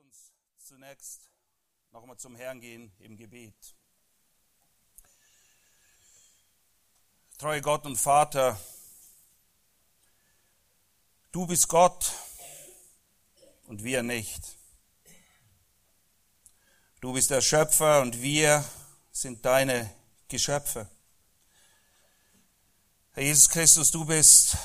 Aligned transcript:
uns 0.00 0.32
zunächst 0.58 1.28
nochmal 1.90 2.16
zum 2.16 2.34
Herrn 2.34 2.60
gehen 2.60 2.90
im 3.00 3.16
Gebet. 3.16 3.74
Treue 7.36 7.60
Gott 7.60 7.84
und 7.84 7.96
Vater, 7.96 8.58
du 11.32 11.46
bist 11.46 11.68
Gott 11.68 12.12
und 13.64 13.84
wir 13.84 14.02
nicht. 14.02 14.56
Du 17.00 17.12
bist 17.12 17.30
der 17.30 17.42
Schöpfer 17.42 18.00
und 18.00 18.22
wir 18.22 18.64
sind 19.12 19.44
deine 19.44 19.94
Geschöpfe. 20.28 20.88
Herr 23.12 23.22
Jesus 23.22 23.48
Christus, 23.50 23.90
du 23.90 24.04
bist 24.06 24.56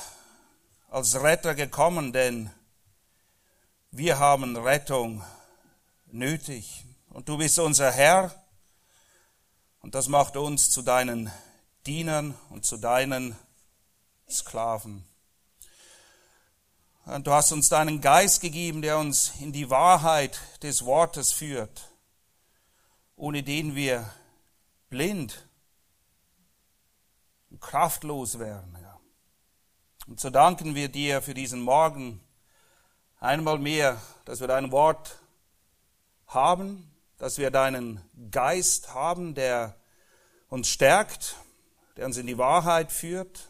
als 0.88 1.14
Retter 1.20 1.54
gekommen, 1.54 2.12
denn 2.12 2.50
wir 3.96 4.18
haben 4.18 4.56
Rettung 4.56 5.24
nötig. 6.06 6.84
Und 7.08 7.28
du 7.28 7.38
bist 7.38 7.58
unser 7.58 7.90
Herr. 7.90 8.34
Und 9.80 9.94
das 9.94 10.08
macht 10.08 10.36
uns 10.36 10.70
zu 10.70 10.82
deinen 10.82 11.30
Dienern 11.86 12.34
und 12.50 12.66
zu 12.66 12.76
deinen 12.76 13.36
Sklaven. 14.28 15.04
Und 17.06 17.26
du 17.26 17.32
hast 17.32 17.52
uns 17.52 17.68
deinen 17.68 18.00
Geist 18.00 18.40
gegeben, 18.40 18.82
der 18.82 18.98
uns 18.98 19.32
in 19.40 19.52
die 19.52 19.70
Wahrheit 19.70 20.40
des 20.62 20.84
Wortes 20.84 21.32
führt, 21.32 21.88
ohne 23.14 23.42
den 23.42 23.76
wir 23.76 24.10
blind 24.90 25.46
und 27.50 27.60
kraftlos 27.60 28.38
wären. 28.38 28.76
Und 30.06 30.20
so 30.20 30.30
danken 30.30 30.74
wir 30.74 30.88
dir 30.88 31.22
für 31.22 31.34
diesen 31.34 31.60
Morgen 31.60 32.20
einmal 33.18 33.58
mehr, 33.58 34.00
dass 34.24 34.40
wir 34.40 34.48
dein 34.48 34.72
Wort 34.72 35.18
haben, 36.26 36.90
dass 37.18 37.38
wir 37.38 37.50
deinen 37.50 38.00
Geist 38.30 38.94
haben, 38.94 39.34
der 39.34 39.76
uns 40.48 40.68
stärkt, 40.68 41.36
der 41.96 42.06
uns 42.06 42.16
in 42.16 42.26
die 42.26 42.38
Wahrheit 42.38 42.92
führt, 42.92 43.48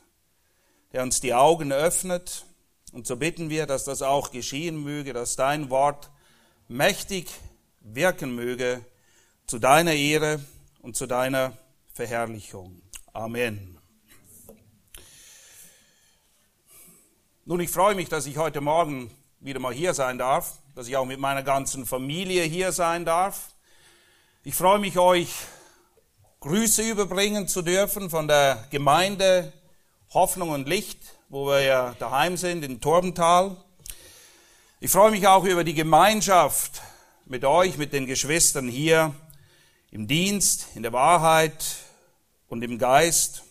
der 0.92 1.02
uns 1.02 1.20
die 1.20 1.34
Augen 1.34 1.72
öffnet. 1.72 2.44
Und 2.92 3.06
so 3.06 3.16
bitten 3.16 3.50
wir, 3.50 3.66
dass 3.66 3.84
das 3.84 4.02
auch 4.02 4.30
geschehen 4.30 4.82
möge, 4.82 5.12
dass 5.12 5.36
dein 5.36 5.68
Wort 5.70 6.10
mächtig 6.68 7.30
wirken 7.80 8.34
möge 8.34 8.84
zu 9.46 9.58
deiner 9.58 9.92
Ehre 9.92 10.40
und 10.80 10.96
zu 10.96 11.06
deiner 11.06 11.56
Verherrlichung. 11.92 12.82
Amen. 13.12 13.78
Nun, 17.44 17.60
ich 17.60 17.70
freue 17.70 17.94
mich, 17.94 18.08
dass 18.08 18.26
ich 18.26 18.38
heute 18.38 18.60
Morgen 18.60 19.10
wieder 19.46 19.60
mal 19.60 19.72
hier 19.72 19.94
sein 19.94 20.18
darf, 20.18 20.54
dass 20.74 20.88
ich 20.88 20.96
auch 20.96 21.04
mit 21.04 21.20
meiner 21.20 21.44
ganzen 21.44 21.86
Familie 21.86 22.42
hier 22.42 22.72
sein 22.72 23.04
darf. 23.04 23.50
Ich 24.42 24.56
freue 24.56 24.80
mich, 24.80 24.98
euch 24.98 25.28
Grüße 26.40 26.82
überbringen 26.82 27.46
zu 27.46 27.62
dürfen 27.62 28.10
von 28.10 28.26
der 28.26 28.66
Gemeinde 28.70 29.52
Hoffnung 30.12 30.50
und 30.50 30.68
Licht, 30.68 30.98
wo 31.28 31.46
wir 31.46 31.60
ja 31.60 31.94
daheim 32.00 32.36
sind 32.36 32.64
in 32.64 32.80
Torbental. 32.80 33.56
Ich 34.80 34.90
freue 34.90 35.12
mich 35.12 35.28
auch 35.28 35.44
über 35.44 35.62
die 35.62 35.74
Gemeinschaft 35.74 36.82
mit 37.24 37.44
euch, 37.44 37.78
mit 37.78 37.92
den 37.92 38.06
Geschwistern 38.06 38.66
hier 38.66 39.14
im 39.92 40.08
Dienst, 40.08 40.66
in 40.74 40.82
der 40.82 40.92
Wahrheit 40.92 41.64
und 42.48 42.62
im 42.62 42.78
Geist. 42.78 43.44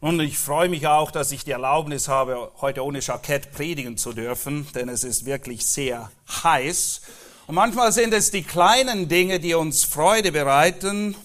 Und 0.00 0.20
ich 0.20 0.38
freue 0.38 0.68
mich 0.68 0.86
auch, 0.86 1.10
dass 1.10 1.32
ich 1.32 1.44
die 1.44 1.52
Erlaubnis 1.52 2.08
habe, 2.08 2.52
heute 2.60 2.84
ohne 2.84 3.00
Jackett 3.00 3.52
predigen 3.52 3.96
zu 3.96 4.12
dürfen, 4.12 4.66
denn 4.74 4.88
es 4.88 5.02
ist 5.02 5.24
wirklich 5.24 5.64
sehr 5.64 6.10
heiß. 6.42 7.00
Und 7.46 7.54
manchmal 7.54 7.92
sind 7.92 8.12
es 8.12 8.30
die 8.30 8.42
kleinen 8.42 9.08
Dinge, 9.08 9.40
die 9.40 9.54
uns 9.54 9.84
Freude 9.84 10.32
bereiten. 10.32 11.16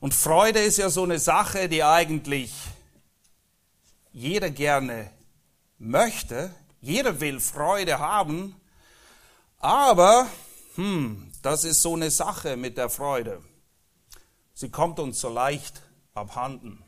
Und 0.00 0.14
Freude 0.14 0.60
ist 0.60 0.78
ja 0.78 0.90
so 0.90 1.04
eine 1.04 1.18
Sache, 1.18 1.68
die 1.68 1.82
eigentlich 1.82 2.52
jeder 4.12 4.50
gerne 4.50 5.10
möchte. 5.78 6.54
Jeder 6.80 7.20
will 7.20 7.40
Freude 7.40 7.98
haben. 7.98 8.54
Aber, 9.58 10.28
hm, 10.76 11.32
das 11.42 11.64
ist 11.64 11.82
so 11.82 11.94
eine 11.94 12.10
Sache 12.10 12.56
mit 12.56 12.76
der 12.78 12.90
Freude. 12.90 13.42
Sie 14.54 14.70
kommt 14.70 14.98
uns 15.00 15.20
so 15.20 15.28
leicht 15.28 15.82
abhanden. 16.14 16.84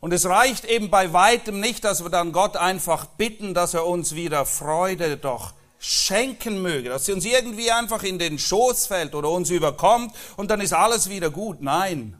Und 0.00 0.12
es 0.12 0.26
reicht 0.26 0.64
eben 0.64 0.90
bei 0.90 1.12
weitem 1.12 1.60
nicht, 1.60 1.84
dass 1.84 2.02
wir 2.02 2.10
dann 2.10 2.32
Gott 2.32 2.56
einfach 2.56 3.06
bitten, 3.06 3.54
dass 3.54 3.74
er 3.74 3.86
uns 3.86 4.14
wieder 4.14 4.46
Freude 4.46 5.16
doch 5.16 5.54
schenken 5.80 6.60
möge, 6.60 6.88
dass 6.88 7.06
sie 7.06 7.12
uns 7.12 7.24
irgendwie 7.24 7.70
einfach 7.70 8.02
in 8.02 8.18
den 8.18 8.38
Schoß 8.38 8.86
fällt 8.86 9.14
oder 9.14 9.30
uns 9.30 9.50
überkommt 9.50 10.14
und 10.36 10.50
dann 10.50 10.60
ist 10.60 10.72
alles 10.72 11.08
wieder 11.08 11.30
gut. 11.30 11.60
Nein, 11.62 12.16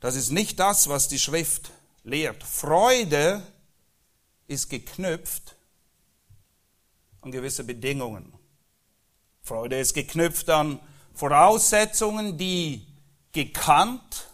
das 0.00 0.16
ist 0.16 0.30
nicht 0.30 0.60
das, 0.60 0.88
was 0.88 1.08
die 1.08 1.18
Schrift 1.18 1.70
lehrt. 2.04 2.42
Freude 2.42 3.42
ist 4.46 4.68
geknüpft 4.68 5.56
an 7.22 7.32
gewisse 7.32 7.64
Bedingungen. 7.64 8.32
Freude 9.42 9.78
ist 9.78 9.94
geknüpft 9.94 10.50
an 10.50 10.78
Voraussetzungen, 11.14 12.36
die 12.36 12.86
gekannt 13.32 14.28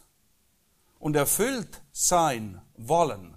und 0.99 1.17
erfüllt 1.17 1.81
sein 1.99 2.61
wollen. 2.77 3.35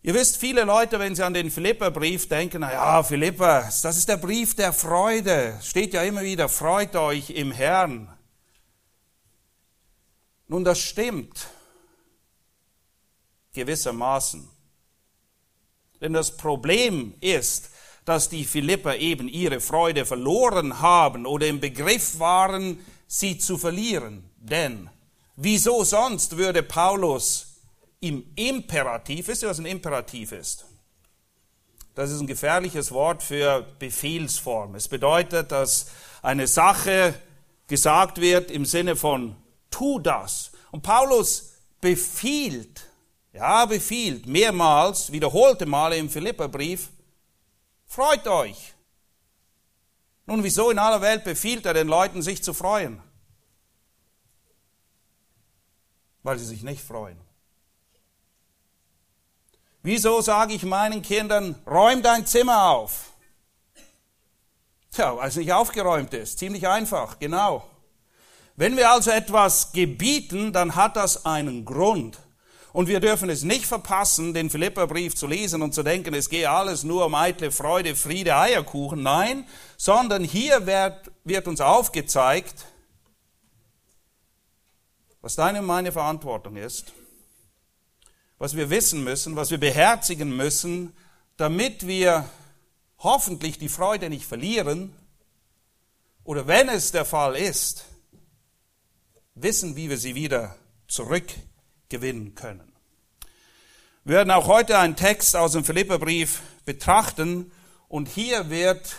Ihr 0.00 0.14
wisst, 0.14 0.38
viele 0.38 0.64
Leute, 0.64 0.98
wenn 0.98 1.14
sie 1.14 1.22
an 1.22 1.34
den 1.34 1.50
Philipperbrief 1.50 2.28
denken, 2.28 2.60
na 2.60 2.72
ja, 2.72 3.02
Philipper, 3.02 3.60
das 3.82 3.98
ist 3.98 4.08
der 4.08 4.16
Brief 4.16 4.54
der 4.54 4.72
Freude. 4.72 5.58
Steht 5.62 5.92
ja 5.92 6.02
immer 6.02 6.22
wieder, 6.22 6.48
freut 6.48 6.96
euch 6.96 7.28
im 7.28 7.52
Herrn. 7.52 8.08
Nun, 10.48 10.64
das 10.64 10.78
stimmt 10.78 11.46
gewissermaßen. 13.52 14.48
Denn 16.00 16.14
das 16.14 16.36
Problem 16.38 17.14
ist, 17.20 17.70
dass 18.06 18.30
die 18.30 18.44
Philipper 18.44 18.96
eben 18.96 19.28
ihre 19.28 19.60
Freude 19.60 20.06
verloren 20.06 20.80
haben 20.80 21.26
oder 21.26 21.48
im 21.48 21.60
Begriff 21.60 22.18
waren, 22.18 22.78
sie 23.06 23.36
zu 23.36 23.58
verlieren. 23.58 24.30
Denn 24.36 24.90
Wieso 25.36 25.82
sonst 25.82 26.36
würde 26.36 26.62
Paulus 26.62 27.56
im 28.00 28.24
Imperativ, 28.36 29.28
wisst 29.28 29.42
ihr, 29.42 29.48
was 29.48 29.58
ein 29.58 29.66
Imperativ 29.66 30.32
ist? 30.32 30.66
Das 31.94 32.10
ist 32.10 32.20
ein 32.20 32.26
gefährliches 32.26 32.92
Wort 32.92 33.22
für 33.22 33.62
Befehlsform. 33.78 34.74
Es 34.74 34.88
bedeutet, 34.88 35.52
dass 35.52 35.86
eine 36.22 36.46
Sache 36.46 37.14
gesagt 37.66 38.20
wird 38.20 38.50
im 38.50 38.64
Sinne 38.64 38.96
von 38.96 39.36
tu 39.70 39.98
das. 39.98 40.52
Und 40.70 40.82
Paulus 40.82 41.52
befiehlt, 41.80 42.86
ja, 43.32 43.64
befiehlt 43.66 44.26
mehrmals, 44.26 45.12
wiederholte 45.12 45.66
Male 45.66 45.96
im 45.96 46.10
Philipperbrief, 46.10 46.88
freut 47.86 48.26
euch. 48.26 48.74
Nun, 50.26 50.42
wieso 50.42 50.70
in 50.70 50.78
aller 50.78 51.00
Welt 51.00 51.24
befiehlt 51.24 51.66
er 51.66 51.74
den 51.74 51.88
Leuten, 51.88 52.22
sich 52.22 52.42
zu 52.42 52.54
freuen? 52.54 53.02
Weil 56.24 56.38
sie 56.38 56.46
sich 56.46 56.64
nicht 56.64 56.82
freuen. 56.82 57.18
Wieso 59.82 60.20
sage 60.22 60.54
ich 60.54 60.64
meinen 60.64 61.02
Kindern, 61.02 61.54
räum 61.66 62.02
dein 62.02 62.26
Zimmer 62.26 62.70
auf? 62.70 63.12
Tja, 64.90 65.16
weil 65.16 65.28
es 65.28 65.36
nicht 65.36 65.52
aufgeräumt 65.52 66.14
ist. 66.14 66.38
Ziemlich 66.38 66.66
einfach, 66.66 67.18
genau. 67.18 67.68
Wenn 68.56 68.76
wir 68.76 68.90
also 68.90 69.10
etwas 69.10 69.72
gebieten, 69.72 70.52
dann 70.52 70.74
hat 70.74 70.96
das 70.96 71.26
einen 71.26 71.64
Grund. 71.64 72.18
Und 72.72 72.88
wir 72.88 73.00
dürfen 73.00 73.28
es 73.28 73.42
nicht 73.42 73.66
verpassen, 73.66 74.32
den 74.32 74.50
Philipperbrief 74.50 75.14
zu 75.14 75.26
lesen 75.26 75.62
und 75.62 75.74
zu 75.74 75.82
denken, 75.82 76.14
es 76.14 76.30
gehe 76.30 76.48
alles 76.48 76.82
nur 76.82 77.04
um 77.04 77.14
eitle 77.14 77.52
Freude, 77.52 77.94
Friede, 77.94 78.36
Eierkuchen. 78.36 79.02
Nein, 79.02 79.46
sondern 79.76 80.24
hier 80.24 80.66
wird, 80.66 81.10
wird 81.24 81.46
uns 81.46 81.60
aufgezeigt, 81.60 82.64
was 85.24 85.36
deine 85.36 85.60
und 85.60 85.64
meine 85.64 85.90
Verantwortung 85.90 86.56
ist, 86.56 86.92
was 88.36 88.56
wir 88.56 88.68
wissen 88.68 89.02
müssen, 89.04 89.36
was 89.36 89.50
wir 89.50 89.56
beherzigen 89.56 90.36
müssen, 90.36 90.94
damit 91.38 91.86
wir 91.86 92.28
hoffentlich 92.98 93.58
die 93.58 93.70
Freude 93.70 94.10
nicht 94.10 94.26
verlieren 94.26 94.94
oder 96.24 96.46
wenn 96.46 96.68
es 96.68 96.92
der 96.92 97.06
Fall 97.06 97.36
ist, 97.36 97.86
wissen, 99.34 99.76
wie 99.76 99.88
wir 99.88 99.96
sie 99.96 100.14
wieder 100.14 100.56
zurückgewinnen 100.88 102.34
können. 102.34 102.70
Wir 104.04 104.16
werden 104.16 104.30
auch 104.30 104.46
heute 104.46 104.78
einen 104.78 104.94
Text 104.94 105.36
aus 105.36 105.52
dem 105.52 105.64
Philipperbrief 105.64 106.42
betrachten 106.66 107.50
und 107.88 108.10
hier 108.10 108.50
wird 108.50 108.94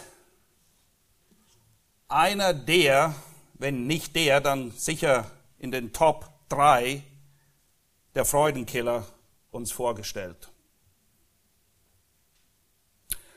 einer 2.07 2.55
der, 2.55 3.13
wenn 3.53 3.85
nicht 3.85 4.15
der, 4.15 4.41
dann 4.41 4.71
sicher 4.71 5.29
in 5.59 5.71
den 5.71 5.93
Top 5.93 6.29
3 6.49 7.03
der 8.13 8.25
Freudenkiller 8.25 9.05
uns 9.51 9.71
vorgestellt. 9.71 10.51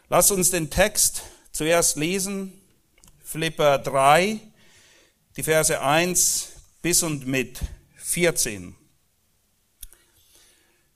Lass 0.09 0.31
uns 0.31 0.51
den 0.51 0.71
Text 0.71 1.23
zuerst 1.53 1.97
lesen. 1.97 2.53
Philipper 3.23 3.79
3, 3.79 4.41
die 5.37 5.43
Verse 5.43 5.81
1 5.81 6.49
bis 6.81 7.03
und 7.03 7.27
mit 7.27 7.61
14. 7.97 8.75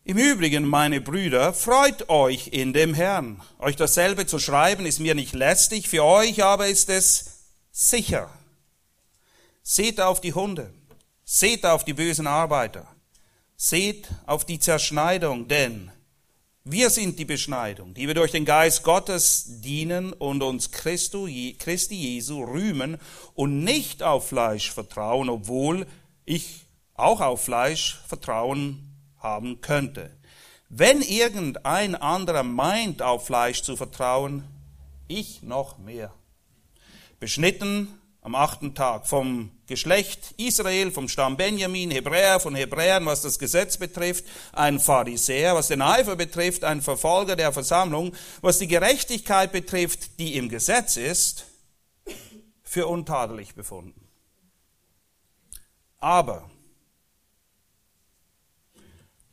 Im 0.04 0.16
Übrigen, 0.16 0.64
meine 0.64 1.00
Brüder, 1.00 1.52
freut 1.52 2.08
euch 2.08 2.48
in 2.48 2.72
dem 2.72 2.94
Herrn. 2.94 3.40
Euch 3.58 3.76
dasselbe 3.76 4.26
zu 4.26 4.38
schreiben 4.38 4.86
ist 4.86 4.98
mir 4.98 5.14
nicht 5.14 5.34
lästig, 5.34 5.88
für 5.88 6.02
euch 6.02 6.42
aber 6.42 6.68
ist 6.68 6.88
es 6.88 7.44
sicher. 7.70 8.30
Seht 9.62 10.00
auf 10.00 10.20
die 10.20 10.32
Hunde, 10.32 10.72
seht 11.34 11.64
auf 11.64 11.82
die 11.82 11.94
bösen 11.94 12.26
Arbeiter, 12.26 12.87
seht 13.56 14.06
auf 14.26 14.44
die 14.44 14.58
Zerschneidung, 14.58 15.49
denn 15.49 15.90
wir 16.62 16.90
sind 16.90 17.19
die 17.19 17.25
Beschneidung, 17.25 17.94
die 17.94 18.06
wir 18.06 18.12
durch 18.12 18.32
den 18.32 18.44
Geist 18.44 18.82
Gottes 18.82 19.62
dienen 19.62 20.12
und 20.12 20.43
uns 20.43 20.70
Christi 20.70 21.94
Jesu 21.94 22.44
rühmen 22.44 22.99
und 23.32 23.64
nicht 23.64 24.02
auf 24.02 24.29
Fleisch 24.29 24.70
vertrauen, 24.73 25.31
obwohl 25.31 25.87
ich 26.26 26.67
auch 26.93 27.23
auf 27.23 27.43
Fleisch 27.43 28.02
vertrauen 28.06 28.94
haben 29.17 29.62
könnte. 29.62 30.14
Wenn 30.69 31.00
irgendein 31.00 31.94
anderer 31.94 32.43
meint, 32.43 33.00
auf 33.00 33.25
Fleisch 33.25 33.62
zu 33.62 33.78
vertrauen, 33.78 34.44
ich 35.08 35.43
noch 35.43 35.78
mehr. 35.78 36.12
Beschnitten 37.19 38.01
am 38.22 38.36
achten 38.36 38.74
Tag 38.74 39.08
vom 39.08 39.50
Geschlecht 39.66 40.34
Israel, 40.36 40.92
vom 40.92 41.08
Stamm 41.08 41.36
Benjamin, 41.36 41.90
Hebräer, 41.90 42.38
von 42.38 42.54
Hebräern, 42.54 43.04
was 43.04 43.22
das 43.22 43.38
Gesetz 43.38 43.76
betrifft, 43.76 44.24
ein 44.52 44.78
Pharisäer, 44.78 45.56
was 45.56 45.69
den 45.69 45.82
Eifer 45.82 46.14
betrifft, 46.14 46.62
ein 46.62 46.82
Verfolger 46.82 47.34
der 47.34 47.52
Versammlung, 47.52 48.14
was 48.40 48.58
die 48.58 48.69
Gerechtigkeit 48.69 49.50
betrifft, 49.50 50.20
die 50.20 50.36
im 50.36 50.48
Gesetz 50.48 50.96
ist, 50.96 51.46
für 52.62 52.86
untadelig 52.86 53.56
befunden. 53.56 54.08
Aber 55.98 56.48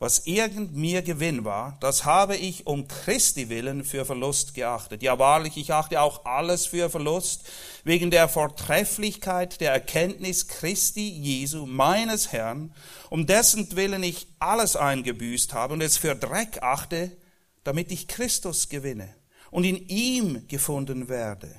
was 0.00 0.26
irgend 0.26 0.74
mir 0.74 1.02
Gewinn 1.02 1.44
war, 1.44 1.76
das 1.80 2.06
habe 2.06 2.34
ich 2.34 2.66
um 2.66 2.88
Christi 2.88 3.50
willen 3.50 3.84
für 3.84 4.06
Verlust 4.06 4.54
geachtet. 4.54 5.02
Ja 5.02 5.18
wahrlich, 5.18 5.58
ich 5.58 5.74
achte 5.74 6.00
auch 6.00 6.24
alles 6.24 6.64
für 6.64 6.88
Verlust, 6.88 7.44
wegen 7.84 8.10
der 8.10 8.26
Vortrefflichkeit 8.26 9.60
der 9.60 9.72
Erkenntnis 9.72 10.48
Christi 10.48 11.06
Jesu, 11.06 11.66
meines 11.66 12.32
Herrn, 12.32 12.74
um 13.10 13.26
dessen 13.26 13.76
Willen 13.76 14.02
ich 14.02 14.26
alles 14.38 14.74
eingebüßt 14.74 15.52
habe 15.52 15.74
und 15.74 15.82
es 15.82 15.98
für 15.98 16.16
Dreck 16.16 16.62
achte, 16.62 17.14
damit 17.62 17.92
ich 17.92 18.08
Christus 18.08 18.70
gewinne 18.70 19.14
und 19.50 19.64
in 19.64 19.86
ihm 19.88 20.48
gefunden 20.48 21.10
werde, 21.10 21.54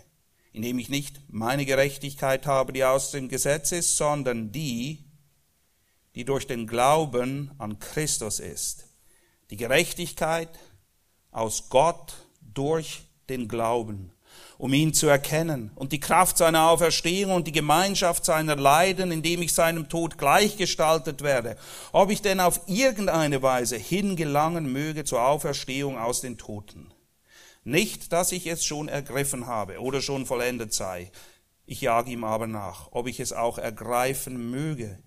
indem 0.52 0.80
ich 0.80 0.90
nicht 0.90 1.22
meine 1.30 1.68
Gerechtigkeit 1.68 2.48
habe, 2.48 2.74
die 2.74 2.86
aus 2.86 3.12
dem 3.12 3.30
Gesetz 3.30 3.72
ist, 3.72 3.98
sondern 3.98 4.52
die, 4.52 5.11
die 6.16 6.26
durch 6.26 6.48
den 6.48 6.68
Glauben 6.68 7.52
an 7.58 7.80
Christus 7.80 8.40
ist. 8.40 8.86
Die 9.50 9.58
Gerechtigkeit 9.58 10.50
aus 11.32 11.70
Gott 11.70 12.14
durch 12.42 13.04
den 13.30 13.48
Glauben, 13.48 14.12
um 14.58 14.74
ihn 14.74 14.94
zu 14.94 15.08
erkennen 15.08 15.72
und 15.76 15.92
die 15.92 16.00
Kraft 16.00 16.38
seiner 16.38 16.70
Auferstehung 16.70 17.34
und 17.34 17.48
die 17.48 17.52
Gemeinschaft 17.52 18.26
seiner 18.26 18.56
Leiden, 18.56 19.12
indem 19.12 19.42
ich 19.42 19.54
seinem 19.54 19.90
Tod 19.90 20.18
gleichgestaltet 20.18 21.22
werde, 21.22 21.56
ob 21.92 22.12
ich 22.12 22.22
denn 22.22 22.40
auf 22.40 22.62
irgendeine 22.68 23.42
Weise 23.42 23.78
hingelangen 23.78 24.72
möge 24.72 25.06
zur 25.06 25.24
Auferstehung 25.24 25.98
aus 25.98 26.22
den 26.22 26.38
Toten. 26.38 26.94
Nicht, 27.64 28.12
dass 28.12 28.32
ich 28.32 28.48
es 28.48 28.66
schon 28.66 28.90
ergriffen 28.90 29.48
habe 29.48 29.80
oder 29.80 30.02
schon 30.02 30.26
vollendet 30.26 30.74
sei, 30.74 31.12
ich 31.66 31.82
jage 31.82 32.12
ihm 32.12 32.24
aber 32.24 32.48
nach, 32.48 32.90
ob 32.92 33.08
ich 33.08 33.20
es 33.20 33.34
auch 33.34 33.58
ergreifen 33.58 34.50
möge 34.52 35.02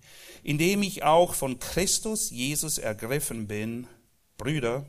indem 0.45 0.83
ich 0.83 1.01
auch 1.01 1.33
von 1.33 1.57
Christus 1.57 2.29
Jesus 2.29 2.77
ergriffen 2.77 3.47
bin, 3.47 3.87
Brüder, 4.37 4.85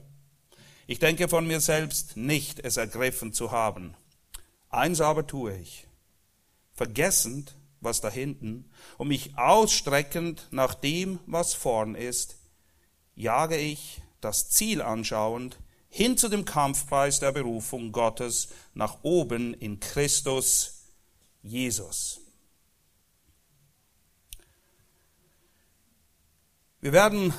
ich 0.86 0.98
denke 0.98 1.28
von 1.28 1.46
mir 1.46 1.60
selbst 1.60 2.18
nicht, 2.18 2.60
es 2.60 2.76
ergriffen 2.76 3.32
zu 3.32 3.52
haben. 3.52 3.94
Eins 4.68 5.00
aber 5.00 5.26
tue 5.26 5.56
ich, 5.56 5.86
vergessend, 6.74 7.56
was 7.80 8.02
da 8.02 8.10
hinten, 8.10 8.70
und 8.98 9.08
mich 9.08 9.38
ausstreckend 9.38 10.46
nach 10.50 10.74
dem, 10.74 11.20
was 11.24 11.54
vorn 11.54 11.94
ist, 11.94 12.36
jage 13.14 13.56
ich, 13.56 14.02
das 14.20 14.50
Ziel 14.50 14.82
anschauend, 14.82 15.58
hin 15.88 16.18
zu 16.18 16.28
dem 16.28 16.44
Kampfpreis 16.44 17.18
der 17.18 17.32
Berufung 17.32 17.92
Gottes 17.92 18.50
nach 18.74 18.98
oben 19.00 19.54
in 19.54 19.80
Christus 19.80 20.75
Jesus. 21.46 22.20
Wir 26.81 26.93
werden 26.93 27.32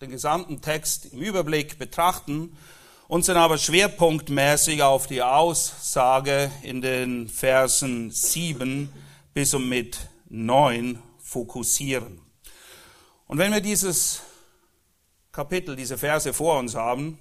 den 0.00 0.10
gesamten 0.10 0.60
Text 0.60 1.06
im 1.06 1.20
Überblick 1.20 1.78
betrachten, 1.78 2.56
uns 3.08 3.26
dann 3.26 3.36
aber 3.36 3.58
schwerpunktmäßig 3.58 4.82
auf 4.82 5.06
die 5.06 5.22
Aussage 5.22 6.50
in 6.62 6.80
den 6.80 7.28
Versen 7.28 8.10
7 8.10 8.92
bis 9.34 9.54
und 9.54 9.68
mit 9.68 9.98
9 10.30 11.00
fokussieren. 11.18 12.20
Und 13.26 13.38
wenn 13.38 13.52
wir 13.52 13.60
dieses 13.60 14.22
Kapitel, 15.30 15.76
diese 15.76 15.98
Verse 15.98 16.32
vor 16.32 16.58
uns 16.58 16.74
haben, 16.74 17.18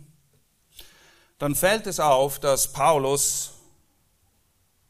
dann 1.37 1.55
fällt 1.55 1.87
es 1.87 1.99
auf, 1.99 2.39
dass 2.39 2.71
Paulus 2.71 3.53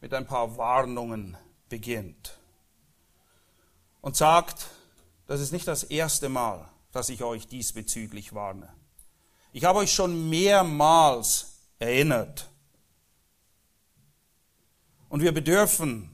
mit 0.02 0.14
ein 0.14 0.26
paar 0.26 0.58
Warnungen 0.58 1.38
beginnt 1.70 2.38
und 4.02 4.18
sagt, 4.18 4.68
das 5.28 5.40
ist 5.40 5.54
nicht 5.54 5.68
das 5.68 5.84
erste 5.84 6.28
Mal, 6.28 6.68
dass 6.92 7.10
ich 7.10 7.24
euch 7.24 7.48
diesbezüglich 7.48 8.34
warne. 8.34 8.74
Ich 9.54 9.64
habe 9.64 9.80
euch 9.80 9.94
schon 9.94 10.30
mehrmals 10.30 11.60
erinnert. 11.78 12.50
Und 15.08 15.22
wir 15.22 15.34
bedürfen 15.34 16.14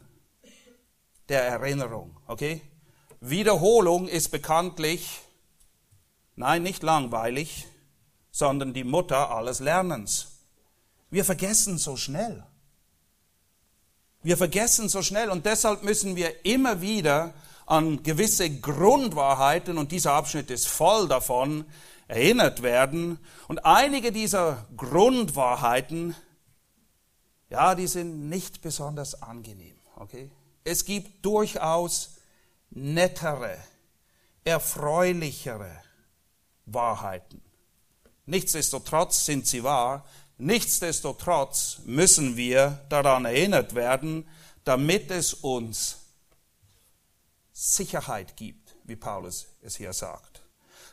der 1.29 1.43
Erinnerung, 1.43 2.19
okay? 2.27 2.61
Wiederholung 3.19 4.07
ist 4.07 4.29
bekanntlich, 4.29 5.21
nein, 6.35 6.61
nicht 6.61 6.83
langweilig, 6.83 7.67
sondern 8.31 8.73
die 8.73 8.83
Mutter 8.83 9.31
alles 9.31 9.59
Lernens. 9.59 10.43
Wir 11.09 11.25
vergessen 11.25 11.77
so 11.77 11.95
schnell. 11.95 12.43
Wir 14.23 14.37
vergessen 14.37 14.89
so 14.89 15.01
schnell 15.01 15.29
und 15.29 15.45
deshalb 15.45 15.83
müssen 15.83 16.15
wir 16.15 16.45
immer 16.45 16.81
wieder 16.81 17.33
an 17.65 18.01
gewisse 18.01 18.49
Grundwahrheiten, 18.49 19.77
und 19.77 19.91
dieser 19.91 20.13
Abschnitt 20.13 20.49
ist 20.49 20.67
voll 20.67 21.07
davon, 21.07 21.65
erinnert 22.07 22.63
werden. 22.63 23.19
Und 23.47 23.65
einige 23.65 24.11
dieser 24.11 24.65
Grundwahrheiten, 24.77 26.15
ja, 27.49 27.75
die 27.75 27.87
sind 27.87 28.29
nicht 28.29 28.61
besonders 28.61 29.21
angenehm. 29.21 29.75
Okay? 29.97 30.31
Es 30.63 30.85
gibt 30.85 31.25
durchaus 31.25 32.15
nettere, 32.69 33.57
erfreulichere 34.43 35.81
Wahrheiten. 36.65 37.41
Nichtsdestotrotz 38.25 39.25
sind 39.25 39.47
sie 39.47 39.63
wahr. 39.63 40.05
Nichtsdestotrotz 40.37 41.79
müssen 41.85 42.37
wir 42.37 42.85
daran 42.89 43.25
erinnert 43.25 43.73
werden, 43.73 44.27
damit 44.63 45.09
es 45.09 45.33
uns 45.33 45.97
Sicherheit 47.51 48.37
gibt, 48.37 48.75
wie 48.83 48.95
Paulus 48.95 49.47
es 49.61 49.77
hier 49.77 49.93
sagt. 49.93 50.43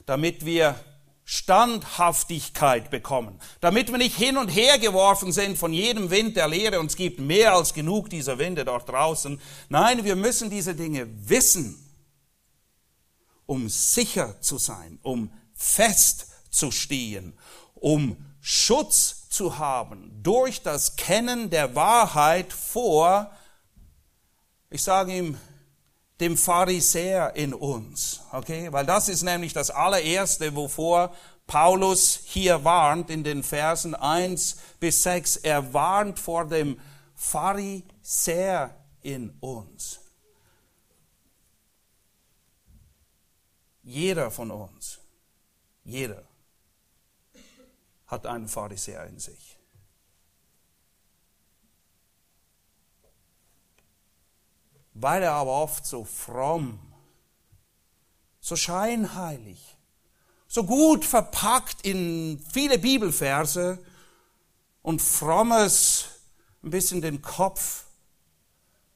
Damit 0.07 0.47
wir 0.47 0.79
Standhaftigkeit 1.27 2.91
bekommen, 2.91 3.41
damit 3.61 3.91
wir 3.91 3.99
nicht 3.99 4.17
hin 4.17 4.37
und 4.37 4.49
her 4.49 4.79
geworfen 4.79 5.33
sind 5.33 5.59
von 5.59 5.73
jedem 5.73 6.11
Wind 6.11 6.37
der 6.37 6.49
Lehre, 6.49 6.81
und 6.81 6.87
es 6.87 6.97
gibt 6.97 7.19
mehr 7.19 7.55
als 7.55 7.73
genug 7.73 8.11
dieser 8.11 8.39
Winde 8.39 8.65
dort 8.65 8.89
draußen. 8.89 9.41
Nein, 9.69 10.05
wir 10.05 10.17
müssen 10.17 10.51
diese 10.51 10.75
Dinge 10.75 11.09
wissen, 11.29 11.79
um 13.47 13.69
sicher 13.69 14.41
zu 14.41 14.59
sein, 14.59 14.99
um 15.03 15.33
fest 15.55 16.29
zu 16.51 16.71
stehen, 16.71 17.39
um 17.75 18.17
Schutz 18.41 19.24
zu 19.35 19.59
haben 19.59 20.21
durch 20.23 20.63
das 20.63 20.97
Kennen 20.97 21.51
der 21.51 21.75
Wahrheit 21.75 22.53
vor, 22.53 23.31
ich 24.71 24.83
sage 24.83 25.17
ihm 25.17 25.39
dem 26.21 26.37
Pharisäer 26.37 27.35
in 27.35 27.53
uns. 27.53 28.21
Okay? 28.33 28.73
Weil 28.73 28.87
das 28.87 29.09
ist 29.09 29.23
nämlich 29.23 29.53
das 29.53 29.71
allererste, 29.71 30.55
wovor 30.55 31.15
Paulus 31.47 32.21
hier 32.25 32.65
warnt 32.65 33.11
in 33.11 33.25
den 33.25 33.43
Versen 33.43 33.95
1 33.95 34.57
bis 34.81 35.03
6. 35.03 35.37
Er 35.39 35.75
warnt 35.75 36.19
vor 36.19 36.47
dem 36.47 36.81
Pharisäer 37.15 38.75
in 39.03 39.31
uns. 39.41 40.01
Jeder 43.83 44.31
von 44.31 44.51
uns, 44.51 44.99
jeder 45.85 46.24
hat 48.07 48.27
einen 48.27 48.49
Pharisäer 48.49 49.07
in 49.07 49.19
sich. 49.19 49.59
Weil 54.93 55.23
er 55.23 55.33
aber 55.33 55.51
oft 55.51 55.87
so 55.87 56.05
fromm, 56.05 56.79
so 58.41 58.57
scheinheilig, 58.57 59.77
so 60.47 60.65
gut 60.65 61.05
verpackt 61.05 61.85
in 61.85 62.39
viele 62.53 62.79
Bibelverse 62.79 63.85
und 64.83 65.03
frommes 65.03 66.11
ein 66.63 66.71
bisschen 66.71 67.01
den 67.01 67.23
Kopf 67.23 67.87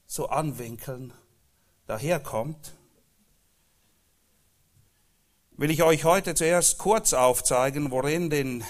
so 0.06 0.28
anwinkeln 0.28 1.12
daherkommt, 1.86 2.74
will 5.56 5.70
ich 5.70 5.82
euch 5.82 6.04
heute 6.04 6.34
zuerst 6.34 6.78
kurz 6.78 7.12
aufzeigen, 7.12 7.90
worin 7.90 8.30
den 8.30 8.64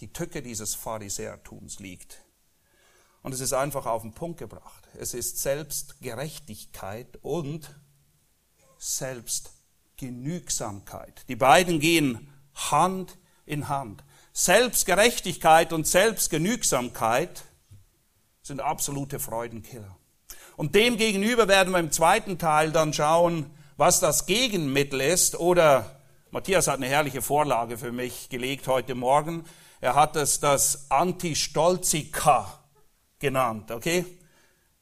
die 0.00 0.12
Tücke 0.12 0.42
dieses 0.42 0.74
Pharisäertums 0.74 1.78
liegt. 1.78 2.22
Und 3.22 3.32
es 3.32 3.40
ist 3.40 3.52
einfach 3.52 3.86
auf 3.86 4.02
den 4.02 4.12
Punkt 4.12 4.38
gebracht. 4.38 4.88
Es 4.98 5.14
ist 5.14 5.38
Selbstgerechtigkeit 5.38 7.18
und 7.22 7.70
Selbstgenügsamkeit. 8.78 11.24
Die 11.28 11.36
beiden 11.36 11.80
gehen 11.80 12.32
Hand 12.54 13.18
in 13.46 13.68
Hand. 13.68 14.04
Selbstgerechtigkeit 14.32 15.72
und 15.72 15.86
Selbstgenügsamkeit 15.86 17.44
sind 18.42 18.60
absolute 18.60 19.18
Freudenkiller. 19.18 19.96
Und 20.56 20.74
dem 20.74 20.96
gegenüber 20.96 21.48
werden 21.48 21.72
wir 21.72 21.80
im 21.80 21.90
zweiten 21.90 22.38
Teil 22.38 22.70
dann 22.70 22.92
schauen, 22.92 23.50
was 23.76 24.00
das 24.00 24.26
Gegenmittel 24.26 25.00
ist. 25.00 25.36
Oder 25.36 26.00
Matthias 26.30 26.68
hat 26.68 26.76
eine 26.76 26.86
herrliche 26.86 27.22
Vorlage 27.22 27.76
für 27.76 27.92
mich 27.92 28.28
gelegt 28.28 28.68
heute 28.68 28.94
Morgen. 28.94 29.44
Er 29.80 29.94
hat 29.94 30.16
es 30.16 30.40
das 30.40 30.90
Antistolzika 30.90 32.60
genannt, 33.18 33.70
okay? 33.70 34.04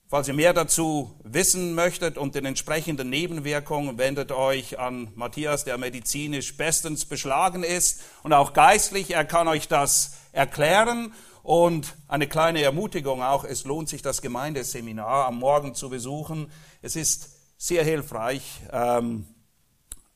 Falls 0.09 0.29
ihr 0.29 0.35
mehr 0.35 0.53
dazu 0.53 1.19
wissen 1.25 1.75
möchtet 1.75 2.19
und 2.19 2.37
den 2.37 2.45
entsprechenden 2.45 3.11
Nebenwirkungen, 3.11 3.99
wendet 3.99 4.31
euch 4.31 4.79
an 4.79 5.11
Matthias, 5.17 5.65
der 5.65 5.77
medizinisch 5.77 6.57
bestens 6.57 7.05
beschlagen 7.05 7.65
ist 7.65 8.03
und 8.23 8.33
auch 8.33 8.53
geistlich. 8.53 9.11
Er 9.11 9.25
kann 9.25 9.49
euch 9.49 9.67
das 9.67 10.13
erklären. 10.31 11.13
Und 11.43 11.97
eine 12.07 12.29
kleine 12.29 12.63
Ermutigung 12.63 13.23
auch, 13.23 13.45
es 13.45 13.65
lohnt 13.65 13.89
sich, 13.89 14.03
das 14.03 14.23
Gemeindeseminar 14.23 15.27
am 15.27 15.39
Morgen 15.41 15.75
zu 15.75 15.91
besuchen. 15.91 16.51
Es 16.81 16.97
ist 16.97 17.31
sehr 17.59 17.83
hilfreich. 17.83 18.61
Ähm, 18.71 19.27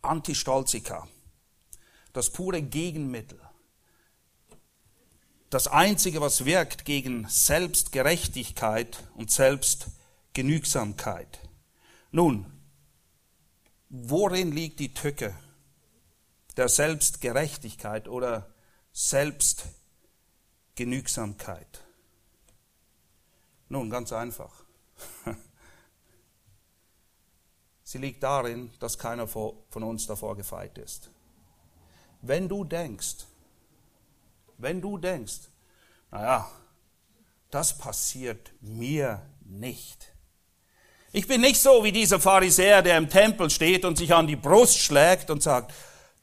Antistolzika, 0.01 1.09
das 2.13 2.31
pure 2.31 2.63
Gegenmittel 2.63 3.41
das 5.51 5.69
Einzige, 5.69 6.21
was 6.21 6.45
wirkt 6.45 6.85
gegen 6.85 7.27
Selbstgerechtigkeit 7.29 9.05
und 9.15 9.31
Selbstgenügsamkeit. 9.31 11.39
Nun, 12.11 12.53
worin 13.89 14.51
liegt 14.53 14.81
die 14.81 14.93
Tücke 14.93 15.35
der 16.57 16.69
Selbstgerechtigkeit 16.69 18.09
oder 18.09 18.53
Selbstgenügsamkeit? 18.93 21.85
Nun, 23.71 23.91
ganz 23.91 24.13
einfach. 24.13 24.65
Sie 27.85 27.99
liegt 27.99 28.23
darin, 28.23 28.71
dass 28.81 28.99
keiner 28.99 29.27
von 29.27 29.65
uns 29.71 30.07
davor 30.07 30.37
gefeit 30.37 30.77
ist. 30.77 31.11
Wenn 32.21 32.49
du 32.49 32.65
denkst, 32.65 33.25
wenn 34.59 34.81
du 34.81 34.99
denkst, 34.99 35.49
naja, 36.11 36.51
das 37.51 37.79
passiert 37.79 38.53
mir 38.61 39.23
nicht. 39.41 40.13
Ich 41.13 41.27
bin 41.27 41.41
nicht 41.41 41.61
so 41.61 41.85
wie 41.85 41.93
dieser 41.93 42.21
Pharisäer, 42.21 42.83
der 42.83 42.99
im 42.99 43.09
Tempel 43.09 43.49
steht 43.49 43.85
und 43.85 43.97
sich 43.97 44.13
an 44.13 44.27
die 44.27 44.37
Brust 44.37 44.79
schlägt 44.79 45.31
und 45.31 45.43
sagt, 45.43 45.73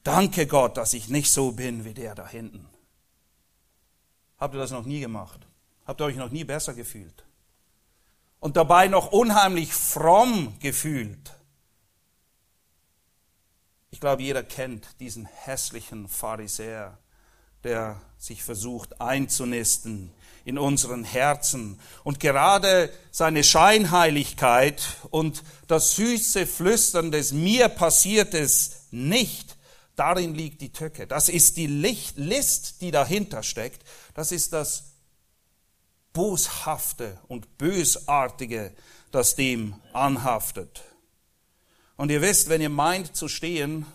danke 0.04 0.46
Gott, 0.46 0.77
dass 0.77 0.94
ich 0.94 1.10
nicht 1.10 1.32
so 1.32 1.54
bin 1.54 1.86
wie 1.86 1.94
der 1.94 2.13
da 2.13 2.27
hinten. 2.27 2.70
Habt 4.38 4.54
ihr 4.54 4.60
das 4.60 4.72
noch 4.72 4.86
nie 4.86 5.00
gemacht? 5.00 5.48
Habt 5.86 6.01
ihr 6.01 6.06
euch 6.06 6.18
noch 6.18 6.30
nie 6.30 6.44
besser 6.44 6.74
gefühlt? 6.74 7.25
Und 8.39 8.58
dabei 8.58 8.88
noch 8.88 9.12
unheimlich 9.12 9.74
fromm 9.74 10.60
gefühlt? 10.60 11.34
Ich 13.89 14.00
glaube, 14.00 14.22
jeder 14.22 14.44
kennt 14.44 15.00
diesen 15.00 15.25
hässlichen 15.25 16.08
Pharisäer, 16.08 16.98
der 17.65 18.00
sich 18.17 18.43
versucht 18.43 19.01
einzunisten 19.01 20.12
in 20.45 20.57
unseren 20.60 21.03
Herzen. 21.03 21.79
Und 22.03 22.19
gerade 22.19 22.91
seine 23.12 23.43
Scheinheiligkeit 23.43 24.84
und 25.10 25.43
das 25.67 25.95
süße 25.95 26.45
Flüstern 26.45 27.12
des 27.12 27.34
mir 27.34 27.67
passiert 27.67 28.34
es 28.36 28.84
nicht, 28.91 29.57
darin 29.95 30.36
liegt 30.36 30.62
die 30.62 30.72
Tücke. 30.72 31.07
Das 31.07 31.27
ist 31.27 31.57
die 31.57 31.67
Licht, 31.67 32.17
List, 32.17 32.81
die 32.81 32.91
dahinter 32.91 33.41
steckt. 33.41 33.84
Das 34.13 34.31
ist 34.31 34.53
das 34.53 34.91
Boshafte 36.13 37.19
und 37.27 37.57
Bösartige, 37.57 38.74
das 39.12 39.36
dem 39.36 39.75
anhaftet. 39.91 40.84
Und 41.98 42.12
ihr 42.12 42.22
wisst, 42.22 42.50
wenn 42.50 42.62
ihr 42.62 42.69
meint 42.69 43.15
zu 43.15 43.27
stehen, 43.27 43.86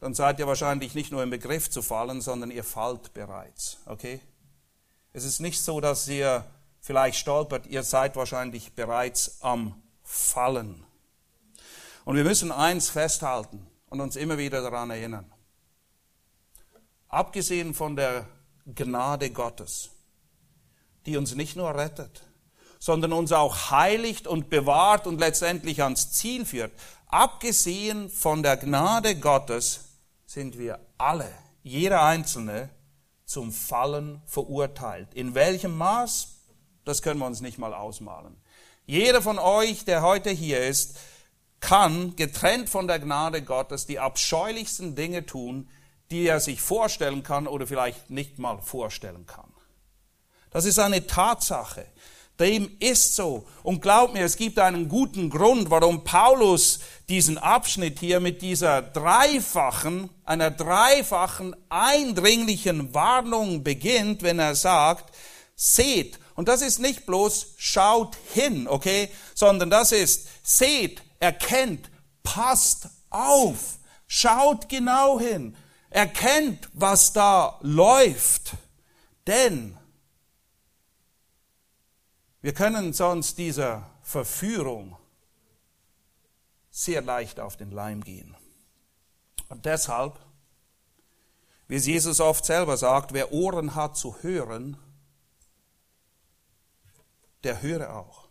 dann 0.00 0.14
seid 0.14 0.38
ihr 0.38 0.46
wahrscheinlich 0.46 0.94
nicht 0.94 1.10
nur 1.10 1.22
im 1.22 1.30
Begriff 1.30 1.70
zu 1.70 1.82
fallen, 1.82 2.20
sondern 2.20 2.50
ihr 2.50 2.64
fallt 2.64 3.12
bereits. 3.14 3.78
Okay? 3.86 4.20
Es 5.12 5.24
ist 5.24 5.40
nicht 5.40 5.60
so, 5.60 5.80
dass 5.80 6.06
ihr 6.08 6.44
vielleicht 6.80 7.18
stolpert, 7.18 7.66
ihr 7.66 7.82
seid 7.82 8.16
wahrscheinlich 8.16 8.72
bereits 8.74 9.42
am 9.42 9.82
Fallen. 10.04 10.84
Und 12.04 12.16
wir 12.16 12.24
müssen 12.24 12.52
eins 12.52 12.88
festhalten 12.88 13.66
und 13.90 14.00
uns 14.00 14.16
immer 14.16 14.38
wieder 14.38 14.62
daran 14.62 14.90
erinnern. 14.90 15.30
Abgesehen 17.08 17.74
von 17.74 17.96
der 17.96 18.26
Gnade 18.74 19.30
Gottes, 19.30 19.90
die 21.06 21.16
uns 21.16 21.34
nicht 21.34 21.56
nur 21.56 21.74
rettet, 21.74 22.22
sondern 22.78 23.12
uns 23.12 23.32
auch 23.32 23.70
heiligt 23.70 24.26
und 24.26 24.50
bewahrt 24.50 25.06
und 25.06 25.18
letztendlich 25.18 25.82
ans 25.82 26.12
Ziel 26.12 26.46
führt, 26.46 26.72
abgesehen 27.06 28.08
von 28.08 28.42
der 28.42 28.56
Gnade 28.56 29.16
Gottes 29.16 29.87
sind 30.28 30.58
wir 30.58 30.78
alle, 30.98 31.32
jeder 31.62 32.02
Einzelne, 32.02 32.68
zum 33.24 33.50
Fallen 33.50 34.20
verurteilt. 34.26 35.14
In 35.14 35.34
welchem 35.34 35.76
Maß? 35.76 36.36
Das 36.84 37.00
können 37.00 37.18
wir 37.18 37.26
uns 37.26 37.40
nicht 37.40 37.56
mal 37.56 37.72
ausmalen. 37.72 38.36
Jeder 38.84 39.22
von 39.22 39.38
euch, 39.38 39.86
der 39.86 40.02
heute 40.02 40.28
hier 40.28 40.66
ist, 40.66 40.98
kann, 41.60 42.14
getrennt 42.14 42.68
von 42.68 42.86
der 42.86 42.98
Gnade 42.98 43.42
Gottes, 43.42 43.86
die 43.86 43.98
abscheulichsten 43.98 44.94
Dinge 44.94 45.24
tun, 45.24 45.70
die 46.10 46.26
er 46.26 46.40
sich 46.40 46.60
vorstellen 46.60 47.22
kann 47.22 47.46
oder 47.46 47.66
vielleicht 47.66 48.10
nicht 48.10 48.38
mal 48.38 48.60
vorstellen 48.60 49.24
kann. 49.24 49.52
Das 50.50 50.66
ist 50.66 50.78
eine 50.78 51.06
Tatsache. 51.06 51.86
Dem 52.40 52.76
ist 52.78 53.16
so. 53.16 53.46
Und 53.62 53.82
glaub 53.82 54.12
mir, 54.12 54.24
es 54.24 54.36
gibt 54.36 54.58
einen 54.58 54.88
guten 54.88 55.28
Grund, 55.28 55.70
warum 55.70 56.04
Paulus 56.04 56.78
diesen 57.08 57.36
Abschnitt 57.36 57.98
hier 57.98 58.20
mit 58.20 58.42
dieser 58.42 58.80
dreifachen, 58.80 60.10
einer 60.24 60.50
dreifachen 60.50 61.56
eindringlichen 61.68 62.94
Warnung 62.94 63.64
beginnt, 63.64 64.22
wenn 64.22 64.38
er 64.38 64.54
sagt, 64.54 65.12
seht. 65.56 66.20
Und 66.36 66.46
das 66.46 66.62
ist 66.62 66.78
nicht 66.78 67.06
bloß 67.06 67.54
schaut 67.56 68.16
hin, 68.32 68.68
okay, 68.68 69.08
sondern 69.34 69.70
das 69.70 69.90
ist 69.90 70.28
seht, 70.44 71.02
erkennt, 71.18 71.90
passt 72.22 72.88
auf, 73.10 73.78
schaut 74.06 74.68
genau 74.68 75.18
hin, 75.18 75.56
erkennt, 75.90 76.68
was 76.74 77.12
da 77.12 77.58
läuft. 77.62 78.52
Denn 79.26 79.76
wir 82.40 82.54
können 82.54 82.92
sonst 82.92 83.38
dieser 83.38 83.90
Verführung 84.02 84.96
sehr 86.70 87.02
leicht 87.02 87.40
auf 87.40 87.56
den 87.56 87.70
Leim 87.70 88.04
gehen. 88.04 88.36
Und 89.48 89.64
deshalb, 89.64 90.18
wie 91.66 91.76
es 91.76 91.86
Jesus 91.86 92.20
oft 92.20 92.44
selber 92.44 92.76
sagt, 92.76 93.12
wer 93.12 93.32
Ohren 93.32 93.74
hat 93.74 93.96
zu 93.96 94.22
hören, 94.22 94.76
der 97.44 97.62
höre 97.62 97.96
auch. 97.96 98.28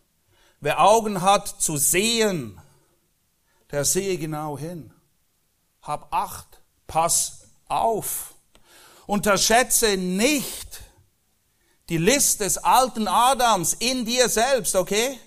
Wer 0.60 0.80
Augen 0.80 1.22
hat 1.22 1.46
zu 1.46 1.76
sehen, 1.76 2.60
der 3.70 3.84
sehe 3.84 4.18
genau 4.18 4.58
hin. 4.58 4.92
Hab 5.82 6.12
Acht, 6.12 6.62
pass 6.86 7.48
auf. 7.68 8.34
Unterschätze 9.06 9.96
nicht, 9.96 10.82
die 11.88 11.98
List 11.98 12.40
des 12.40 12.58
alten 12.58 13.08
Adams 13.08 13.74
in 13.74 14.04
dir 14.04 14.28
selbst, 14.28 14.74
okay? 14.76 15.18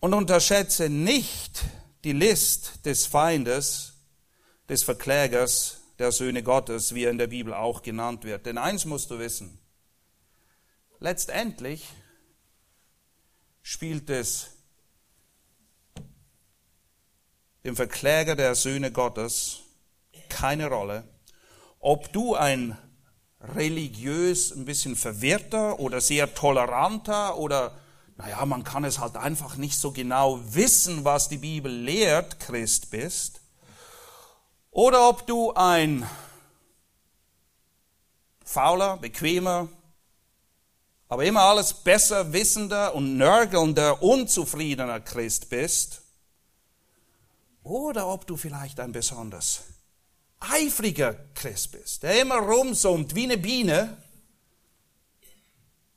Und 0.00 0.14
unterschätze 0.14 0.88
nicht 0.88 1.64
die 2.04 2.12
List 2.12 2.86
des 2.86 3.06
Feindes, 3.06 3.94
des 4.68 4.82
Verklägers, 4.82 5.80
der 5.98 6.12
Söhne 6.12 6.42
Gottes, 6.42 6.94
wie 6.94 7.04
er 7.04 7.10
in 7.10 7.18
der 7.18 7.26
Bibel 7.26 7.52
auch 7.52 7.82
genannt 7.82 8.24
wird. 8.24 8.46
Denn 8.46 8.56
eins 8.56 8.84
musst 8.84 9.10
du 9.10 9.18
wissen. 9.18 9.58
Letztendlich 11.00 11.88
spielt 13.62 14.08
es 14.08 14.50
dem 17.64 17.76
Verkläger 17.76 18.36
der 18.36 18.54
Söhne 18.54 18.92
Gottes 18.92 19.60
keine 20.28 20.68
Rolle, 20.68 21.04
ob 21.80 22.12
du 22.12 22.34
ein 22.34 22.78
religiös 23.40 24.52
ein 24.52 24.64
bisschen 24.64 24.96
verwirrter 24.96 25.78
oder 25.78 26.00
sehr 26.00 26.34
toleranter 26.34 27.38
oder, 27.38 27.76
naja, 28.16 28.44
man 28.46 28.64
kann 28.64 28.84
es 28.84 28.98
halt 28.98 29.16
einfach 29.16 29.56
nicht 29.56 29.78
so 29.78 29.92
genau 29.92 30.40
wissen, 30.54 31.04
was 31.04 31.28
die 31.28 31.38
Bibel 31.38 31.72
lehrt, 31.72 32.40
Christ 32.40 32.90
bist, 32.90 33.40
oder 34.70 35.08
ob 35.08 35.26
du 35.26 35.52
ein 35.54 36.08
fauler, 38.44 38.96
bequemer, 38.96 39.68
aber 41.08 41.24
immer 41.24 41.42
alles 41.42 41.72
besser 41.72 42.32
wissender 42.32 42.94
und 42.94 43.16
nörgelnder, 43.16 44.02
unzufriedener 44.02 45.00
Christ 45.00 45.48
bist, 45.48 46.02
oder 47.62 48.08
ob 48.08 48.26
du 48.26 48.36
vielleicht 48.36 48.80
ein 48.80 48.92
besonders 48.92 49.62
eifriger 50.40 51.14
Christ 51.34 51.72
bist, 51.72 52.02
der 52.02 52.20
immer 52.20 52.36
rumsummt 52.36 53.14
wie 53.14 53.24
eine 53.24 53.38
Biene, 53.38 53.96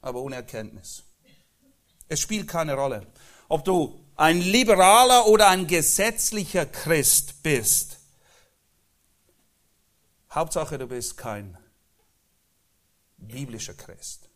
aber 0.01 0.21
ohne 0.21 0.36
Erkenntnis. 0.36 1.03
Es 2.07 2.19
spielt 2.19 2.48
keine 2.48 2.74
Rolle, 2.74 3.07
ob 3.48 3.63
du 3.63 4.03
ein 4.15 4.41
liberaler 4.41 5.27
oder 5.27 5.50
ein 5.50 5.67
gesetzlicher 5.67 6.65
Christ 6.65 7.43
bist. 7.43 8.00
Hauptsache, 10.31 10.77
du 10.77 10.88
bist 10.88 11.17
kein 11.17 11.57
biblischer 13.17 13.74
Christ. 13.74 14.30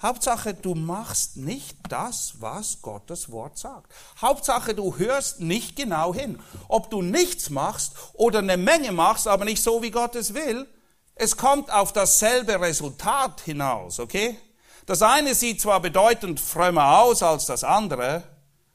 Hauptsache, 0.00 0.52
du 0.52 0.74
machst 0.74 1.38
nicht 1.38 1.78
das, 1.88 2.34
was 2.40 2.82
Gottes 2.82 3.30
Wort 3.30 3.56
sagt. 3.56 3.90
Hauptsache, 4.20 4.74
du 4.74 4.98
hörst 4.98 5.40
nicht 5.40 5.74
genau 5.74 6.12
hin. 6.12 6.38
Ob 6.68 6.90
du 6.90 7.00
nichts 7.00 7.48
machst 7.48 7.92
oder 8.12 8.40
eine 8.40 8.58
Menge 8.58 8.92
machst, 8.92 9.26
aber 9.26 9.46
nicht 9.46 9.62
so, 9.62 9.82
wie 9.82 9.90
Gott 9.90 10.14
es 10.14 10.34
will, 10.34 10.68
es 11.14 11.38
kommt 11.38 11.72
auf 11.72 11.94
dasselbe 11.94 12.60
Resultat 12.60 13.40
hinaus, 13.40 13.98
okay? 13.98 14.38
Das 14.84 15.00
eine 15.00 15.34
sieht 15.34 15.62
zwar 15.62 15.80
bedeutend 15.80 16.40
frömmer 16.40 16.98
aus 16.98 17.22
als 17.22 17.46
das 17.46 17.64
andere, 17.64 18.22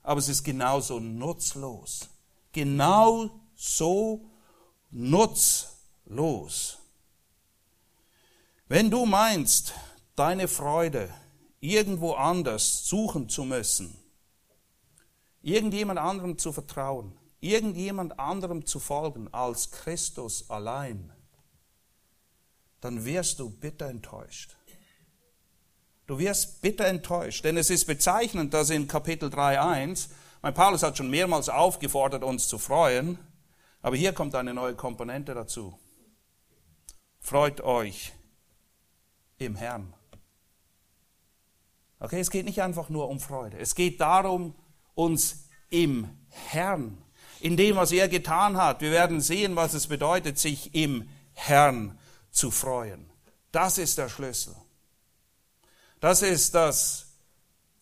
aber 0.01 0.19
es 0.19 0.27
ist 0.27 0.43
genauso 0.43 0.99
nutzlos. 0.99 2.09
Genau 2.51 3.29
so 3.55 4.25
nutzlos. 4.89 6.79
Wenn 8.67 8.89
du 8.89 9.05
meinst, 9.05 9.73
deine 10.15 10.47
Freude 10.47 11.13
irgendwo 11.59 12.13
anders 12.13 12.87
suchen 12.87 13.29
zu 13.29 13.45
müssen, 13.45 13.95
irgendjemand 15.41 15.99
anderem 15.99 16.37
zu 16.37 16.51
vertrauen, 16.51 17.17
irgendjemand 17.39 18.19
anderem 18.19 18.65
zu 18.65 18.79
folgen 18.79 19.33
als 19.33 19.71
Christus 19.71 20.49
allein, 20.49 21.11
dann 22.81 23.05
wirst 23.05 23.39
du 23.39 23.49
bitter 23.49 23.87
enttäuscht. 23.87 24.55
Du 26.07 26.19
wirst 26.19 26.61
bitter 26.61 26.85
enttäuscht, 26.85 27.45
denn 27.45 27.57
es 27.57 27.69
ist 27.69 27.85
bezeichnend, 27.85 28.53
dass 28.53 28.69
in 28.69 28.87
Kapitel 28.87 29.29
3.1, 29.29 30.09
mein 30.41 30.53
Paulus 30.53 30.83
hat 30.83 30.97
schon 30.97 31.09
mehrmals 31.09 31.47
aufgefordert, 31.47 32.23
uns 32.23 32.47
zu 32.47 32.57
freuen, 32.57 33.17
aber 33.81 33.95
hier 33.95 34.13
kommt 34.13 34.35
eine 34.35 34.53
neue 34.53 34.75
Komponente 34.75 35.33
dazu. 35.33 35.77
Freut 37.19 37.61
euch 37.61 38.13
im 39.37 39.55
Herrn. 39.55 39.93
Okay, 42.01 42.19
es 42.19 42.31
geht 42.31 42.45
nicht 42.45 42.63
einfach 42.63 42.89
nur 42.89 43.09
um 43.09 43.19
Freude. 43.19 43.59
Es 43.59 43.75
geht 43.75 44.01
darum, 44.01 44.55
uns 44.95 45.45
im 45.69 46.09
Herrn, 46.29 46.97
in 47.39 47.55
dem, 47.57 47.75
was 47.75 47.91
er 47.91 48.09
getan 48.09 48.57
hat. 48.57 48.81
Wir 48.81 48.89
werden 48.89 49.21
sehen, 49.21 49.55
was 49.55 49.75
es 49.75 49.85
bedeutet, 49.85 50.39
sich 50.39 50.73
im 50.73 51.07
Herrn 51.33 51.97
zu 52.31 52.49
freuen. 52.49 53.07
Das 53.51 53.77
ist 53.77 53.99
der 53.99 54.09
Schlüssel. 54.09 54.55
Das 55.99 56.23
ist 56.23 56.55
das 56.55 57.05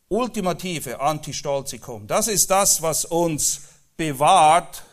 ultimative 0.09 0.99
Antistolzikum. 0.99 2.05
Das 2.05 2.27
ist 2.27 2.51
das, 2.51 2.81
was 2.81 3.05
uns 3.05 3.61
bewahrt 3.95 4.83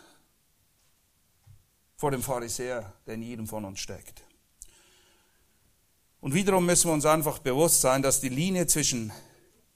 vor 1.97 2.11
dem 2.11 2.23
Pharisäer, 2.23 2.93
der 3.05 3.15
in 3.15 3.23
jedem 3.23 3.47
von 3.47 3.65
uns 3.65 3.81
steckt. 3.81 4.23
Und 6.19 6.33
wiederum 6.33 6.65
müssen 6.65 6.89
wir 6.89 6.93
uns 6.93 7.05
einfach 7.05 7.39
bewusst 7.39 7.81
sein, 7.81 8.01
dass 8.01 8.21
die 8.21 8.29
Linie 8.29 8.67
zwischen 8.67 9.11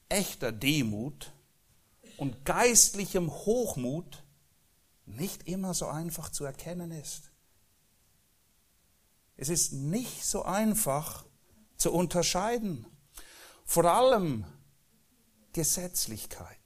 echter 0.09 0.51
Demut 0.51 1.31
und 2.17 2.45
geistlichem 2.45 3.31
Hochmut 3.31 4.23
nicht 5.05 5.47
immer 5.47 5.73
so 5.73 5.87
einfach 5.87 6.29
zu 6.29 6.45
erkennen 6.45 6.91
ist. 6.91 7.31
Es 9.37 9.49
ist 9.49 9.73
nicht 9.73 10.23
so 10.25 10.43
einfach 10.43 11.25
zu 11.77 11.91
unterscheiden. 11.91 12.85
Vor 13.65 13.85
allem 13.85 14.45
Gesetzlichkeit. 15.53 16.57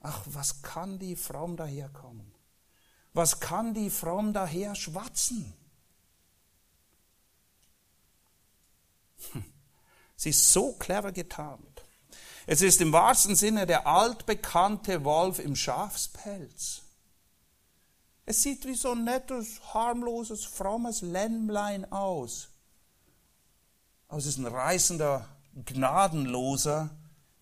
Ach, 0.00 0.22
was 0.26 0.62
kann 0.62 0.98
die 0.98 1.16
fromm 1.16 1.56
daherkommen? 1.56 2.32
Was 3.12 3.40
kann 3.40 3.74
die 3.74 3.90
fromm 3.90 4.32
daher 4.32 4.74
schwatzen? 4.74 5.54
Sie 10.16 10.30
ist 10.30 10.52
so 10.52 10.72
clever 10.74 11.12
getarnt. 11.12 11.82
Es 12.46 12.62
ist 12.62 12.80
im 12.80 12.92
wahrsten 12.92 13.36
Sinne 13.36 13.66
der 13.66 13.86
altbekannte 13.86 15.04
Wolf 15.04 15.38
im 15.38 15.54
Schafspelz. 15.54 16.82
Es 18.24 18.42
sieht 18.42 18.66
wie 18.66 18.74
so 18.74 18.92
ein 18.92 19.04
nettes, 19.04 19.60
harmloses, 19.74 20.44
frommes 20.44 21.02
Lämmlein 21.02 21.90
aus. 21.90 22.48
Aber 24.08 24.18
es 24.18 24.26
ist 24.26 24.38
ein 24.38 24.46
reißender, 24.46 25.28
gnadenloser, 25.64 26.90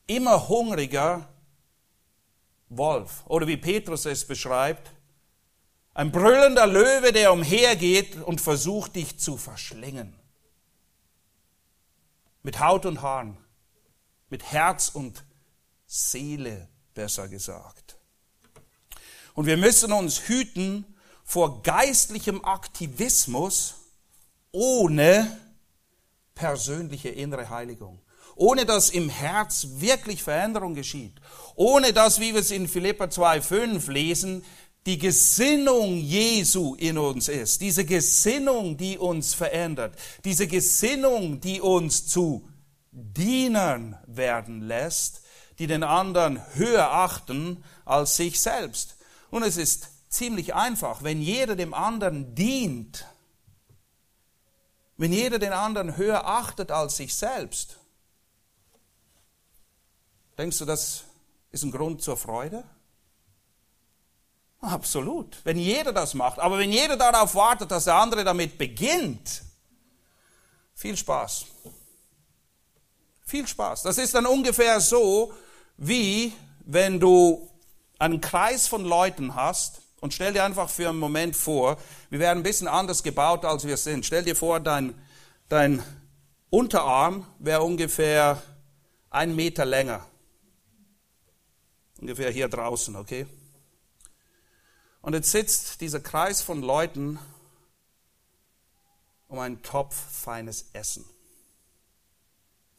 immer 0.06 0.48
hungriger 0.48 1.28
Wolf. 2.68 3.24
Oder 3.26 3.46
wie 3.46 3.56
Petrus 3.56 4.06
es 4.06 4.26
beschreibt, 4.26 4.90
ein 5.92 6.12
brüllender 6.12 6.66
Löwe, 6.66 7.12
der 7.12 7.32
umhergeht 7.32 8.16
und 8.22 8.40
versucht, 8.40 8.96
dich 8.96 9.18
zu 9.18 9.36
verschlingen 9.36 10.19
mit 12.42 12.60
Haut 12.60 12.86
und 12.86 13.02
Haaren, 13.02 13.36
mit 14.28 14.44
Herz 14.44 14.88
und 14.88 15.24
Seele 15.86 16.68
besser 16.94 17.28
gesagt. 17.28 17.96
Und 19.34 19.46
wir 19.46 19.56
müssen 19.56 19.92
uns 19.92 20.28
hüten 20.28 20.84
vor 21.24 21.62
geistlichem 21.62 22.44
Aktivismus 22.44 23.74
ohne 24.52 25.38
persönliche 26.34 27.08
innere 27.10 27.50
Heiligung. 27.50 28.00
Ohne 28.34 28.64
dass 28.64 28.90
im 28.90 29.10
Herz 29.10 29.66
wirklich 29.76 30.22
Veränderung 30.22 30.74
geschieht. 30.74 31.20
Ohne 31.56 31.92
dass, 31.92 32.20
wie 32.20 32.32
wir 32.32 32.40
es 32.40 32.50
in 32.50 32.68
Philippa 32.68 33.04
2,5 33.04 33.90
lesen, 33.90 34.44
die 34.86 34.98
Gesinnung 34.98 35.98
Jesu 35.98 36.74
in 36.74 36.96
uns 36.96 37.28
ist, 37.28 37.60
diese 37.60 37.84
Gesinnung, 37.84 38.76
die 38.76 38.96
uns 38.96 39.34
verändert, 39.34 39.98
diese 40.24 40.46
Gesinnung, 40.46 41.40
die 41.40 41.60
uns 41.60 42.06
zu 42.06 42.48
Dienern 42.92 43.98
werden 44.06 44.62
lässt, 44.62 45.22
die 45.58 45.66
den 45.66 45.82
anderen 45.82 46.42
höher 46.54 46.90
achten 46.90 47.62
als 47.84 48.16
sich 48.16 48.40
selbst. 48.40 48.96
Und 49.30 49.42
es 49.42 49.58
ist 49.58 49.88
ziemlich 50.08 50.54
einfach, 50.54 51.02
wenn 51.02 51.20
jeder 51.20 51.54
dem 51.54 51.74
anderen 51.74 52.34
dient, 52.34 53.06
wenn 54.96 55.12
jeder 55.12 55.38
den 55.38 55.52
anderen 55.52 55.96
höher 55.96 56.26
achtet 56.26 56.70
als 56.70 56.96
sich 56.96 57.14
selbst, 57.14 57.78
denkst 60.36 60.58
du, 60.58 60.64
das 60.64 61.04
ist 61.52 61.62
ein 61.62 61.70
Grund 61.70 62.02
zur 62.02 62.16
Freude? 62.16 62.64
Absolut. 64.60 65.38
Wenn 65.44 65.58
jeder 65.58 65.92
das 65.92 66.14
macht. 66.14 66.38
Aber 66.38 66.58
wenn 66.58 66.70
jeder 66.70 66.96
darauf 66.96 67.34
wartet, 67.34 67.70
dass 67.70 67.84
der 67.84 67.94
andere 67.94 68.24
damit 68.24 68.58
beginnt, 68.58 69.42
viel 70.74 70.96
Spaß. 70.96 71.46
Viel 73.24 73.46
Spaß. 73.46 73.82
Das 73.82 73.96
ist 73.96 74.14
dann 74.14 74.26
ungefähr 74.26 74.80
so, 74.80 75.32
wie 75.76 76.32
wenn 76.66 77.00
du 77.00 77.50
einen 77.98 78.20
Kreis 78.20 78.66
von 78.66 78.84
Leuten 78.84 79.34
hast 79.34 79.82
und 80.00 80.14
stell 80.14 80.32
dir 80.32 80.44
einfach 80.44 80.68
für 80.68 80.88
einen 80.88 80.98
Moment 80.98 81.36
vor, 81.36 81.78
wir 82.10 82.18
werden 82.18 82.40
ein 82.40 82.42
bisschen 82.42 82.68
anders 82.68 83.02
gebaut, 83.02 83.44
als 83.44 83.66
wir 83.66 83.76
sind. 83.76 84.04
Stell 84.04 84.24
dir 84.24 84.36
vor, 84.36 84.60
dein, 84.60 84.94
dein 85.48 85.82
Unterarm 86.50 87.26
wäre 87.38 87.62
ungefähr 87.62 88.42
ein 89.10 89.36
Meter 89.36 89.64
länger. 89.64 90.06
Ungefähr 91.98 92.30
hier 92.30 92.48
draußen, 92.48 92.96
okay? 92.96 93.26
Und 95.02 95.14
jetzt 95.14 95.30
sitzt 95.30 95.80
dieser 95.80 96.00
Kreis 96.00 96.42
von 96.42 96.60
Leuten 96.62 97.18
um 99.28 99.38
einen 99.38 99.62
Topf 99.62 99.94
feines 99.94 100.70
Essen. 100.72 101.04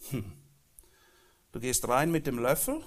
Hm. 0.09 0.31
Du 1.51 1.59
gehst 1.59 1.87
rein 1.87 2.11
mit 2.11 2.27
dem 2.27 2.39
Löffel. 2.39 2.83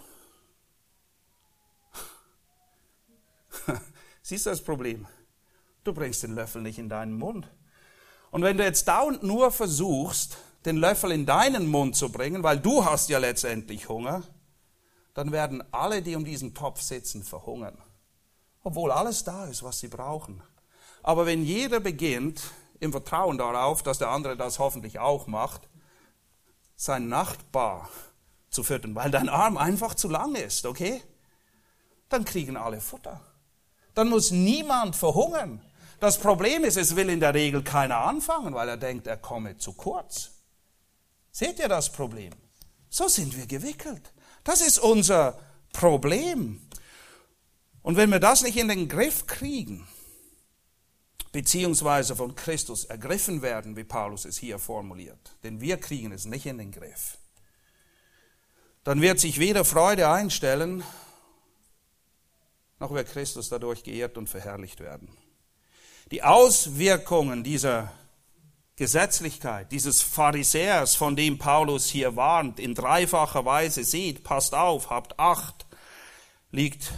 Siehst 4.22 4.46
du 4.46 4.50
das 4.50 4.62
Problem? 4.62 5.06
Du 5.82 5.92
bringst 5.92 6.22
den 6.22 6.34
Löffel 6.34 6.62
nicht 6.62 6.78
in 6.78 6.88
deinen 6.88 7.18
Mund. 7.18 7.48
Und 8.30 8.42
wenn 8.42 8.56
du 8.56 8.64
jetzt 8.64 8.88
dauernd 8.88 9.22
nur 9.22 9.52
versuchst, 9.52 10.38
den 10.64 10.76
Löffel 10.76 11.12
in 11.12 11.26
deinen 11.26 11.66
Mund 11.66 11.94
zu 11.94 12.10
bringen, 12.10 12.42
weil 12.42 12.58
du 12.58 12.84
hast 12.84 13.08
ja 13.10 13.18
letztendlich 13.18 13.88
Hunger, 13.88 14.22
dann 15.12 15.30
werden 15.30 15.62
alle, 15.72 16.02
die 16.02 16.16
um 16.16 16.24
diesen 16.24 16.54
Topf 16.54 16.80
sitzen, 16.80 17.22
verhungern. 17.22 17.76
Obwohl 18.64 18.90
alles 18.90 19.22
da 19.22 19.44
ist, 19.46 19.62
was 19.62 19.78
sie 19.78 19.88
brauchen. 19.88 20.42
Aber 21.02 21.26
wenn 21.26 21.44
jeder 21.44 21.80
beginnt, 21.80 22.42
im 22.80 22.92
Vertrauen 22.92 23.38
darauf, 23.38 23.82
dass 23.82 23.98
der 23.98 24.08
andere 24.08 24.36
das 24.36 24.58
hoffentlich 24.58 24.98
auch 24.98 25.26
macht, 25.26 25.68
sein 26.76 27.08
Nachbar 27.08 27.88
zu 28.50 28.64
füttern, 28.64 28.94
weil 28.94 29.10
dein 29.10 29.28
Arm 29.28 29.56
einfach 29.56 29.94
zu 29.94 30.08
lang 30.08 30.34
ist, 30.34 30.66
okay? 30.66 31.02
Dann 32.08 32.24
kriegen 32.24 32.56
alle 32.56 32.80
Futter. 32.80 33.20
Dann 33.94 34.08
muss 34.08 34.30
niemand 34.30 34.96
verhungern. 34.96 35.62
Das 36.00 36.18
Problem 36.18 36.64
ist, 36.64 36.76
es 36.76 36.96
will 36.96 37.08
in 37.08 37.20
der 37.20 37.34
Regel 37.34 37.62
keiner 37.62 37.98
anfangen, 37.98 38.54
weil 38.54 38.68
er 38.68 38.76
denkt, 38.76 39.06
er 39.06 39.16
komme 39.16 39.56
zu 39.56 39.72
kurz. 39.72 40.30
Seht 41.30 41.58
ihr 41.58 41.68
das 41.68 41.90
Problem? 41.90 42.32
So 42.90 43.08
sind 43.08 43.36
wir 43.36 43.46
gewickelt. 43.46 44.12
Das 44.42 44.60
ist 44.60 44.78
unser 44.78 45.38
Problem. 45.72 46.63
Und 47.84 47.98
wenn 47.98 48.08
wir 48.08 48.18
das 48.18 48.42
nicht 48.42 48.56
in 48.56 48.68
den 48.68 48.88
Griff 48.88 49.26
kriegen, 49.26 49.86
beziehungsweise 51.32 52.16
von 52.16 52.34
Christus 52.34 52.86
ergriffen 52.86 53.42
werden, 53.42 53.76
wie 53.76 53.84
Paulus 53.84 54.24
es 54.24 54.38
hier 54.38 54.58
formuliert, 54.58 55.36
denn 55.42 55.60
wir 55.60 55.76
kriegen 55.76 56.10
es 56.10 56.24
nicht 56.24 56.46
in 56.46 56.56
den 56.56 56.72
Griff, 56.72 57.18
dann 58.84 59.02
wird 59.02 59.20
sich 59.20 59.38
weder 59.38 59.66
Freude 59.66 60.08
einstellen, 60.08 60.82
noch 62.80 62.90
wird 62.90 63.10
Christus 63.10 63.50
dadurch 63.50 63.82
geehrt 63.82 64.16
und 64.16 64.30
verherrlicht 64.30 64.80
werden. 64.80 65.14
Die 66.10 66.22
Auswirkungen 66.22 67.44
dieser 67.44 67.92
Gesetzlichkeit, 68.76 69.70
dieses 69.72 70.00
Pharisäers, 70.00 70.94
von 70.94 71.16
dem 71.16 71.36
Paulus 71.36 71.90
hier 71.90 72.16
warnt, 72.16 72.58
in 72.58 72.74
dreifacher 72.74 73.44
Weise 73.44 73.84
sieht, 73.84 74.24
passt 74.24 74.54
auf, 74.54 74.88
habt 74.88 75.18
Acht, 75.18 75.66
liegt 76.50 76.94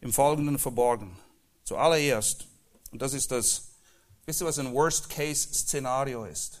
im 0.00 0.12
Folgenden 0.12 0.58
verborgen. 0.58 1.18
Zuallererst 1.64 2.48
und 2.90 3.02
das 3.02 3.12
ist 3.12 3.30
das, 3.30 3.68
wisst 4.24 4.40
ihr, 4.40 4.46
was 4.46 4.58
ein 4.58 4.72
Worst-Case-Szenario 4.72 6.24
ist? 6.24 6.60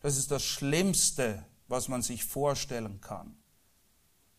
Das 0.00 0.16
ist 0.16 0.30
das 0.30 0.44
Schlimmste, 0.44 1.44
was 1.68 1.88
man 1.88 2.02
sich 2.02 2.24
vorstellen 2.24 3.00
kann. 3.00 3.36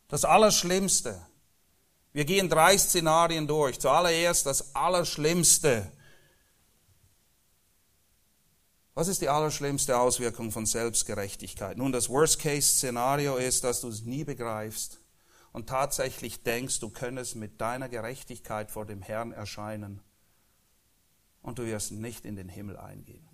Das 0.08 0.26
Allerschlimmste. 0.26 1.22
Wir 2.12 2.26
gehen 2.26 2.50
drei 2.50 2.78
Szenarien 2.78 3.48
durch. 3.48 3.80
Zuallererst 3.80 4.46
das 4.46 4.74
Allerschlimmste. 4.76 5.92
Was 8.96 9.08
ist 9.08 9.22
die 9.22 9.30
allerschlimmste 9.30 9.98
Auswirkung 9.98 10.52
von 10.52 10.66
Selbstgerechtigkeit? 10.66 11.78
Nun, 11.78 11.92
das 11.92 12.10
Worst-Case-Szenario 12.10 13.38
ist, 13.38 13.64
dass 13.64 13.82
du 13.82 13.90
es 13.90 14.02
nie 14.02 14.24
begreifst 14.24 14.99
und 15.52 15.68
tatsächlich 15.68 16.44
denkst, 16.44 16.80
du 16.80 16.90
könntest 16.90 17.36
mit 17.36 17.60
deiner 17.60 17.90
Gerechtigkeit 17.90 18.72
vor 18.72 18.86
dem 18.86 19.02
Herrn 19.02 19.32
erscheinen 19.32 20.02
und 21.42 21.60
du 21.60 21.66
wirst 21.66 21.92
nicht 21.92 22.26
in 22.26 22.36
den 22.36 22.50
Himmel 22.50 22.78
eingehen. 22.78 23.28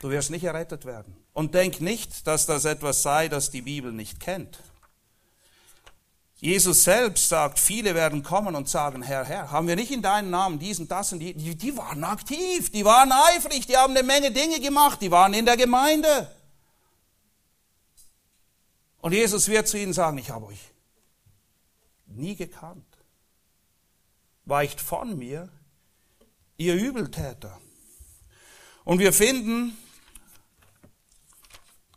Du 0.00 0.10
wirst 0.10 0.30
nicht 0.30 0.44
errettet 0.44 0.84
werden. 0.84 1.16
Und 1.32 1.54
denk 1.54 1.80
nicht, 1.80 2.26
dass 2.26 2.46
das 2.46 2.64
etwas 2.64 3.02
sei, 3.02 3.28
das 3.28 3.50
die 3.50 3.62
Bibel 3.62 3.92
nicht 3.92 4.20
kennt. 4.20 4.58
Jesus 6.38 6.84
selbst 6.84 7.30
sagt, 7.30 7.58
viele 7.58 7.94
werden 7.94 8.22
kommen 8.22 8.54
und 8.54 8.68
sagen, 8.68 9.02
Herr, 9.02 9.24
Herr, 9.24 9.50
haben 9.50 9.66
wir 9.66 9.76
nicht 9.76 9.90
in 9.90 10.02
deinem 10.02 10.28
Namen 10.28 10.58
diesen, 10.58 10.86
das 10.86 11.12
und 11.12 11.20
die, 11.20 11.32
die, 11.32 11.56
die 11.56 11.76
waren 11.78 12.04
aktiv, 12.04 12.70
die 12.70 12.84
waren 12.84 13.10
eifrig, 13.10 13.66
die 13.66 13.76
haben 13.76 13.96
eine 13.96 14.02
Menge 14.02 14.30
Dinge 14.30 14.60
gemacht, 14.60 15.00
die 15.00 15.10
waren 15.10 15.32
in 15.32 15.46
der 15.46 15.56
Gemeinde. 15.56 16.30
Und 19.06 19.12
Jesus 19.12 19.46
wird 19.46 19.68
zu 19.68 19.78
ihnen 19.78 19.92
sagen, 19.92 20.18
ich 20.18 20.30
habe 20.30 20.46
euch 20.46 20.58
nie 22.06 22.34
gekannt 22.34 22.84
weicht 24.46 24.80
von 24.80 25.16
mir, 25.16 25.48
ihr 26.56 26.74
Übeltäter. 26.74 27.56
Und 28.82 28.98
wir 28.98 29.12
finden 29.12 29.78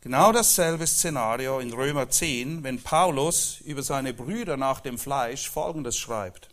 genau 0.01 0.31
dasselbe 0.31 0.85
Szenario 0.85 1.57
in 1.57 1.73
Römer 1.73 2.11
10, 2.11 2.61
wenn 2.61 2.79
Paulus 2.79 3.59
über 3.61 3.81
seine 3.81 4.13
Brüder 4.13 4.55
nach 4.55 4.79
dem 4.79 4.99
Fleisch 4.99 5.49
Folgendes 5.49 5.97
schreibt. 5.97 6.49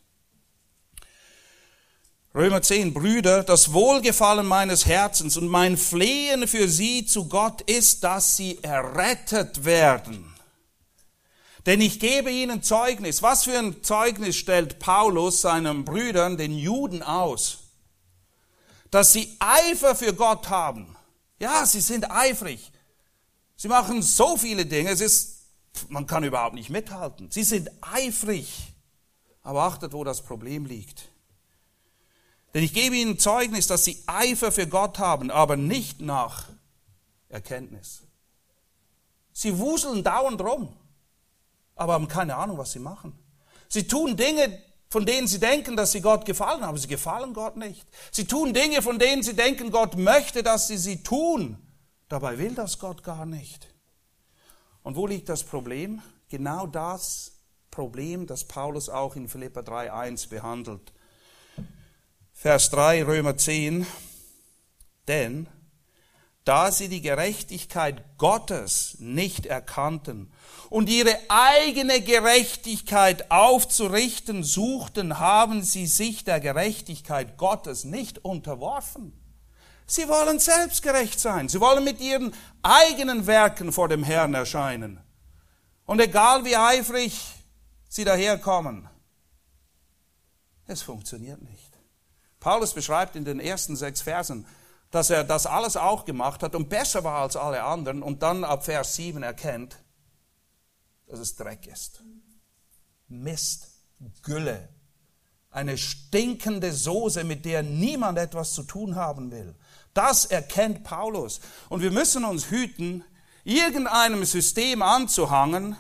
Römer 2.35 2.63
10, 2.63 2.95
Brüder, 2.95 3.45
das 3.45 3.75
Wohlgefallen 3.75 4.47
meines 4.47 4.87
Herzens 4.87 5.37
und 5.37 5.49
mein 5.49 5.77
Flehen 5.77 6.49
für 6.49 6.67
sie 6.67 7.05
zu 7.05 7.29
Gott 7.29 7.61
ist, 7.61 8.05
dass 8.05 8.39
sie 8.39 8.59
errettet 8.63 9.67
werden. 9.67 10.33
Denn 11.67 11.81
ich 11.81 11.99
gebe 11.99 12.31
ihnen 12.31 12.63
Zeugnis. 12.63 13.23
Was 13.23 13.43
für 13.43 13.59
ein 13.59 13.83
Zeugnis 13.83 14.37
stellt 14.37 14.79
Paulus 14.79 15.41
seinen 15.41 15.85
Brüdern, 15.85 16.37
den 16.37 16.57
Juden, 16.57 17.03
aus? 17.03 17.59
Dass 18.93 19.13
sie 19.13 19.37
Eifer 19.41 19.97
für 19.97 20.15
Gott 20.15 20.49
haben. 20.49 20.97
Ja, 21.41 21.67
sie 21.67 21.81
sind 21.81 22.09
eifrig. 22.09 22.71
Sie 23.57 23.67
machen 23.67 24.01
so 24.01 24.37
viele 24.37 24.65
Dinge, 24.65 24.91
es 24.91 25.01
ist, 25.01 25.47
man 25.89 26.07
kann 26.07 26.23
überhaupt 26.23 26.55
nicht 26.55 26.71
mithalten. 26.71 27.33
Sie 27.33 27.43
sind 27.43 27.69
eifrig. 27.81 28.73
Aber 29.43 29.65
achtet, 29.65 29.93
wo 29.93 30.05
das 30.05 30.23
Problem 30.23 30.67
liegt. 30.67 31.09
Denn 32.55 32.63
ich 32.63 32.75
gebe 32.75 32.97
ihnen 32.97 33.19
Zeugnis, 33.19 33.67
dass 33.67 33.85
sie 33.85 34.03
Eifer 34.07 34.53
für 34.53 34.69
Gott 34.69 34.99
haben, 34.99 35.31
aber 35.31 35.57
nicht 35.57 36.01
nach 36.01 36.49
Erkenntnis. 37.29 38.03
Sie 39.33 39.59
wuseln 39.59 40.05
dauernd 40.05 40.41
rum 40.41 40.73
aber 41.77 41.93
haben 41.93 42.09
keine 42.09 42.35
Ahnung, 42.35 42.59
was 42.59 42.73
sie 42.73 42.81
machen. 42.81 43.17
Sie 43.69 43.87
tun 43.87 44.17
Dinge, 44.17 44.61
von 44.89 45.07
denen 45.07 45.29
sie 45.29 45.39
denken, 45.39 45.77
dass 45.77 45.93
sie 45.93 46.01
Gott 46.01 46.25
gefallen, 46.25 46.65
aber 46.65 46.79
sie 46.79 46.89
gefallen 46.89 47.35
Gott 47.35 47.57
nicht. 47.57 47.87
Sie 48.11 48.25
tun 48.25 48.55
Dinge, 48.55 48.83
von 48.83 48.99
denen 48.99 49.23
sie 49.23 49.35
denken, 49.35 49.71
Gott 49.71 49.97
möchte, 49.97 50.43
dass 50.43 50.69
sie 50.69 50.79
sie 50.79 51.03
tun. 51.03 51.59
Dabei 52.09 52.39
will 52.39 52.55
das 52.55 52.79
Gott 52.79 53.03
gar 53.03 53.27
nicht. 53.27 53.69
Und 54.83 54.97
wo 54.97 55.07
liegt 55.07 55.29
das 55.29 55.45
Problem? 55.45 56.01
Genau 56.29 56.67
das 56.67 57.33
Problem, 57.71 58.27
das 58.27 58.45
Paulus 58.45 58.89
auch 58.89 59.17
in 59.17 59.29
Philippa 59.29 59.61
3.1 59.61 60.29
behandelt. 60.29 60.93
Vers 62.33 62.71
3, 62.71 63.05
Römer 63.05 63.37
10. 63.37 63.87
Denn 65.09 65.49
da 66.47 66.71
sie 66.71 66.89
die 66.89 67.01
Gerechtigkeit 67.01 68.05
Gottes 68.19 68.99
nicht 69.01 69.47
erkannten 69.47 70.33
und 70.71 70.89
ihre 70.89 71.19
eigene 71.29 72.01
Gerechtigkeit 72.01 73.33
aufzurichten 73.33 74.45
suchten, 74.45 75.19
haben 75.19 75.65
sie 75.65 75.89
sich 75.89 76.23
der 76.23 76.39
Gerechtigkeit 76.39 77.37
Gottes 77.37 77.85
nicht 77.85 78.25
unterworfen. 78.25 79.13
Sie 79.89 80.09
wollen 80.09 80.39
selbstgerecht 80.39 81.19
sein. 81.19 81.49
Sie 81.49 81.61
wollen 81.61 81.83
mit 81.83 82.01
ihren 82.01 82.33
eigenen 82.63 83.27
Werken 83.27 83.73
vor 83.73 83.89
dem 83.89 84.05
Herrn 84.05 84.33
erscheinen. 84.33 85.01
Und 85.85 86.01
egal 86.01 86.45
wie 86.45 86.57
eifrig 86.57 87.21
sie 87.89 88.05
daherkommen, 88.05 88.89
es 90.69 90.81
funktioniert 90.81 91.43
nicht. 91.43 91.73
Paulus 92.39 92.73
beschreibt 92.73 93.17
in 93.17 93.25
den 93.25 93.41
ersten 93.41 93.75
sechs 93.75 94.01
Versen, 94.03 94.47
dass 94.91 95.11
er 95.11 95.25
das 95.25 95.47
alles 95.47 95.77
auch 95.77 96.05
gemacht 96.05 96.43
hat 96.43 96.55
und 96.55 96.69
besser 96.69 97.05
war 97.05 97.23
als 97.23 97.37
alle 97.37 97.63
anderen 97.63 98.03
und 98.03 98.23
dann 98.23 98.45
ab 98.45 98.65
Vers 98.65 98.97
7 98.97 99.23
erkennt, 99.23 99.77
dass 101.07 101.19
es 101.19 101.37
Dreck 101.37 101.67
ist. 101.67 102.03
Mist, 103.09 103.69
Gülle, 104.23 104.69
eine 105.51 105.79
stinkende 105.79 106.73
Soße, 106.73 107.25
mit 107.25 107.45
der 107.45 107.63
niemand 107.63 108.19
etwas 108.19 108.55
zu 108.55 108.63
tun 108.63 108.97
haben 108.97 109.31
will. 109.31 109.55
Das 109.95 110.27
erkennt 110.27 110.85
Paulus. 110.85 111.41
Und 111.69 111.81
wir 111.81 111.91
müssen 111.91 112.25
uns 112.25 112.51
hüten, 112.51 113.05
irgendeinem 113.45 114.25
System 114.25 114.83
anzuhangen, 114.83 115.77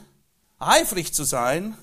eifrig 0.58 1.12
zu 1.12 1.24
sein 1.24 1.76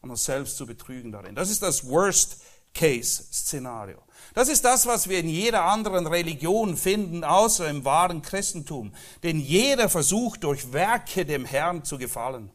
und 0.00 0.10
uns 0.10 0.24
selbst 0.24 0.56
zu 0.56 0.64
betrügen 0.64 1.12
darin. 1.12 1.34
Das 1.34 1.50
ist 1.50 1.62
das 1.62 1.86
Worst-Case-Szenario. 1.88 4.03
Das 4.34 4.48
ist 4.48 4.64
das, 4.64 4.86
was 4.86 5.08
wir 5.08 5.20
in 5.20 5.28
jeder 5.28 5.64
anderen 5.64 6.08
Religion 6.08 6.76
finden, 6.76 7.22
außer 7.22 7.70
im 7.70 7.84
wahren 7.84 8.20
Christentum. 8.20 8.92
Denn 9.22 9.38
jeder 9.38 9.88
versucht 9.88 10.42
durch 10.42 10.72
Werke 10.72 11.24
dem 11.24 11.44
Herrn 11.44 11.84
zu 11.84 11.98
gefallen. 11.98 12.50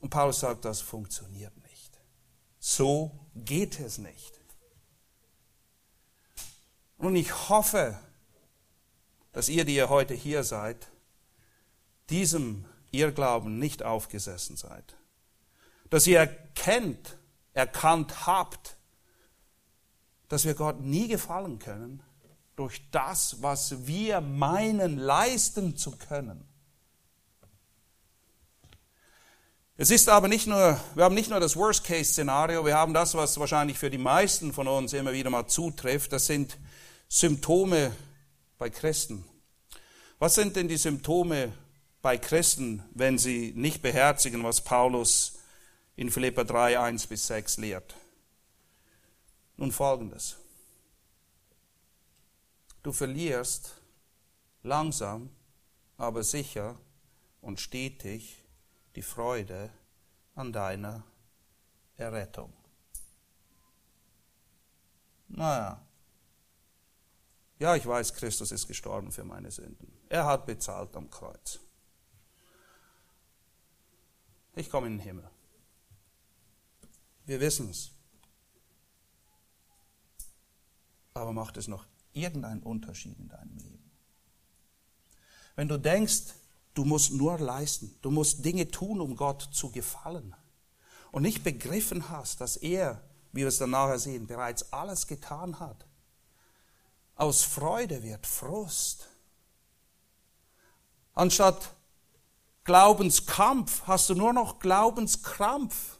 Und 0.00 0.08
Paulus 0.08 0.40
sagt, 0.40 0.64
das 0.64 0.80
funktioniert 0.80 1.54
nicht. 1.68 2.00
So 2.58 3.10
geht 3.34 3.78
es 3.78 3.98
nicht. 3.98 4.40
Und 6.96 7.14
ich 7.14 7.50
hoffe, 7.50 7.98
dass 9.32 9.50
ihr, 9.50 9.66
die 9.66 9.74
ihr 9.74 9.90
heute 9.90 10.14
hier 10.14 10.44
seid, 10.44 10.88
diesem 12.08 12.64
Irrglauben 12.90 13.58
nicht 13.58 13.82
aufgesessen 13.82 14.56
seid. 14.56 14.96
Dass 15.90 16.06
ihr 16.06 16.18
erkennt, 16.18 17.18
erkannt 17.52 18.26
habt, 18.26 18.76
dass 20.30 20.44
wir 20.44 20.54
Gott 20.54 20.80
nie 20.80 21.08
gefallen 21.08 21.58
können 21.58 22.02
durch 22.54 22.80
das, 22.92 23.42
was 23.42 23.86
wir 23.86 24.20
meinen 24.20 24.96
leisten 24.96 25.76
zu 25.76 25.90
können. 25.90 26.46
Es 29.76 29.90
ist 29.90 30.08
aber 30.08 30.28
nicht 30.28 30.46
nur, 30.46 30.78
wir 30.94 31.04
haben 31.04 31.14
nicht 31.14 31.30
nur 31.30 31.40
das 31.40 31.56
Worst-Case-Szenario, 31.56 32.64
wir 32.64 32.76
haben 32.76 32.94
das, 32.94 33.14
was 33.14 33.40
wahrscheinlich 33.40 33.76
für 33.76 33.90
die 33.90 33.98
meisten 33.98 34.52
von 34.52 34.68
uns 34.68 34.92
immer 34.92 35.12
wieder 35.12 35.30
mal 35.30 35.48
zutrifft. 35.48 36.12
Das 36.12 36.26
sind 36.26 36.58
Symptome 37.08 37.90
bei 38.56 38.70
Christen. 38.70 39.24
Was 40.20 40.36
sind 40.36 40.54
denn 40.54 40.68
die 40.68 40.76
Symptome 40.76 41.52
bei 42.02 42.18
Christen, 42.18 42.84
wenn 42.94 43.18
sie 43.18 43.52
nicht 43.56 43.82
beherzigen, 43.82 44.44
was 44.44 44.60
Paulus 44.60 45.38
in 45.96 46.10
Philippa 46.10 46.44
3, 46.44 46.78
1 46.78 47.08
bis 47.08 47.26
6 47.26 47.56
lehrt? 47.56 47.96
Nun 49.60 49.72
folgendes. 49.72 50.38
Du 52.82 52.92
verlierst 52.92 53.74
langsam, 54.62 55.28
aber 55.98 56.24
sicher 56.24 56.80
und 57.42 57.60
stetig 57.60 58.42
die 58.96 59.02
Freude 59.02 59.70
an 60.34 60.50
deiner 60.50 61.04
Errettung. 61.98 62.54
Naja, 65.28 65.86
ja, 67.58 67.76
ich 67.76 67.86
weiß, 67.86 68.14
Christus 68.14 68.52
ist 68.52 68.66
gestorben 68.66 69.12
für 69.12 69.24
meine 69.24 69.50
Sünden. 69.50 69.92
Er 70.08 70.24
hat 70.24 70.46
bezahlt 70.46 70.96
am 70.96 71.10
Kreuz. 71.10 71.60
Ich 74.56 74.70
komme 74.70 74.86
in 74.86 74.94
den 74.94 75.00
Himmel. 75.00 75.30
Wir 77.26 77.38
wissen 77.40 77.68
es. 77.68 77.99
Aber 81.14 81.32
macht 81.32 81.56
es 81.56 81.68
noch 81.68 81.86
irgendeinen 82.12 82.62
Unterschied 82.62 83.18
in 83.18 83.28
deinem 83.28 83.56
Leben? 83.56 83.90
Wenn 85.56 85.68
du 85.68 85.78
denkst, 85.78 86.34
du 86.74 86.84
musst 86.84 87.12
nur 87.12 87.38
leisten, 87.38 87.94
du 88.02 88.10
musst 88.10 88.44
Dinge 88.44 88.70
tun, 88.70 89.00
um 89.00 89.16
Gott 89.16 89.48
zu 89.52 89.70
gefallen 89.70 90.34
und 91.12 91.22
nicht 91.22 91.42
begriffen 91.42 92.08
hast, 92.08 92.40
dass 92.40 92.56
er, 92.56 93.02
wie 93.32 93.40
wir 93.40 93.48
es 93.48 93.58
dann 93.58 93.70
nachher 93.70 93.98
sehen, 93.98 94.26
bereits 94.26 94.72
alles 94.72 95.06
getan 95.06 95.60
hat, 95.60 95.86
aus 97.16 97.42
Freude 97.42 98.02
wird 98.02 98.26
Frust. 98.26 99.08
Anstatt 101.12 101.74
Glaubenskampf 102.64 103.82
hast 103.86 104.08
du 104.08 104.14
nur 104.14 104.32
noch 104.32 104.58
Glaubenskrampf. 104.58 105.98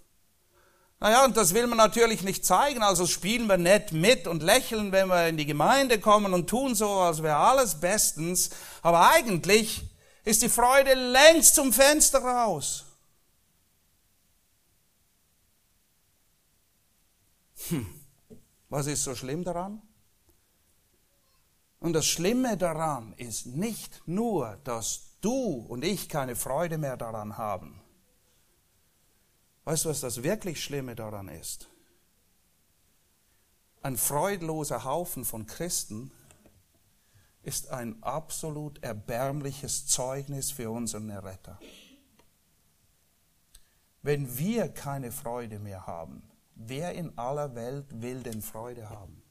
Naja, 1.03 1.25
und 1.25 1.35
das 1.39 1.55
will 1.55 1.67
man 1.67 1.79
natürlich 1.79 2.23
nicht 2.23 2.45
zeigen, 2.45 2.83
also 2.83 3.07
spielen 3.07 3.47
wir 3.47 3.57
nett 3.57 3.93
mit 3.93 4.27
und 4.27 4.43
lächeln, 4.43 4.93
wenn 4.93 5.09
wir 5.09 5.29
in 5.29 5.39
die 5.39 5.47
Gemeinde 5.47 5.99
kommen 5.99 6.35
und 6.35 6.51
tun 6.51 6.75
so, 6.75 6.91
als 6.91 7.23
wäre 7.23 7.37
alles 7.37 7.81
bestens. 7.81 8.51
Aber 8.83 9.11
eigentlich 9.11 9.83
ist 10.25 10.43
die 10.43 10.51
Freude 10.51 10.93
längst 10.93 11.55
zum 11.55 11.73
Fenster 11.73 12.19
raus. 12.19 12.85
Hm, 17.69 17.87
was 18.69 18.87
ist 18.87 19.03
so 19.03 19.15
schlimm 19.15 19.43
daran? 19.43 19.81
Und 21.79 21.95
das 21.95 22.05
Schlimme 22.05 22.59
daran 22.59 23.15
ist 23.15 23.47
nicht 23.47 24.03
nur, 24.07 24.59
dass 24.65 25.17
du 25.23 25.65
und 25.67 25.83
ich 25.83 26.11
keine 26.11 26.37
Freude 26.37 26.77
mehr 26.77 26.99
daran 26.99 27.39
haben. 27.39 27.80
Weißt 29.71 29.85
du, 29.85 29.91
was 29.91 30.01
das 30.01 30.25
wirklich 30.25 30.65
Schlimme 30.65 30.97
daran 30.97 31.29
ist? 31.29 31.69
Ein 33.83 33.97
freudloser 33.97 34.83
Haufen 34.83 35.25
von 35.25 35.47
Christen 35.47 36.11
ist 37.45 37.71
ein 37.71 38.03
absolut 38.03 38.83
erbärmliches 38.83 39.87
Zeugnis 39.87 40.51
für 40.51 40.73
unseren 40.73 41.09
Erretter. 41.09 41.61
Wenn 44.03 44.37
wir 44.37 44.71
keine 44.71 45.13
Freude 45.13 45.61
mehr 45.61 45.87
haben, 45.87 46.29
wer 46.57 46.95
in 46.95 47.17
aller 47.17 47.55
Welt 47.55 47.87
will 47.91 48.25
denn 48.25 48.43
Freude 48.43 48.91
haben? 48.91 49.23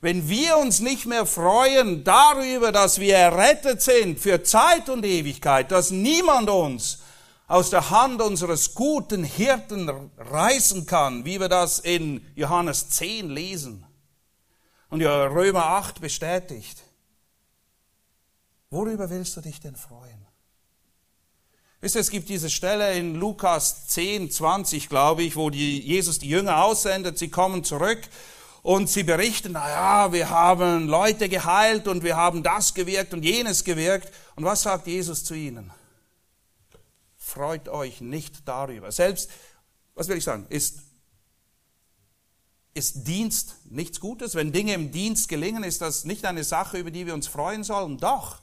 Wenn 0.00 0.28
wir 0.28 0.56
uns 0.58 0.78
nicht 0.78 1.06
mehr 1.06 1.26
freuen 1.26 2.04
darüber, 2.04 2.70
dass 2.70 3.00
wir 3.00 3.16
errettet 3.16 3.82
sind 3.82 4.20
für 4.20 4.44
Zeit 4.44 4.88
und 4.88 5.04
Ewigkeit, 5.04 5.72
dass 5.72 5.90
niemand 5.90 6.48
uns 6.48 7.00
aus 7.50 7.70
der 7.70 7.90
Hand 7.90 8.22
unseres 8.22 8.74
guten 8.74 9.24
Hirten 9.24 9.90
reißen 10.16 10.86
kann, 10.86 11.24
wie 11.24 11.40
wir 11.40 11.48
das 11.48 11.80
in 11.80 12.24
Johannes 12.36 12.90
10 12.90 13.28
lesen 13.28 13.84
und 14.88 15.00
ja 15.00 15.24
Römer 15.24 15.66
8 15.66 16.00
bestätigt. 16.00 16.80
Worüber 18.70 19.10
willst 19.10 19.36
du 19.36 19.40
dich 19.40 19.58
denn 19.58 19.74
freuen? 19.74 20.24
Wisst 21.80 21.96
ihr, 21.96 22.02
es 22.02 22.10
gibt 22.10 22.28
diese 22.28 22.50
Stelle 22.50 22.94
in 22.94 23.16
Lukas 23.16 23.88
10, 23.88 24.30
20, 24.30 24.88
glaube 24.88 25.24
ich, 25.24 25.34
wo 25.34 25.50
die, 25.50 25.80
Jesus 25.80 26.20
die 26.20 26.28
Jünger 26.28 26.62
aussendet, 26.62 27.18
sie 27.18 27.30
kommen 27.30 27.64
zurück 27.64 28.02
und 28.62 28.88
sie 28.88 29.02
berichten, 29.02 29.54
na 29.54 29.68
ja, 29.68 30.12
wir 30.12 30.30
haben 30.30 30.86
Leute 30.86 31.28
geheilt 31.28 31.88
und 31.88 32.04
wir 32.04 32.16
haben 32.16 32.44
das 32.44 32.74
gewirkt 32.74 33.12
und 33.12 33.24
jenes 33.24 33.64
gewirkt. 33.64 34.12
Und 34.36 34.44
was 34.44 34.62
sagt 34.62 34.86
Jesus 34.86 35.24
zu 35.24 35.34
ihnen? 35.34 35.72
Freut 37.30 37.68
euch 37.68 38.00
nicht 38.00 38.48
darüber. 38.48 38.90
Selbst, 38.90 39.30
was 39.94 40.08
will 40.08 40.16
ich 40.16 40.24
sagen, 40.24 40.46
ist, 40.48 40.80
ist 42.74 43.06
Dienst 43.06 43.54
nichts 43.66 44.00
Gutes? 44.00 44.34
Wenn 44.34 44.50
Dinge 44.50 44.74
im 44.74 44.90
Dienst 44.90 45.28
gelingen, 45.28 45.62
ist 45.62 45.80
das 45.80 46.04
nicht 46.04 46.24
eine 46.24 46.42
Sache, 46.42 46.78
über 46.78 46.90
die 46.90 47.06
wir 47.06 47.14
uns 47.14 47.28
freuen 47.28 47.62
sollen? 47.62 47.98
Doch. 47.98 48.42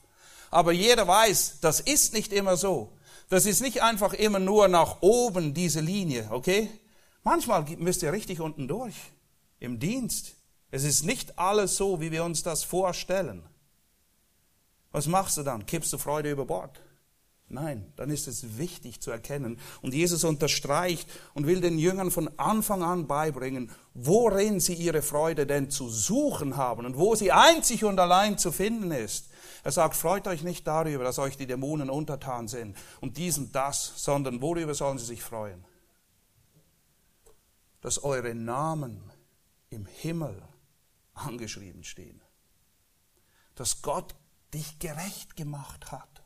Aber 0.52 0.71
jeder 0.71 1.06
weiß, 1.06 1.58
das 1.60 1.82
ist 1.82 2.13
nicht 2.13 2.32
immer 2.32 2.56
so. 2.56 2.93
Das 3.28 3.45
ist 3.45 3.60
nicht 3.60 3.84
einfach 3.84 4.13
immer 4.13 4.39
nur 4.39 4.69
nach 4.69 5.02
oben 5.02 5.54
diese 5.54 5.82
Linie, 5.82 6.30
okay? 6.32 6.69
Manchmal 7.23 7.63
müsst 7.78 8.04
ihr 8.04 8.13
richtig 8.13 8.39
unten 8.39 8.69
durch 8.69 8.95
im 9.60 9.80
Dienst. 9.80 10.36
Es 10.71 10.86
ist 10.86 11.04
nicht 11.04 11.38
alles 11.38 11.76
so, 11.76 12.00
wie 12.00 12.13
wir 12.13 12.23
uns 12.23 12.41
das 12.41 12.63
vorstellen. 12.63 13.43
Was 14.93 15.08
machst 15.08 15.36
du 15.36 15.43
dann? 15.43 15.65
Kippst 15.65 15.91
du 15.91 15.97
Freude 15.97 16.32
über 16.32 16.45
Bord? 16.45 16.80
Nein, 17.50 17.94
dann 17.96 18.10
ist 18.10 18.28
es 18.28 18.58
wichtig 18.58 19.00
zu 19.00 19.10
erkennen. 19.10 19.58
Und 19.82 19.94
Jesus 19.94 20.26
unterstreicht 20.26 21.10
und 21.34 21.48
will 21.48 21.62
den 21.62 21.80
Jüngern 21.80 22.12
von 22.12 22.30
Anfang 22.38 22.84
an 22.84 23.08
beibringen, 23.08 23.72
worin 23.94 24.60
sie 24.60 24.74
ihre 24.74 25.02
Freude 25.02 25.48
denn 25.48 25.70
zu 25.70 25.90
suchen 25.90 26.58
haben 26.58 26.86
und 26.86 26.98
wo 26.98 27.16
sie 27.16 27.32
einzig 27.32 27.86
und 27.86 28.00
allein 28.00 28.38
zu 28.38 28.52
finden 28.52 28.92
ist. 28.92 29.30
Er 29.64 29.72
sagt, 29.72 29.96
freut 29.96 30.28
euch 30.28 30.44
nicht 30.44 30.68
darüber, 30.68 31.06
dass 31.06 31.20
euch 31.20 31.38
die 31.38 31.48
Dämonen 31.48 31.90
untertan 31.90 32.50
sind 32.50 32.76
und 33.00 33.18
dies 33.18 33.38
und 33.38 33.56
das, 33.56 33.94
sondern 33.96 34.42
worüber 34.42 34.74
sollen 34.74 34.98
sie 34.98 35.06
sich 35.06 35.24
freuen? 35.24 35.64
Dass 37.80 38.04
eure 38.04 38.36
Namen 38.36 39.10
im 39.70 39.86
Himmel 39.86 40.42
angeschrieben 41.14 41.86
stehen. 41.86 42.22
Dass 43.56 43.82
Gott 43.82 44.16
dich 44.54 44.80
gerecht 44.80 45.38
gemacht 45.38 45.92
hat. 45.92 46.17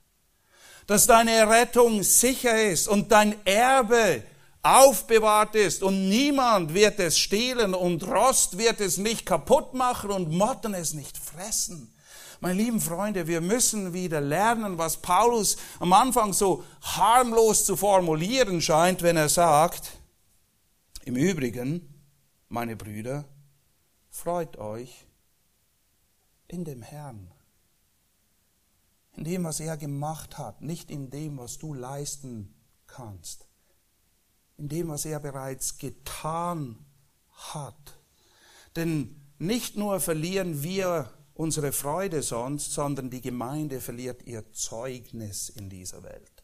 Dass 0.88 1.08
deine 1.08 1.50
Rettung 1.50 2.04
sicher 2.04 2.70
ist 2.70 2.88
und 2.88 3.12
dein 3.12 3.36
Erbe 3.46 4.24
aufbewahrt 4.64 5.56
ist 5.56 5.82
und 5.82 6.10
niemand 6.10 6.74
wird 6.74 7.00
es 7.00 7.18
stehlen 7.18 7.74
und 7.74 8.04
Rost 8.08 8.58
wird 8.58 8.80
es 8.80 8.98
nicht 8.98 9.26
kaputt 9.26 9.74
machen 9.74 10.12
und 10.12 10.32
Motten 10.32 10.74
es 10.74 10.94
nicht 10.94 11.18
fressen. 11.18 11.92
Meine 12.42 12.62
lieben 12.62 12.82
Freunde, 12.82 13.28
wir 13.28 13.42
müssen 13.42 13.94
wieder 13.94 14.20
lernen, 14.20 14.78
was 14.78 14.98
Paulus 14.98 15.58
am 15.80 15.94
Anfang 15.94 16.34
so 16.34 16.64
harmlos 16.82 17.66
zu 17.66 17.76
formulieren 17.76 18.62
scheint, 18.62 19.04
wenn 19.04 19.18
er 19.18 19.30
sagt, 19.30 19.92
im 21.06 21.16
Übrigen, 21.16 21.88
meine 22.50 22.76
Brüder, 22.76 23.26
freut 24.10 24.58
euch 24.58 25.06
in 26.48 26.66
dem 26.66 26.82
Herrn. 26.82 27.32
In 29.18 29.24
dem, 29.24 29.44
was 29.44 29.60
er 29.60 29.78
gemacht 29.78 30.38
hat, 30.38 30.62
nicht 30.62 30.90
in 30.90 31.10
dem, 31.10 31.38
was 31.38 31.58
du 31.58 31.74
leisten 31.74 32.54
kannst. 32.88 33.48
In 34.58 34.70
dem, 34.70 34.88
was 34.88 35.06
er 35.06 35.20
bereits 35.20 35.78
getan 35.78 36.86
hat. 37.32 38.00
Denn 38.76 39.22
nicht 39.38 39.76
nur 39.76 40.00
verlieren 40.00 40.64
wir 40.64 41.12
unsere 41.34 41.72
Freude 41.72 42.22
sonst, 42.22 42.74
sondern 42.74 43.10
die 43.10 43.22
Gemeinde 43.22 43.82
verliert 43.82 44.24
ihr 44.24 44.52
Zeugnis 44.54 45.50
in 45.50 45.70
dieser 45.70 46.04
Welt, 46.04 46.44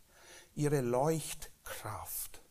ihre 0.55 0.81
Leuchtkraft. 0.81 2.41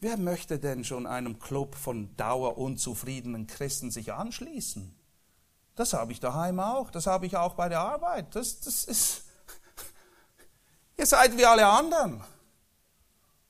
Wer 0.00 0.18
möchte 0.18 0.58
denn 0.58 0.84
schon 0.84 1.06
einem 1.06 1.38
Club 1.38 1.74
von 1.74 2.14
dauerunzufriedenen 2.16 3.46
Christen 3.46 3.90
sich 3.90 4.12
anschließen? 4.12 4.94
Das 5.74 5.92
habe 5.92 6.12
ich 6.12 6.20
daheim 6.20 6.60
auch, 6.60 6.90
das 6.90 7.06
habe 7.06 7.26
ich 7.26 7.36
auch 7.36 7.54
bei 7.54 7.68
der 7.68 7.80
Arbeit. 7.80 8.34
Das, 8.34 8.60
das 8.60 8.84
ist, 8.84 9.24
ihr 10.96 11.06
seid 11.06 11.36
wie 11.36 11.44
alle 11.44 11.66
anderen. 11.66 12.22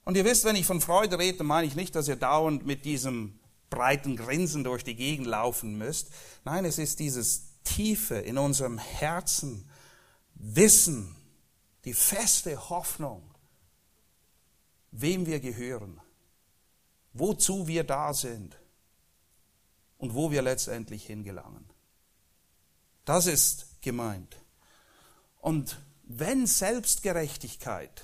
Und 0.04 0.16
ihr 0.16 0.24
wisst, 0.24 0.44
wenn 0.44 0.56
ich 0.56 0.66
von 0.66 0.80
Freude 0.80 1.18
rede, 1.18 1.44
meine 1.44 1.66
ich 1.66 1.74
nicht, 1.74 1.94
dass 1.94 2.08
ihr 2.08 2.16
dauernd 2.16 2.66
mit 2.66 2.84
diesem 2.84 3.38
breiten 3.70 4.16
Grinsen 4.16 4.64
durch 4.64 4.84
die 4.84 4.94
Gegend 4.94 5.26
laufen 5.26 5.76
müsst. 5.76 6.10
Nein, 6.44 6.64
es 6.64 6.78
ist 6.78 6.98
dieses 6.98 7.62
Tiefe 7.64 8.16
in 8.16 8.38
unserem 8.38 8.78
Herzen, 8.78 9.68
Wissen, 10.34 11.16
die 11.84 11.94
feste 11.94 12.68
Hoffnung, 12.68 13.22
wem 14.90 15.26
wir 15.26 15.40
gehören, 15.40 16.00
wozu 17.12 17.66
wir 17.66 17.84
da 17.84 18.12
sind 18.12 18.58
und 19.98 20.14
wo 20.14 20.30
wir 20.30 20.42
letztendlich 20.42 21.06
hingelangen. 21.06 21.63
Das 23.04 23.26
ist 23.26 23.82
gemeint. 23.82 24.36
Und 25.40 25.78
wenn 26.04 26.46
Selbstgerechtigkeit 26.46 28.02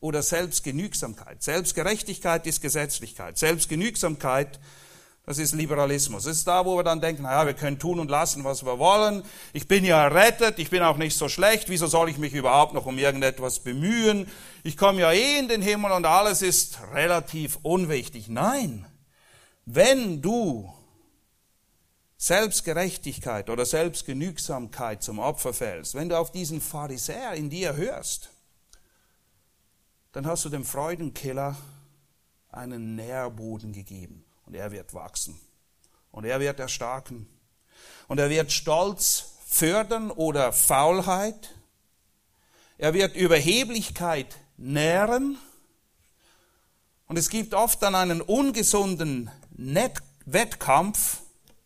oder 0.00 0.22
Selbstgenügsamkeit, 0.22 1.42
Selbstgerechtigkeit 1.42 2.46
ist 2.46 2.60
Gesetzlichkeit, 2.60 3.38
Selbstgenügsamkeit 3.38 4.58
das 5.26 5.38
ist 5.38 5.54
Liberalismus. 5.54 6.24
Das 6.24 6.36
ist 6.36 6.46
da, 6.46 6.66
wo 6.66 6.76
wir 6.76 6.82
dann 6.82 7.00
denken, 7.00 7.22
naja, 7.22 7.46
wir 7.46 7.54
können 7.54 7.78
tun 7.78 7.98
und 7.98 8.10
lassen, 8.10 8.44
was 8.44 8.64
wir 8.64 8.78
wollen. 8.78 9.22
Ich 9.54 9.66
bin 9.66 9.82
ja 9.82 10.02
errettet, 10.02 10.58
ich 10.58 10.68
bin 10.68 10.82
auch 10.82 10.98
nicht 10.98 11.16
so 11.16 11.30
schlecht, 11.30 11.70
wieso 11.70 11.86
soll 11.86 12.10
ich 12.10 12.18
mich 12.18 12.34
überhaupt 12.34 12.74
noch 12.74 12.84
um 12.84 12.98
irgendetwas 12.98 13.60
bemühen? 13.60 14.28
Ich 14.64 14.76
komme 14.76 15.00
ja 15.00 15.12
eh 15.12 15.38
in 15.38 15.48
den 15.48 15.62
Himmel 15.62 15.92
und 15.92 16.04
alles 16.04 16.42
ist 16.42 16.78
relativ 16.92 17.58
unwichtig. 17.62 18.28
Nein, 18.28 18.84
wenn 19.64 20.20
du 20.20 20.70
Selbstgerechtigkeit 22.24 23.50
oder 23.50 23.66
Selbstgenügsamkeit 23.66 25.02
zum 25.02 25.18
Opfer 25.18 25.52
fällst, 25.52 25.94
wenn 25.94 26.08
du 26.08 26.18
auf 26.18 26.32
diesen 26.32 26.62
Pharisäer 26.62 27.34
in 27.34 27.50
dir 27.50 27.76
hörst, 27.76 28.30
dann 30.12 30.26
hast 30.26 30.46
du 30.46 30.48
dem 30.48 30.64
Freudenkiller 30.64 31.54
einen 32.50 32.94
Nährboden 32.94 33.74
gegeben 33.74 34.24
und 34.46 34.54
er 34.54 34.72
wird 34.72 34.94
wachsen 34.94 35.38
und 36.12 36.24
er 36.24 36.40
wird 36.40 36.58
erstarken 36.60 37.28
und 38.08 38.18
er 38.18 38.30
wird 38.30 38.52
Stolz 38.52 39.34
fördern 39.46 40.10
oder 40.10 40.54
Faulheit. 40.54 41.54
Er 42.78 42.94
wird 42.94 43.16
Überheblichkeit 43.16 44.34
nähren 44.56 45.36
und 47.06 47.18
es 47.18 47.28
gibt 47.28 47.52
oft 47.52 47.82
dann 47.82 47.94
einen 47.94 48.22
ungesunden 48.22 49.30
Wettkampf, 50.24 51.18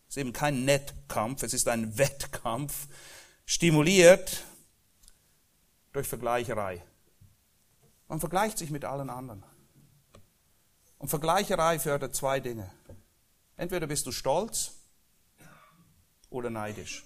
es 0.08 0.16
ist 0.16 0.20
eben 0.20 0.32
kein 0.32 0.64
Nettkampf, 0.64 1.42
es 1.42 1.52
ist 1.52 1.68
ein 1.68 1.98
Wettkampf, 1.98 2.88
stimuliert 3.44 4.44
durch 5.92 6.08
Vergleicherei. 6.08 6.82
Man 8.08 8.20
vergleicht 8.20 8.56
sich 8.56 8.70
mit 8.70 8.86
allen 8.86 9.10
anderen. 9.10 9.44
Und 10.96 11.08
Vergleicherei 11.08 11.78
fördert 11.78 12.16
zwei 12.16 12.40
Dinge. 12.40 12.70
Entweder 13.56 13.86
bist 13.86 14.06
du 14.06 14.12
stolz 14.12 14.72
oder 16.30 16.48
neidisch. 16.48 17.04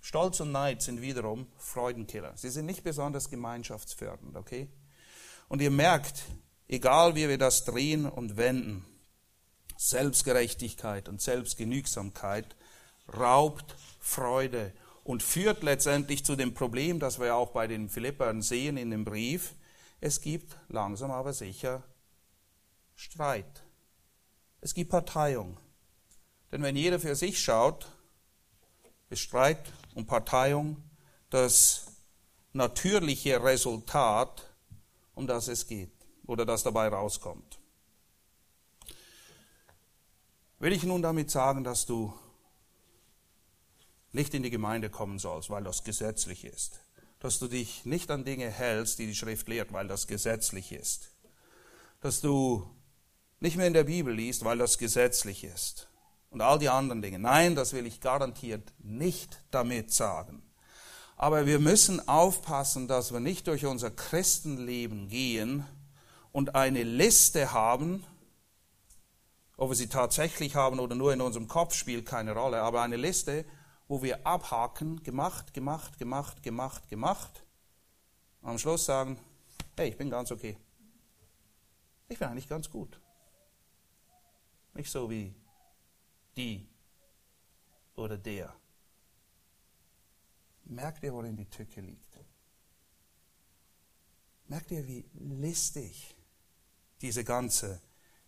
Stolz 0.00 0.40
und 0.40 0.50
Neid 0.50 0.82
sind 0.82 1.00
wiederum 1.00 1.46
Freudenkiller. 1.58 2.36
Sie 2.36 2.50
sind 2.50 2.66
nicht 2.66 2.82
besonders 2.82 3.30
gemeinschaftsfördernd, 3.30 4.36
okay? 4.36 4.68
Und 5.48 5.62
ihr 5.62 5.70
merkt, 5.70 6.24
egal 6.66 7.14
wie 7.14 7.28
wir 7.28 7.38
das 7.38 7.64
drehen 7.64 8.06
und 8.06 8.36
wenden, 8.36 8.84
Selbstgerechtigkeit 9.88 11.08
und 11.08 11.20
Selbstgenügsamkeit 11.20 12.54
raubt 13.12 13.74
Freude 13.98 14.72
und 15.02 15.22
führt 15.22 15.64
letztendlich 15.64 16.24
zu 16.24 16.36
dem 16.36 16.54
Problem, 16.54 17.00
das 17.00 17.18
wir 17.18 17.34
auch 17.34 17.50
bei 17.50 17.66
den 17.66 17.88
Philippern 17.88 18.42
sehen 18.42 18.76
in 18.76 18.90
dem 18.90 19.04
Brief. 19.04 19.54
Es 20.00 20.20
gibt 20.20 20.56
langsam 20.68 21.10
aber 21.10 21.32
sicher 21.32 21.82
Streit. 22.94 23.64
Es 24.60 24.72
gibt 24.74 24.90
Parteiung. 24.90 25.58
Denn 26.52 26.62
wenn 26.62 26.76
jeder 26.76 27.00
für 27.00 27.16
sich 27.16 27.40
schaut, 27.40 27.88
ist 29.10 29.20
Streit 29.20 29.72
und 29.94 30.06
Parteiung 30.06 30.76
das 31.28 31.86
natürliche 32.52 33.42
Resultat, 33.42 34.48
um 35.14 35.26
das 35.26 35.48
es 35.48 35.66
geht 35.66 35.92
oder 36.26 36.46
das 36.46 36.62
dabei 36.62 36.86
rauskommt. 36.86 37.61
Will 40.62 40.72
ich 40.72 40.84
nun 40.84 41.02
damit 41.02 41.28
sagen, 41.28 41.64
dass 41.64 41.86
du 41.86 42.14
nicht 44.12 44.32
in 44.32 44.44
die 44.44 44.50
Gemeinde 44.50 44.90
kommen 44.90 45.18
sollst, 45.18 45.50
weil 45.50 45.64
das 45.64 45.82
gesetzlich 45.82 46.44
ist, 46.44 46.78
dass 47.18 47.40
du 47.40 47.48
dich 47.48 47.84
nicht 47.84 48.12
an 48.12 48.24
Dinge 48.24 48.48
hältst, 48.48 49.00
die 49.00 49.08
die 49.08 49.16
Schrift 49.16 49.48
lehrt, 49.48 49.72
weil 49.72 49.88
das 49.88 50.06
gesetzlich 50.06 50.70
ist, 50.70 51.10
dass 52.00 52.20
du 52.20 52.64
nicht 53.40 53.56
mehr 53.56 53.66
in 53.66 53.72
der 53.72 53.82
Bibel 53.82 54.14
liest, 54.14 54.44
weil 54.44 54.56
das 54.56 54.78
gesetzlich 54.78 55.42
ist. 55.42 55.88
Und 56.30 56.42
all 56.42 56.60
die 56.60 56.68
anderen 56.68 57.02
Dinge. 57.02 57.18
Nein, 57.18 57.56
das 57.56 57.72
will 57.72 57.84
ich 57.84 58.00
garantiert 58.00 58.72
nicht 58.78 59.42
damit 59.50 59.92
sagen. 59.92 60.44
Aber 61.16 61.44
wir 61.44 61.58
müssen 61.58 62.06
aufpassen, 62.06 62.86
dass 62.86 63.12
wir 63.12 63.18
nicht 63.18 63.48
durch 63.48 63.66
unser 63.66 63.90
Christenleben 63.90 65.08
gehen 65.08 65.66
und 66.30 66.54
eine 66.54 66.84
Liste 66.84 67.52
haben, 67.52 68.04
ob 69.56 69.70
wir 69.70 69.76
sie 69.76 69.88
tatsächlich 69.88 70.54
haben 70.54 70.80
oder 70.80 70.94
nur 70.94 71.12
in 71.12 71.20
unserem 71.20 71.48
Kopf, 71.48 71.74
spielt 71.74 72.06
keine 72.06 72.32
Rolle, 72.32 72.62
aber 72.62 72.82
eine 72.82 72.96
Liste, 72.96 73.44
wo 73.88 74.02
wir 74.02 74.26
abhaken, 74.26 75.02
gemacht, 75.02 75.54
gemacht, 75.54 75.98
gemacht, 75.98 76.42
gemacht, 76.42 76.88
gemacht, 76.88 77.42
und 78.42 78.50
am 78.50 78.58
Schluss 78.58 78.84
sagen, 78.84 79.16
hey, 79.76 79.90
ich 79.90 79.96
bin 79.96 80.10
ganz 80.10 80.32
okay. 80.32 80.56
Ich 82.08 82.18
bin 82.18 82.28
eigentlich 82.28 82.48
ganz 82.48 82.68
gut. 82.68 83.00
Nicht 84.74 84.90
so 84.90 85.08
wie 85.08 85.34
die 86.36 86.68
oder 87.94 88.18
der. 88.18 88.54
Merkt 90.64 91.02
ihr, 91.04 91.12
worin 91.12 91.36
die 91.36 91.48
Tücke 91.48 91.80
liegt? 91.80 92.18
Merkt 94.48 94.70
ihr, 94.70 94.86
wie 94.86 95.04
listig 95.14 96.14
diese 97.00 97.24
ganze 97.24 97.80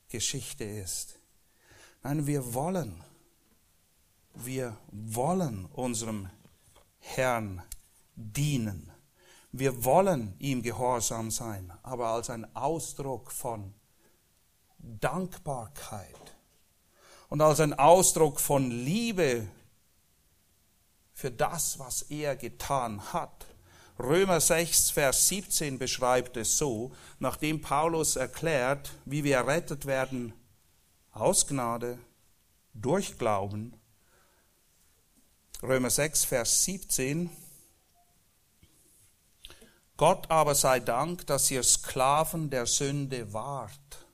Geschichte 0.08 0.64
ist? 0.64 1.18
Nein, 2.02 2.26
wir 2.26 2.54
wollen, 2.54 3.02
wir 4.34 4.76
wollen 4.90 5.66
unserem 5.66 6.28
Herrn 6.98 7.62
dienen. 8.14 8.90
Wir 9.52 9.84
wollen 9.84 10.34
ihm 10.38 10.62
gehorsam 10.62 11.30
sein, 11.30 11.72
aber 11.82 12.08
als 12.08 12.30
ein 12.30 12.56
Ausdruck 12.56 13.30
von 13.30 13.74
Dankbarkeit 14.78 16.36
und 17.28 17.40
als 17.40 17.60
ein 17.60 17.72
Ausdruck 17.72 18.40
von 18.40 18.70
Liebe 18.70 19.48
für 21.12 21.30
das, 21.30 21.78
was 21.78 22.02
er 22.02 22.36
getan 22.36 23.12
hat. 23.12 23.46
Römer 23.98 24.40
6, 24.40 24.90
Vers 24.90 25.28
17 25.28 25.78
beschreibt 25.78 26.36
es 26.36 26.58
so, 26.58 26.92
nachdem 27.18 27.60
Paulus 27.60 28.16
erklärt, 28.16 28.92
wie 29.04 29.22
wir 29.22 29.36
errettet 29.36 29.86
werden 29.86 30.32
aus 31.12 31.46
Gnade, 31.46 31.98
durch 32.74 33.18
Glauben. 33.18 33.74
Römer 35.62 35.90
6, 35.90 36.24
Vers 36.24 36.64
17. 36.64 37.30
Gott 39.96 40.28
aber 40.28 40.56
sei 40.56 40.80
Dank, 40.80 41.26
dass 41.28 41.50
ihr 41.52 41.62
Sklaven 41.62 42.50
der 42.50 42.66
Sünde 42.66 43.32
wart. 43.32 44.06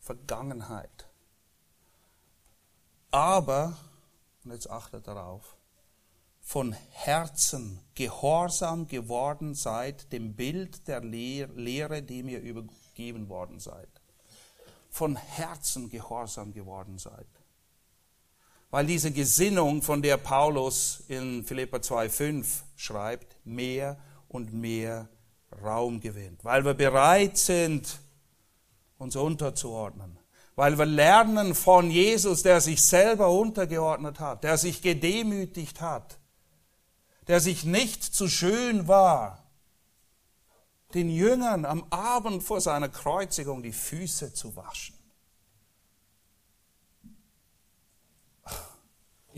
Vergangenheit 0.00 1.06
aber, 3.16 3.74
und 4.44 4.52
jetzt 4.52 4.68
achtet 4.68 5.08
darauf, 5.08 5.55
von 6.46 6.76
Herzen 6.90 7.80
gehorsam 7.96 8.86
geworden 8.86 9.56
seid 9.56 10.12
dem 10.12 10.36
Bild 10.36 10.86
der 10.86 11.00
Lehre, 11.00 12.02
die 12.02 12.22
mir 12.22 12.38
übergeben 12.40 13.28
worden 13.28 13.58
seid. 13.58 13.88
Von 14.88 15.16
Herzen 15.16 15.90
gehorsam 15.90 16.52
geworden 16.52 16.98
seid. 16.98 17.26
Weil 18.70 18.86
diese 18.86 19.10
Gesinnung, 19.10 19.82
von 19.82 20.02
der 20.02 20.18
Paulus 20.18 21.02
in 21.08 21.44
Philippa 21.44 21.78
2,5 21.78 22.62
schreibt, 22.76 23.36
mehr 23.44 23.98
und 24.28 24.52
mehr 24.52 25.08
Raum 25.64 25.98
gewinnt. 25.98 26.44
Weil 26.44 26.64
wir 26.64 26.74
bereit 26.74 27.36
sind, 27.38 27.98
uns 28.98 29.16
unterzuordnen 29.16 30.16
weil 30.58 30.78
wir 30.78 30.86
lernen 30.86 31.54
von 31.54 31.90
Jesus, 31.90 32.42
der 32.42 32.62
sich 32.62 32.82
selber 32.82 33.28
untergeordnet 33.28 34.20
hat, 34.20 34.42
der 34.42 34.56
sich 34.56 34.80
gedemütigt 34.80 35.82
hat, 35.82 36.18
der 37.28 37.40
sich 37.40 37.64
nicht 37.64 38.02
zu 38.02 38.28
schön 38.28 38.88
war, 38.88 39.44
den 40.94 41.10
Jüngern 41.10 41.64
am 41.64 41.84
Abend 41.90 42.42
vor 42.42 42.60
seiner 42.60 42.88
Kreuzigung 42.88 43.62
die 43.62 43.72
Füße 43.72 44.32
zu 44.32 44.56
waschen. 44.56 44.96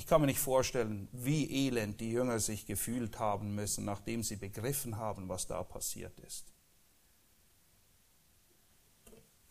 kann 0.09 0.22
mir 0.22 0.26
nicht 0.26 0.41
vorstellen, 0.41 1.07
wie 1.12 1.66
elend 1.66 2.01
die 2.01 2.11
Jünger 2.11 2.41
sich 2.41 2.66
gefühlt 2.66 3.18
haben 3.18 3.55
müssen, 3.55 3.84
nachdem 3.84 4.22
sie 4.22 4.36
begriffen 4.36 4.97
haben, 4.97 5.28
was 5.28 5.47
da 5.47 5.62
passiert 5.62 6.18
ist. 6.20 6.47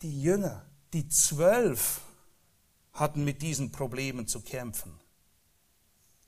Die 0.01 0.21
Jünger, 0.21 0.65
die 0.93 1.07
zwölf, 1.07 2.01
hatten 2.91 3.23
mit 3.23 3.43
diesen 3.43 3.71
Problemen 3.71 4.27
zu 4.27 4.41
kämpfen. 4.41 4.99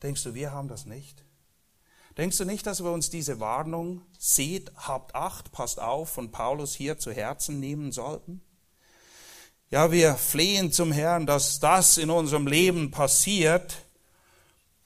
Denkst 0.03 0.24
du, 0.24 0.36
wir 0.36 0.51
haben 0.51 0.68
das 0.68 0.86
nicht? 0.86 1.26
Denkst 2.20 2.38
du 2.38 2.43
nicht, 2.43 2.67
dass 2.67 2.84
wir 2.84 2.91
uns 2.91 3.09
diese 3.09 3.39
Warnung, 3.39 4.01
seht, 4.17 4.74
habt 4.76 5.15
Acht, 5.15 5.53
passt 5.53 5.80
auf, 5.80 6.09
von 6.09 6.32
Paulus 6.32 6.76
hier 6.76 6.99
zu 6.99 7.13
Herzen 7.13 7.61
nehmen 7.61 7.93
sollten? 7.93 8.41
Ja, 9.70 9.93
wir 9.93 10.15
flehen 10.15 10.74
zum 10.74 10.91
Herrn, 10.91 11.26
dass 11.26 11.61
das 11.61 11.95
in 11.95 12.09
unserem 12.09 12.45
Leben 12.45 12.91
passiert, 12.91 13.86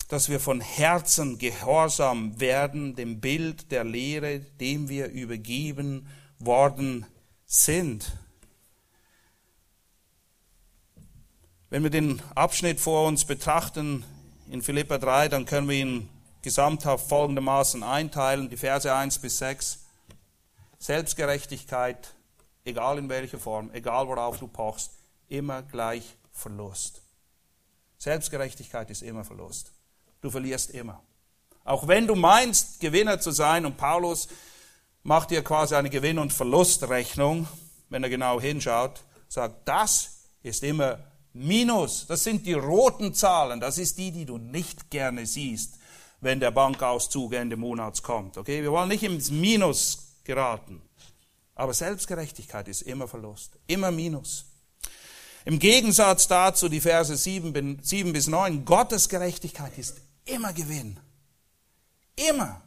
dass 0.09 0.29
wir 0.29 0.39
von 0.39 0.61
Herzen 0.61 1.39
gehorsam 1.39 2.39
werden 2.39 2.95
dem 2.95 3.19
Bild 3.19 3.71
der 3.71 3.83
Lehre, 3.83 4.41
dem 4.59 4.87
wir 4.87 5.07
übergeben 5.07 6.07
worden 6.37 7.07
sind. 7.47 8.15
Wenn 11.71 11.81
wir 11.81 11.89
den 11.89 12.21
Abschnitt 12.35 12.79
vor 12.79 13.07
uns 13.07 13.25
betrachten 13.25 14.05
in 14.51 14.61
Philippa 14.61 14.99
3, 14.99 15.29
dann 15.29 15.45
können 15.47 15.67
wir 15.67 15.77
ihn 15.77 16.09
gesamthaft 16.43 17.07
folgendermaßen 17.07 17.81
einteilen, 17.81 18.49
die 18.49 18.57
Verse 18.57 18.93
1 18.93 19.17
bis 19.19 19.39
6. 19.39 19.79
Selbstgerechtigkeit, 20.77 22.13
egal 22.65 22.99
in 22.99 23.09
welcher 23.09 23.39
Form, 23.39 23.71
egal 23.73 24.07
worauf 24.07 24.37
du 24.37 24.47
pochst, 24.47 24.91
immer 25.29 25.63
gleich 25.63 26.03
Verlust. 26.31 27.01
Selbstgerechtigkeit 27.97 28.89
ist 28.91 29.01
immer 29.01 29.23
Verlust. 29.23 29.71
Du 30.21 30.29
verlierst 30.29 30.71
immer. 30.71 31.01
Auch 31.63 31.87
wenn 31.87 32.05
du 32.05 32.15
meinst, 32.15 32.81
Gewinner 32.81 33.19
zu 33.21 33.31
sein, 33.31 33.65
und 33.65 33.77
Paulus 33.77 34.27
macht 35.03 35.31
dir 35.31 35.43
quasi 35.43 35.75
eine 35.75 35.89
Gewinn- 35.89 36.19
und 36.19 36.33
Verlustrechnung, 36.33 37.47
wenn 37.87 38.03
er 38.03 38.09
genau 38.09 38.41
hinschaut, 38.41 39.01
sagt, 39.29 39.67
das 39.67 40.09
ist 40.41 40.63
immer 40.63 40.99
Minus, 41.31 42.05
das 42.05 42.23
sind 42.23 42.45
die 42.45 42.53
roten 42.53 43.13
Zahlen, 43.13 43.59
das 43.59 43.77
ist 43.77 43.97
die, 43.97 44.11
die 44.11 44.25
du 44.25 44.37
nicht 44.37 44.91
gerne 44.91 45.25
siehst, 45.25 45.79
wenn 46.23 46.39
der 46.39 46.51
Bankauszug 46.51 47.33
Ende 47.33 47.57
Monats 47.57 48.01
kommt. 48.01 48.37
Okay, 48.37 48.61
wir 48.61 48.71
wollen 48.71 48.89
nicht 48.89 49.03
ins 49.03 49.29
Minus 49.29 50.15
geraten. 50.23 50.81
Aber 51.55 51.73
Selbstgerechtigkeit 51.73 52.67
ist 52.67 52.81
immer 52.81 53.07
Verlust, 53.07 53.51
immer 53.67 53.91
Minus. 53.91 54.45
Im 55.45 55.59
Gegensatz 55.59 56.27
dazu 56.27 56.69
die 56.69 56.79
Verse 56.79 57.15
7, 57.15 57.79
7 57.81 58.13
bis 58.13 58.27
9, 58.27 58.65
Gottes 58.65 59.09
Gerechtigkeit 59.09 59.77
ist 59.77 60.01
immer 60.25 60.53
Gewinn. 60.53 60.99
Immer. 62.15 62.61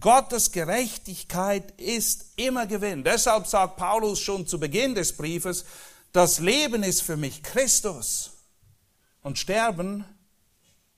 Gottes 0.00 0.50
Gerechtigkeit 0.50 1.78
ist 1.80 2.32
immer 2.36 2.66
Gewinn. 2.66 3.04
Deshalb 3.04 3.46
sagt 3.46 3.76
Paulus 3.76 4.18
schon 4.20 4.46
zu 4.46 4.58
Beginn 4.58 4.94
des 4.94 5.16
Briefes, 5.16 5.64
das 6.12 6.40
Leben 6.40 6.82
ist 6.82 7.02
für 7.02 7.16
mich 7.16 7.42
Christus 7.42 8.32
und 9.22 9.38
Sterben 9.38 10.04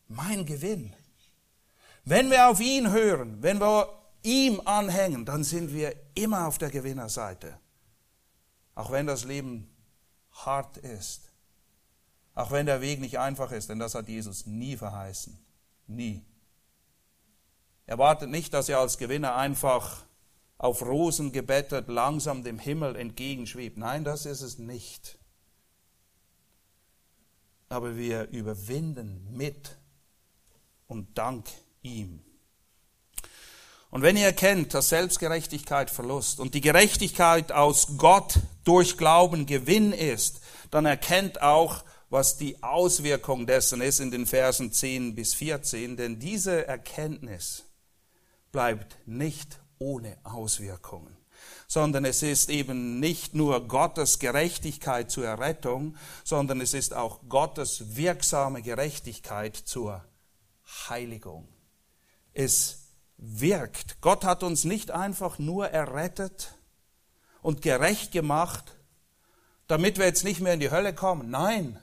mein 0.06 0.46
Gewinn. 0.46 0.94
Wenn 2.08 2.30
wir 2.30 2.48
auf 2.48 2.58
ihn 2.60 2.90
hören, 2.90 3.42
wenn 3.42 3.60
wir 3.60 3.92
ihm 4.22 4.62
anhängen, 4.64 5.26
dann 5.26 5.44
sind 5.44 5.74
wir 5.74 5.94
immer 6.14 6.46
auf 6.46 6.56
der 6.56 6.70
Gewinnerseite. 6.70 7.60
Auch 8.74 8.90
wenn 8.90 9.06
das 9.06 9.24
Leben 9.24 9.68
hart 10.32 10.78
ist. 10.78 11.30
Auch 12.34 12.50
wenn 12.50 12.64
der 12.64 12.80
Weg 12.80 13.00
nicht 13.00 13.18
einfach 13.18 13.52
ist, 13.52 13.68
denn 13.68 13.78
das 13.78 13.94
hat 13.94 14.08
Jesus 14.08 14.46
nie 14.46 14.74
verheißen. 14.74 15.38
Nie. 15.86 16.24
Er 17.84 17.98
wartet 17.98 18.30
nicht, 18.30 18.54
dass 18.54 18.70
er 18.70 18.78
als 18.78 18.96
Gewinner 18.96 19.36
einfach 19.36 20.06
auf 20.56 20.80
Rosen 20.80 21.30
gebettet 21.30 21.88
langsam 21.88 22.42
dem 22.42 22.58
Himmel 22.58 22.96
entgegenschwebt. 22.96 23.76
Nein, 23.76 24.04
das 24.04 24.24
ist 24.24 24.40
es 24.40 24.56
nicht. 24.56 25.18
Aber 27.68 27.96
wir 27.98 28.30
überwinden 28.30 29.28
mit 29.30 29.76
und 30.86 31.18
dank 31.18 31.44
ihm. 31.82 32.22
Und 33.90 34.02
wenn 34.02 34.16
ihr 34.16 34.26
erkennt, 34.26 34.74
dass 34.74 34.90
Selbstgerechtigkeit 34.90 35.90
Verlust 35.90 36.40
und 36.40 36.54
die 36.54 36.60
Gerechtigkeit 36.60 37.52
aus 37.52 37.96
Gott 37.96 38.38
durch 38.64 38.98
Glauben 38.98 39.46
Gewinn 39.46 39.92
ist, 39.92 40.40
dann 40.70 40.84
erkennt 40.84 41.40
auch, 41.40 41.84
was 42.10 42.36
die 42.36 42.62
Auswirkung 42.62 43.46
dessen 43.46 43.80
ist 43.80 44.00
in 44.00 44.10
den 44.10 44.26
Versen 44.26 44.72
10 44.72 45.14
bis 45.14 45.34
14, 45.34 45.96
denn 45.96 46.18
diese 46.18 46.66
Erkenntnis 46.66 47.64
bleibt 48.52 48.96
nicht 49.06 49.58
ohne 49.78 50.18
Auswirkungen, 50.24 51.16
sondern 51.66 52.04
es 52.04 52.22
ist 52.22 52.50
eben 52.50 52.98
nicht 52.98 53.34
nur 53.34 53.68
Gottes 53.68 54.18
Gerechtigkeit 54.18 55.10
zur 55.10 55.26
Errettung, 55.26 55.96
sondern 56.24 56.60
es 56.60 56.74
ist 56.74 56.94
auch 56.94 57.20
Gottes 57.28 57.96
wirksame 57.96 58.62
Gerechtigkeit 58.62 59.56
zur 59.56 60.04
Heiligung. 60.88 61.48
Es 62.32 62.88
wirkt. 63.16 64.00
Gott 64.00 64.24
hat 64.24 64.42
uns 64.42 64.64
nicht 64.64 64.90
einfach 64.90 65.38
nur 65.38 65.68
errettet 65.68 66.54
und 67.42 67.62
gerecht 67.62 68.12
gemacht, 68.12 68.76
damit 69.66 69.98
wir 69.98 70.06
jetzt 70.06 70.24
nicht 70.24 70.40
mehr 70.40 70.54
in 70.54 70.60
die 70.60 70.70
Hölle 70.70 70.94
kommen. 70.94 71.30
Nein. 71.30 71.78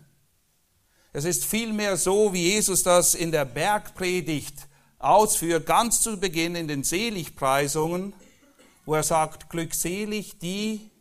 Es 1.14 1.24
ist 1.24 1.46
vielmehr 1.46 1.98
so, 1.98 2.34
wie 2.34 2.44
Jesus 2.44 2.84
das 2.84 3.16
in 3.16 3.32
der 3.32 3.46
Bergpredigt 3.46 4.68
ausführt, 5.00 5.66
ganz 5.66 6.02
zu 6.02 6.20
Beginn 6.20 6.56
in 6.56 6.68
den 6.68 6.84
Seligpreisungen, 6.84 8.14
wo 8.86 8.96
er 8.96 9.04
sagt, 9.04 9.50
glückselig 9.50 10.40
die 10.40 10.92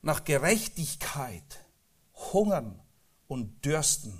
nach 0.00 0.24
Gerechtigkeit 0.24 1.64
hungern 2.14 2.80
und 3.28 3.64
dürsten. 3.64 4.18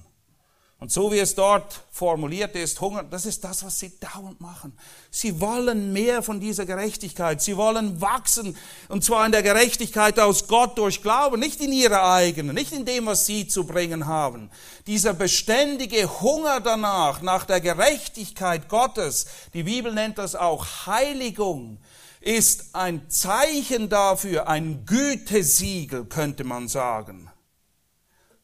Und 0.82 0.90
so 0.90 1.12
wie 1.12 1.20
es 1.20 1.36
dort 1.36 1.84
formuliert 1.92 2.56
ist, 2.56 2.80
Hunger, 2.80 3.04
das 3.04 3.24
ist 3.24 3.44
das, 3.44 3.64
was 3.64 3.78
sie 3.78 3.92
dauernd 4.00 4.40
machen. 4.40 4.76
Sie 5.12 5.40
wollen 5.40 5.92
mehr 5.92 6.24
von 6.24 6.40
dieser 6.40 6.66
Gerechtigkeit. 6.66 7.40
Sie 7.40 7.56
wollen 7.56 8.00
wachsen. 8.00 8.56
Und 8.88 9.04
zwar 9.04 9.24
in 9.24 9.30
der 9.30 9.44
Gerechtigkeit 9.44 10.18
aus 10.18 10.48
Gott 10.48 10.76
durch 10.78 11.00
Glauben, 11.00 11.38
nicht 11.38 11.60
in 11.60 11.70
ihrer 11.70 12.12
eigenen, 12.12 12.56
nicht 12.56 12.72
in 12.72 12.84
dem, 12.84 13.06
was 13.06 13.26
sie 13.26 13.46
zu 13.46 13.64
bringen 13.64 14.08
haben. 14.08 14.50
Dieser 14.88 15.14
beständige 15.14 16.20
Hunger 16.20 16.58
danach, 16.58 17.22
nach 17.22 17.44
der 17.44 17.60
Gerechtigkeit 17.60 18.68
Gottes, 18.68 19.26
die 19.54 19.62
Bibel 19.62 19.94
nennt 19.94 20.18
das 20.18 20.34
auch 20.34 20.66
Heiligung, 20.86 21.78
ist 22.20 22.74
ein 22.74 23.08
Zeichen 23.08 23.88
dafür, 23.88 24.48
ein 24.48 24.84
Gütesiegel, 24.84 26.06
könnte 26.06 26.42
man 26.42 26.66
sagen 26.66 27.31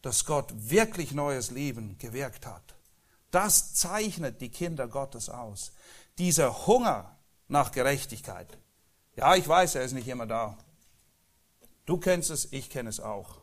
dass 0.02 0.24
Gott 0.24 0.52
wirklich 0.56 1.12
neues 1.12 1.50
Leben 1.50 1.98
gewirkt 1.98 2.46
hat. 2.46 2.74
Das 3.30 3.74
zeichnet 3.74 4.40
die 4.40 4.48
Kinder 4.48 4.88
Gottes 4.88 5.28
aus. 5.28 5.72
Dieser 6.18 6.66
Hunger 6.66 7.16
nach 7.48 7.72
Gerechtigkeit. 7.72 8.58
Ja, 9.16 9.34
ich 9.34 9.46
weiß, 9.46 9.74
er 9.74 9.82
ist 9.82 9.92
nicht 9.92 10.08
immer 10.08 10.26
da. 10.26 10.56
Du 11.86 11.98
kennst 11.98 12.30
es, 12.30 12.52
ich 12.52 12.70
kenne 12.70 12.90
es 12.90 13.00
auch. 13.00 13.38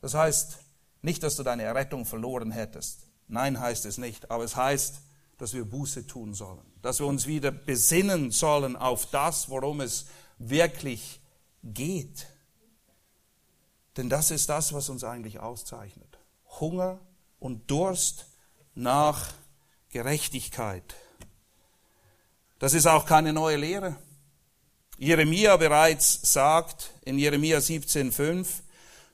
Das 0.00 0.14
heißt 0.14 0.58
nicht, 1.00 1.22
dass 1.22 1.36
du 1.36 1.42
deine 1.42 1.62
Errettung 1.62 2.04
verloren 2.04 2.50
hättest. 2.50 3.06
Nein, 3.28 3.58
heißt 3.58 3.86
es 3.86 3.98
nicht. 3.98 4.30
Aber 4.30 4.44
es 4.44 4.56
heißt, 4.56 5.00
dass 5.38 5.54
wir 5.54 5.64
Buße 5.64 6.06
tun 6.06 6.34
sollen. 6.34 6.62
Dass 6.82 7.00
wir 7.00 7.06
uns 7.06 7.26
wieder 7.26 7.50
besinnen 7.50 8.30
sollen 8.30 8.76
auf 8.76 9.06
das, 9.06 9.48
worum 9.48 9.80
es 9.80 10.06
wirklich 10.38 11.20
geht. 11.62 12.26
Denn 13.96 14.08
das 14.08 14.30
ist 14.30 14.48
das, 14.48 14.72
was 14.72 14.88
uns 14.88 15.04
eigentlich 15.04 15.40
auszeichnet. 15.40 16.18
Hunger 16.60 16.98
und 17.38 17.70
Durst 17.70 18.26
nach 18.74 19.32
Gerechtigkeit. 19.90 20.94
Das 22.58 22.74
ist 22.74 22.86
auch 22.86 23.06
keine 23.06 23.32
neue 23.32 23.56
Lehre. 23.56 23.96
Jeremia 24.98 25.56
bereits 25.56 26.20
sagt 26.32 26.92
in 27.04 27.18
Jeremia 27.18 27.58
17,5, 27.58 28.46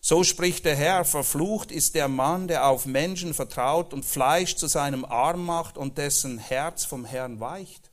so 0.01 0.23
spricht 0.23 0.65
der 0.65 0.77
Herr, 0.77 1.05
verflucht 1.05 1.73
ist 1.73 1.95
der 1.95 2.09
Mann, 2.09 2.47
der 2.47 2.69
auf 2.69 2.87
Menschen 2.87 3.35
vertraut 3.35 3.93
und 3.93 4.05
Fleisch 4.05 4.57
zu 4.57 4.67
seinem 4.67 5.05
Arm 5.05 5.45
macht 5.45 5.77
und 5.77 5.99
dessen 5.99 6.39
Herz 6.39 6.85
vom 6.85 7.05
Herrn 7.05 7.41
weicht. 7.41 7.88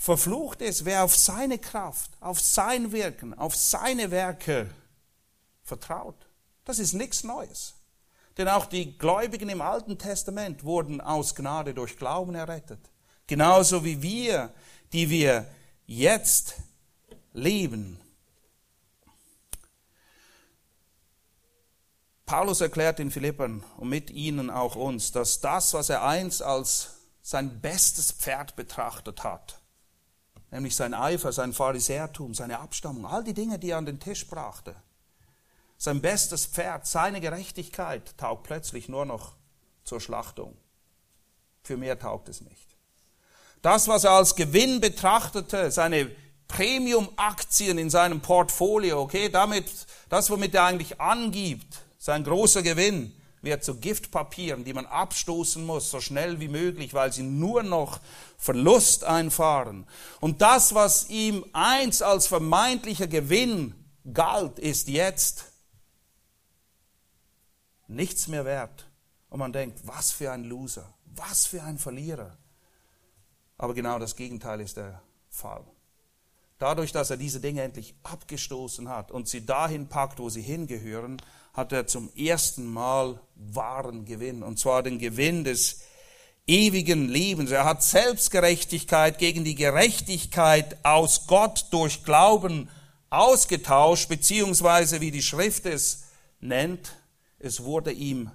Verflucht 0.00 0.62
ist, 0.62 0.86
wer 0.86 1.04
auf 1.04 1.14
seine 1.14 1.58
Kraft, 1.58 2.10
auf 2.20 2.40
sein 2.40 2.90
Wirken, 2.90 3.34
auf 3.34 3.54
seine 3.54 4.10
Werke 4.10 4.70
vertraut. 5.62 6.16
Das 6.64 6.78
ist 6.78 6.94
nichts 6.94 7.22
Neues. 7.22 7.74
Denn 8.38 8.48
auch 8.48 8.64
die 8.64 8.96
Gläubigen 8.96 9.50
im 9.50 9.60
Alten 9.60 9.98
Testament 9.98 10.64
wurden 10.64 11.02
aus 11.02 11.34
Gnade 11.34 11.74
durch 11.74 11.98
Glauben 11.98 12.34
errettet. 12.34 12.80
Genauso 13.26 13.84
wie 13.84 14.00
wir, 14.00 14.54
die 14.94 15.10
wir 15.10 15.46
jetzt 15.84 16.54
leben. 17.34 18.00
Paulus 22.24 22.62
erklärt 22.62 23.00
den 23.00 23.10
Philippern 23.10 23.62
und 23.76 23.90
mit 23.90 24.08
ihnen 24.08 24.48
auch 24.48 24.76
uns, 24.76 25.12
dass 25.12 25.42
das, 25.42 25.74
was 25.74 25.90
er 25.90 26.02
einst 26.04 26.42
als 26.42 26.94
sein 27.20 27.60
bestes 27.60 28.12
Pferd 28.12 28.56
betrachtet 28.56 29.24
hat, 29.24 29.59
nämlich 30.50 30.74
sein 30.74 30.94
Eifer, 30.94 31.32
sein 31.32 31.52
Pharisäertum, 31.52 32.34
seine 32.34 32.58
Abstammung, 32.58 33.06
all 33.06 33.24
die 33.24 33.34
Dinge, 33.34 33.58
die 33.58 33.70
er 33.70 33.78
an 33.78 33.86
den 33.86 34.00
Tisch 34.00 34.26
brachte, 34.26 34.74
sein 35.78 36.00
bestes 36.00 36.46
Pferd, 36.46 36.86
seine 36.86 37.20
Gerechtigkeit 37.20 38.16
taugt 38.18 38.42
plötzlich 38.44 38.88
nur 38.88 39.06
noch 39.06 39.34
zur 39.84 40.00
Schlachtung. 40.00 40.56
Für 41.62 41.76
mehr 41.76 41.98
taugt 41.98 42.28
es 42.28 42.40
nicht. 42.40 42.76
Das, 43.62 43.88
was 43.88 44.04
er 44.04 44.12
als 44.12 44.34
Gewinn 44.34 44.80
betrachtete, 44.80 45.70
seine 45.70 46.10
Premium-Aktien 46.48 47.78
in 47.78 47.90
seinem 47.90 48.20
Portfolio, 48.20 49.00
okay, 49.00 49.28
damit, 49.28 49.70
das, 50.08 50.30
womit 50.30 50.54
er 50.54 50.64
eigentlich 50.64 51.00
angibt, 51.00 51.80
sein 51.98 52.24
großer 52.24 52.62
Gewinn 52.62 53.14
wird 53.42 53.64
zu 53.64 53.76
Giftpapieren, 53.76 54.64
die 54.64 54.72
man 54.72 54.86
abstoßen 54.86 55.64
muss, 55.64 55.90
so 55.90 56.00
schnell 56.00 56.40
wie 56.40 56.48
möglich, 56.48 56.94
weil 56.94 57.12
sie 57.12 57.22
nur 57.22 57.62
noch 57.62 58.00
Verlust 58.36 59.04
einfahren. 59.04 59.86
Und 60.20 60.42
das, 60.42 60.74
was 60.74 61.08
ihm 61.08 61.44
einst 61.52 62.02
als 62.02 62.26
vermeintlicher 62.26 63.06
Gewinn 63.06 63.74
galt, 64.12 64.58
ist 64.58 64.88
jetzt 64.88 65.44
nichts 67.88 68.28
mehr 68.28 68.44
wert. 68.44 68.86
Und 69.30 69.38
man 69.38 69.52
denkt, 69.52 69.80
was 69.84 70.10
für 70.10 70.32
ein 70.32 70.44
Loser, 70.44 70.92
was 71.04 71.46
für 71.46 71.62
ein 71.62 71.78
Verlierer. 71.78 72.36
Aber 73.58 73.74
genau 73.74 73.98
das 73.98 74.16
Gegenteil 74.16 74.60
ist 74.60 74.76
der 74.76 75.02
Fall. 75.28 75.64
Dadurch, 76.60 76.92
dass 76.92 77.08
er 77.08 77.16
diese 77.16 77.40
Dinge 77.40 77.62
endlich 77.62 77.94
abgestoßen 78.02 78.90
hat 78.90 79.10
und 79.10 79.26
sie 79.26 79.46
dahin 79.46 79.88
packt, 79.88 80.18
wo 80.18 80.28
sie 80.28 80.42
hingehören, 80.42 81.16
hat 81.54 81.72
er 81.72 81.86
zum 81.86 82.14
ersten 82.14 82.66
Mal 82.66 83.18
wahren 83.34 84.04
Gewinn, 84.04 84.42
und 84.42 84.58
zwar 84.58 84.82
den 84.82 84.98
Gewinn 84.98 85.42
des 85.42 85.80
ewigen 86.46 87.08
Lebens. 87.08 87.50
Er 87.50 87.64
hat 87.64 87.82
Selbstgerechtigkeit 87.82 89.16
gegen 89.16 89.42
die 89.42 89.54
Gerechtigkeit 89.54 90.84
aus 90.84 91.26
Gott 91.26 91.64
durch 91.70 92.04
Glauben 92.04 92.68
ausgetauscht, 93.08 94.10
beziehungsweise 94.10 95.00
wie 95.00 95.10
die 95.10 95.22
Schrift 95.22 95.64
es 95.64 96.08
nennt, 96.40 96.94
es 97.38 97.64
wurde 97.64 97.90
ihm 97.90 98.30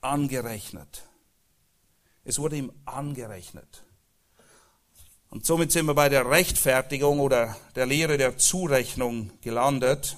angerechnet. 0.00 1.04
Es 2.24 2.40
wurde 2.40 2.56
ihm 2.56 2.72
angerechnet. 2.84 3.84
Und 5.30 5.46
somit 5.46 5.70
sind 5.70 5.86
wir 5.86 5.94
bei 5.94 6.08
der 6.08 6.28
Rechtfertigung 6.28 7.20
oder 7.20 7.56
der 7.76 7.86
Lehre 7.86 8.18
der 8.18 8.36
Zurechnung 8.36 9.30
gelandet. 9.42 10.16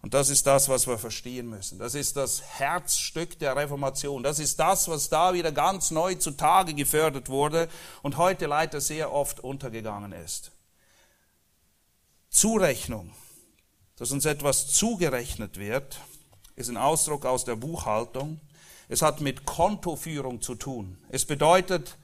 Und 0.00 0.14
das 0.14 0.30
ist 0.30 0.46
das, 0.46 0.68
was 0.68 0.86
wir 0.86 0.96
verstehen 0.96 1.48
müssen. 1.48 1.80
Das 1.80 1.96
ist 1.96 2.16
das 2.16 2.40
Herzstück 2.42 3.36
der 3.40 3.56
Reformation. 3.56 4.22
Das 4.22 4.38
ist 4.38 4.60
das, 4.60 4.86
was 4.86 5.08
da 5.08 5.34
wieder 5.34 5.50
ganz 5.50 5.90
neu 5.90 6.14
zutage 6.14 6.72
gefördert 6.74 7.28
wurde 7.28 7.68
und 8.02 8.16
heute 8.16 8.46
leider 8.46 8.80
sehr 8.80 9.12
oft 9.12 9.40
untergegangen 9.40 10.12
ist. 10.12 10.52
Zurechnung, 12.30 13.12
dass 13.96 14.12
uns 14.12 14.24
etwas 14.24 14.68
zugerechnet 14.68 15.58
wird, 15.58 16.00
ist 16.54 16.68
ein 16.68 16.76
Ausdruck 16.76 17.26
aus 17.26 17.44
der 17.44 17.56
Buchhaltung. 17.56 18.40
Es 18.88 19.02
hat 19.02 19.20
mit 19.20 19.46
Kontoführung 19.46 20.40
zu 20.40 20.54
tun. 20.54 20.96
Es 21.08 21.24
bedeutet, 21.24 21.96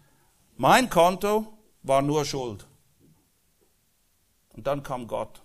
mein 0.56 0.90
Konto 0.90 1.46
war 1.84 2.02
nur 2.02 2.24
Schuld. 2.24 2.66
Und 4.54 4.66
dann 4.66 4.82
kam 4.82 5.06
Gott. 5.06 5.42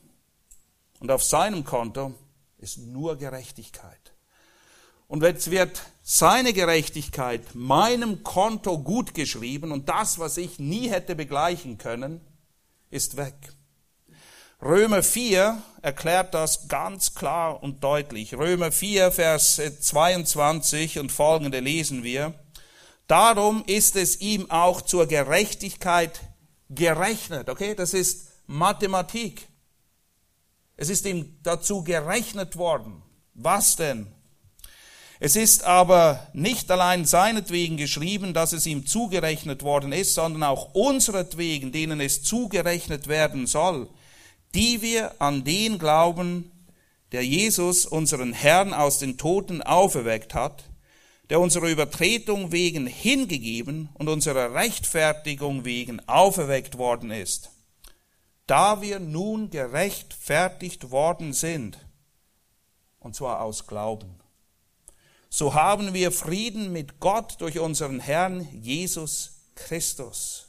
Und 0.99 1.11
auf 1.11 1.23
seinem 1.23 1.63
Konto 1.63 2.13
ist 2.57 2.79
nur 2.79 3.17
Gerechtigkeit. 3.17 4.13
Und 5.07 5.23
jetzt 5.23 5.49
wird 5.49 5.81
seine 6.03 6.53
Gerechtigkeit 6.53 7.55
meinem 7.55 8.23
Konto 8.23 8.79
gut 8.79 9.13
geschrieben 9.13 9.71
und 9.71 9.89
das, 9.89 10.19
was 10.19 10.37
ich 10.37 10.59
nie 10.59 10.89
hätte 10.89 11.15
begleichen 11.15 11.77
können, 11.77 12.21
ist 12.89 13.17
weg. 13.17 13.35
Römer 14.61 15.03
4 15.03 15.61
erklärt 15.81 16.33
das 16.33 16.67
ganz 16.67 17.15
klar 17.15 17.63
und 17.63 17.83
deutlich. 17.83 18.35
Römer 18.35 18.71
4, 18.71 19.11
Vers 19.11 19.61
22 19.79 20.99
und 20.99 21.11
folgende 21.11 21.59
lesen 21.59 22.03
wir. 22.03 22.33
Darum 23.07 23.63
ist 23.65 23.95
es 23.95 24.19
ihm 24.21 24.51
auch 24.51 24.81
zur 24.81 25.07
Gerechtigkeit 25.07 26.19
gerechnet. 26.69 27.49
Okay, 27.49 27.75
das 27.75 27.93
ist 27.93 28.29
Mathematik. 28.47 29.47
Es 30.77 30.89
ist 30.89 31.05
ihm 31.05 31.37
dazu 31.43 31.83
gerechnet 31.83 32.55
worden. 32.55 33.01
Was 33.33 33.75
denn? 33.75 34.07
Es 35.19 35.35
ist 35.35 35.65
aber 35.65 36.29
nicht 36.31 36.71
allein 36.71 37.03
seinetwegen 37.03 37.75
geschrieben, 37.75 38.33
dass 38.33 38.53
es 38.53 38.65
ihm 38.65 38.85
zugerechnet 38.85 39.63
worden 39.63 39.91
ist, 39.91 40.13
sondern 40.13 40.43
auch 40.43 40.73
unseretwegen, 40.73 41.73
denen 41.73 41.99
es 41.99 42.23
zugerechnet 42.23 43.07
werden 43.07 43.45
soll, 43.45 43.89
die 44.55 44.81
wir 44.81 45.21
an 45.21 45.43
den 45.43 45.77
glauben, 45.77 46.51
der 47.11 47.25
Jesus, 47.25 47.85
unseren 47.85 48.31
Herrn, 48.31 48.73
aus 48.73 48.99
den 48.99 49.17
Toten 49.17 49.61
auferweckt 49.61 50.33
hat, 50.33 50.68
der 51.29 51.39
unserer 51.39 51.67
Übertretung 51.67 52.51
wegen 52.51 52.87
hingegeben 52.87 53.89
und 53.93 54.09
unserer 54.09 54.53
Rechtfertigung 54.53 55.63
wegen 55.63 56.07
auferweckt 56.07 56.77
worden 56.77 57.11
ist. 57.11 57.51
Da 58.47 58.81
wir 58.81 58.99
nun 58.99 59.51
gerechtfertigt 59.51 60.89
worden 60.89 61.33
sind, 61.33 61.77
und 62.99 63.15
zwar 63.15 63.41
aus 63.41 63.67
Glauben, 63.67 64.19
so 65.29 65.53
haben 65.53 65.93
wir 65.93 66.11
Frieden 66.11 66.71
mit 66.71 66.99
Gott 66.99 67.35
durch 67.39 67.59
unseren 67.59 67.99
Herrn 67.99 68.47
Jesus 68.51 69.43
Christus, 69.53 70.47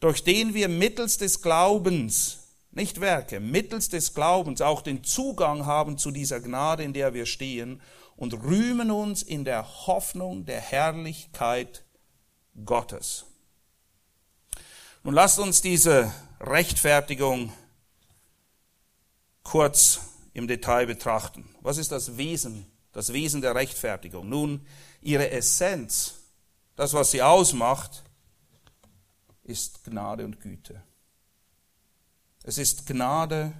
durch 0.00 0.22
den 0.22 0.52
wir 0.52 0.68
mittels 0.68 1.16
des 1.16 1.40
Glaubens, 1.40 2.40
nicht 2.72 3.00
Werke, 3.00 3.40
mittels 3.40 3.88
des 3.88 4.12
Glaubens 4.12 4.60
auch 4.60 4.82
den 4.82 5.02
Zugang 5.02 5.64
haben 5.64 5.96
zu 5.96 6.10
dieser 6.10 6.40
Gnade, 6.40 6.82
in 6.82 6.92
der 6.92 7.14
wir 7.14 7.24
stehen, 7.24 7.80
und 8.16 8.34
rühmen 8.34 8.90
uns 8.90 9.22
in 9.22 9.44
der 9.44 9.86
Hoffnung 9.86 10.44
der 10.44 10.60
Herrlichkeit 10.60 11.84
Gottes. 12.64 13.24
Nun 15.02 15.14
lasst 15.14 15.38
uns 15.38 15.60
diese 15.60 16.12
Rechtfertigung 16.40 17.52
kurz 19.42 20.00
im 20.32 20.46
Detail 20.46 20.86
betrachten. 20.86 21.54
Was 21.60 21.78
ist 21.78 21.92
das 21.92 22.16
Wesen, 22.16 22.66
das 22.92 23.12
Wesen 23.12 23.40
der 23.40 23.54
Rechtfertigung? 23.54 24.28
Nun, 24.28 24.66
ihre 25.00 25.30
Essenz, 25.30 26.14
das, 26.76 26.94
was 26.94 27.10
sie 27.10 27.22
ausmacht, 27.22 28.04
ist 29.42 29.84
Gnade 29.84 30.24
und 30.24 30.40
Güte. 30.40 30.82
Es 32.44 32.58
ist 32.58 32.86
Gnade 32.86 33.52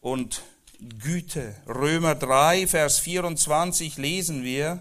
und 0.00 0.42
Güte. 0.80 1.54
Römer 1.66 2.14
3, 2.14 2.66
Vers 2.66 2.98
24 3.00 3.98
lesen 3.98 4.42
wir, 4.42 4.80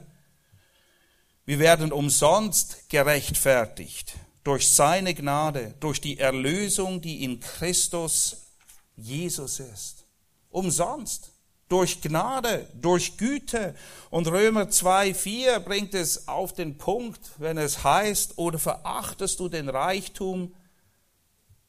wir 1.45 1.59
werden 1.59 1.91
umsonst 1.91 2.89
gerechtfertigt 2.89 4.15
durch 4.43 4.69
seine 4.69 5.13
Gnade, 5.13 5.73
durch 5.79 5.99
die 5.99 6.19
Erlösung, 6.19 7.01
die 7.01 7.23
in 7.23 7.39
Christus 7.39 8.47
Jesus 8.95 9.59
ist. 9.59 10.05
Umsonst. 10.49 11.31
Durch 11.67 12.01
Gnade, 12.01 12.67
durch 12.73 13.17
Güte. 13.17 13.75
Und 14.09 14.27
Römer 14.27 14.69
2, 14.69 15.13
4 15.13 15.59
bringt 15.59 15.93
es 15.93 16.27
auf 16.27 16.53
den 16.53 16.77
Punkt, 16.77 17.31
wenn 17.37 17.59
es 17.59 17.83
heißt, 17.83 18.37
oder 18.37 18.57
verachtest 18.57 19.39
du 19.39 19.49
den 19.49 19.69
Reichtum 19.69 20.55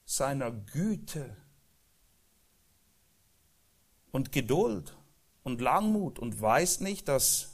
seiner 0.06 0.50
Güte 0.50 1.36
und 4.12 4.32
Geduld 4.32 4.96
und 5.42 5.60
Langmut 5.60 6.18
und 6.18 6.40
weißt 6.40 6.80
nicht, 6.80 7.08
dass 7.08 7.50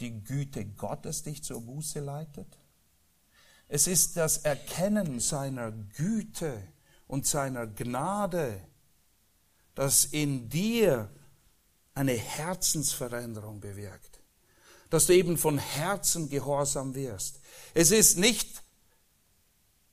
die 0.00 0.22
Güte 0.22 0.64
Gottes 0.64 1.22
dich 1.22 1.42
zur 1.42 1.60
Buße 1.60 2.00
leitet? 2.00 2.58
Es 3.68 3.86
ist 3.86 4.16
das 4.16 4.38
Erkennen 4.38 5.20
seiner 5.20 5.72
Güte 5.72 6.62
und 7.06 7.26
seiner 7.26 7.66
Gnade, 7.66 8.60
das 9.74 10.04
in 10.04 10.48
dir 10.48 11.10
eine 11.94 12.12
Herzensveränderung 12.12 13.60
bewirkt, 13.60 14.20
dass 14.90 15.06
du 15.06 15.14
eben 15.14 15.38
von 15.38 15.58
Herzen 15.58 16.28
gehorsam 16.28 16.94
wirst. 16.94 17.40
Es 17.72 17.90
ist 17.90 18.18
nicht, 18.18 18.62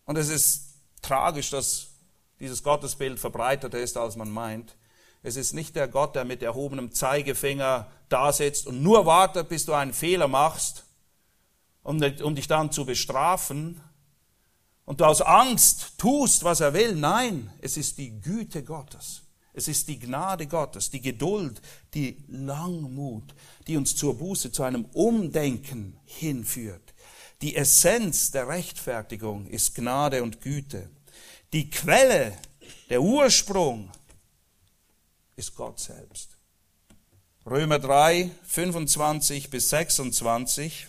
und 0.06 0.18
es 0.18 0.30
ist 0.30 0.76
tragisch, 1.02 1.50
dass 1.52 1.91
dieses 2.42 2.64
Gottesbild 2.64 3.20
verbreiteter 3.20 3.80
ist, 3.80 3.98
als 3.98 4.16
man 4.18 4.30
meint, 4.30 4.76
es 5.24 5.36
ist 5.36 5.54
nicht 5.54 5.76
der 5.76 5.88
Gott, 5.88 6.16
der 6.16 6.26
mit 6.26 6.42
erhobenem 6.42 6.92
Zeigefinger 6.92 7.92
da 8.10 8.34
sitzt 8.34 8.66
und 8.66 8.82
nur 8.82 9.06
wartet, 9.06 9.50
bis 9.50 9.66
du 9.66 9.74
einen 9.74 9.94
Fehler 9.94 10.28
machst, 10.28 10.86
um, 11.84 12.02
um 12.24 12.36
dich 12.36 12.48
dann 12.48 12.72
zu 12.72 12.86
bestrafen 12.86 13.80
und 14.86 15.00
du 15.00 15.06
aus 15.06 15.22
Angst 15.22 16.00
tust, 16.00 16.44
was 16.44 16.60
er 16.60 16.74
will. 16.74 16.96
Nein, 16.96 17.54
es 17.62 17.78
ist 17.78 18.00
die 18.00 18.20
Güte 18.20 18.64
Gottes. 18.64 19.22
Es 19.54 19.68
ist 19.68 19.88
die 19.90 20.00
Gnade 20.00 20.48
Gottes, 20.48 20.90
die 20.90 21.02
Geduld, 21.02 21.62
die 21.94 22.24
Langmut, 22.28 23.36
die 23.68 23.78
uns 23.78 23.96
zur 23.96 24.18
Buße, 24.18 24.52
zu 24.52 24.64
einem 24.64 24.86
Umdenken 24.86 26.00
hinführt. 26.06 26.94
Die 27.42 27.56
Essenz 27.56 28.32
der 28.32 28.48
Rechtfertigung 28.48 29.48
ist 29.48 29.76
Gnade 29.76 30.24
und 30.24 30.42
Güte. 30.42 30.90
Die 31.54 31.70
Quelle, 31.70 32.38
der 32.90 33.02
Ursprung 33.02 33.92
ist 35.36 35.56
Gott 35.56 35.80
selbst. 35.80 36.38
Römer 37.46 37.80
3, 37.80 38.32
25 38.44 39.50
bis 39.50 39.70
26. 39.70 40.88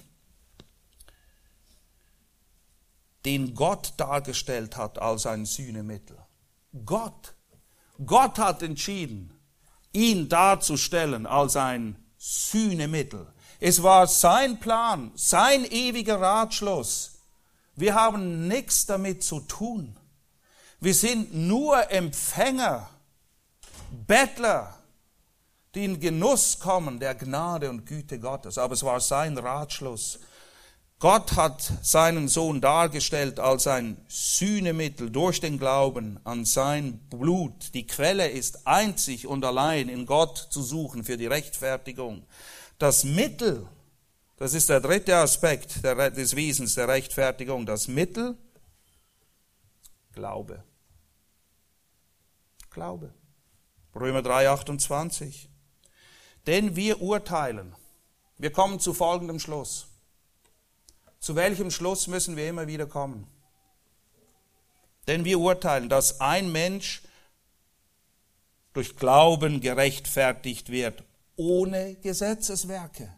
Den 3.25 3.55
Gott 3.55 3.95
dargestellt 3.97 4.77
hat 4.77 4.99
als 4.99 5.27
ein 5.27 5.47
Sühnemittel. 5.47 6.19
Gott 6.85 7.35
Gott 8.07 8.39
hat 8.39 8.63
entschieden, 8.63 9.33
ihn 9.93 10.29
darzustellen 10.29 11.27
als 11.27 11.57
ein 11.57 11.97
Sühnemittel. 12.17 13.27
Es 13.61 13.83
war 13.83 14.07
sein 14.07 14.59
Plan, 14.59 15.13
sein 15.15 15.65
ewiger 15.65 16.21
Ratschluss. 16.21 17.13
Wir 17.77 17.95
haben 17.95 18.49
nichts 18.49 18.87
damit 18.87 19.23
zu 19.23 19.41
tun. 19.41 19.97
Wir 20.83 20.95
sind 20.95 21.33
nur 21.33 21.93
Empfänger, 21.93 22.91
Bettler, 24.05 24.77
die 25.77 25.85
in 25.85 26.01
Genuss 26.01 26.59
kommen 26.59 26.99
der 26.99 27.15
Gnade 27.15 27.71
und 27.71 27.87
Güte 27.87 28.19
Gottes. 28.19 28.59
Aber 28.59 28.75
es 28.75 28.83
war 28.83 28.99
sein 28.99 29.39
Ratschluss. 29.39 30.19
Gott 30.99 31.37
hat 31.37 31.63
seinen 31.83 32.27
Sohn 32.27 32.61
dargestellt 32.61 33.39
als 33.39 33.69
ein 33.69 33.97
Sühnemittel 34.09 35.11
durch 35.11 35.41
den 35.41 35.57
Glauben 35.57 36.19
an 36.25 36.45
sein 36.45 36.99
Blut. 37.11 37.75
Die 37.75 37.87
Quelle 37.87 38.29
ist 38.29 38.67
einzig 38.67 39.29
und 39.29 39.45
allein 39.45 39.89
in 39.89 40.05
Gott 40.05 40.49
zu 40.51 40.65
suchen 40.65 41.05
für 41.05 41.17
die 41.17 41.29
Rechtfertigung. 41.29 42.25
Das 42.79 43.05
Mittel, 43.05 43.69
das 44.37 44.53
ist 44.53 44.69
der 44.69 44.81
dritte 44.81 45.15
Aspekt 45.15 45.85
des 45.85 46.35
Wesens 46.35 46.75
der 46.75 46.89
Rechtfertigung, 46.89 47.67
das 47.67 47.87
Mittel, 47.87 48.37
Glaube. 50.13 50.65
Glaube. 52.73 53.13
Römer 53.95 54.23
3, 54.23 54.49
28. 54.49 55.49
Denn 56.47 56.77
wir 56.77 57.01
urteilen. 57.01 57.75
Wir 58.39 58.51
kommen 58.51 58.81
zu 58.81 58.95
folgendem 58.95 59.39
Schluss. 59.39 59.87
Zu 61.21 61.37
welchem 61.37 61.71
Schluss 61.71 62.09
müssen 62.09 62.37
wir 62.37 62.49
immer 62.49 62.67
wieder 62.67 62.87
kommen? 62.87 63.29
Denn 65.07 65.25
wir 65.25 65.39
urteilen, 65.39 65.89
dass 65.89 66.21
ein 66.21 66.51
Mensch 66.51 67.03
durch 68.73 68.97
Glauben 68.97 69.61
gerechtfertigt 69.61 70.71
wird, 70.71 71.05
ohne 71.37 71.95
Gesetzeswerke. 71.97 73.13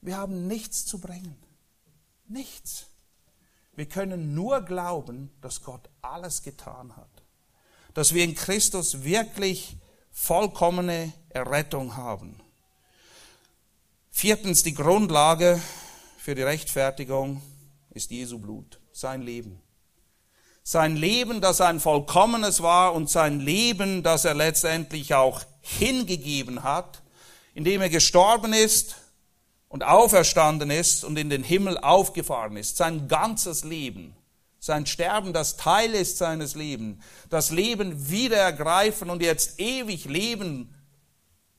Wir 0.00 0.16
haben 0.16 0.46
nichts 0.46 0.86
zu 0.86 1.00
bringen. 1.00 1.36
Nichts. 2.26 2.86
Wir 3.74 3.86
können 3.86 4.34
nur 4.34 4.62
glauben, 4.62 5.30
dass 5.40 5.62
Gott 5.62 5.88
alles 6.02 6.42
getan 6.42 6.96
hat. 6.96 7.13
Dass 7.94 8.12
wir 8.12 8.24
in 8.24 8.34
Christus 8.34 9.04
wirklich 9.04 9.76
vollkommene 10.10 11.12
Errettung 11.30 11.96
haben. 11.96 12.40
Viertens 14.10 14.62
die 14.62 14.74
Grundlage 14.74 15.60
für 16.18 16.34
die 16.34 16.42
Rechtfertigung 16.42 17.42
ist 17.90 18.10
Jesu 18.10 18.38
Blut, 18.38 18.80
sein 18.92 19.22
Leben. 19.22 19.60
Sein 20.62 20.96
Leben, 20.96 21.40
das 21.40 21.60
ein 21.60 21.78
vollkommenes 21.78 22.62
war 22.62 22.94
und 22.94 23.10
sein 23.10 23.40
Leben, 23.40 24.02
das 24.02 24.24
er 24.24 24.34
letztendlich 24.34 25.14
auch 25.14 25.42
hingegeben 25.60 26.62
hat, 26.62 27.02
indem 27.54 27.82
er 27.82 27.90
gestorben 27.90 28.52
ist 28.52 28.96
und 29.68 29.84
auferstanden 29.84 30.70
ist 30.70 31.04
und 31.04 31.18
in 31.18 31.28
den 31.28 31.42
Himmel 31.42 31.76
aufgefahren 31.76 32.56
ist. 32.56 32.76
Sein 32.76 33.08
ganzes 33.08 33.64
Leben, 33.64 34.16
sein 34.64 34.86
Sterben, 34.86 35.34
das 35.34 35.58
Teil 35.58 35.92
ist 35.92 36.16
seines 36.16 36.54
Lebens, 36.54 36.96
das 37.28 37.50
Leben 37.50 38.08
wieder 38.08 38.38
ergreifen 38.38 39.10
und 39.10 39.20
jetzt 39.20 39.60
ewig 39.60 40.06
leben 40.06 40.74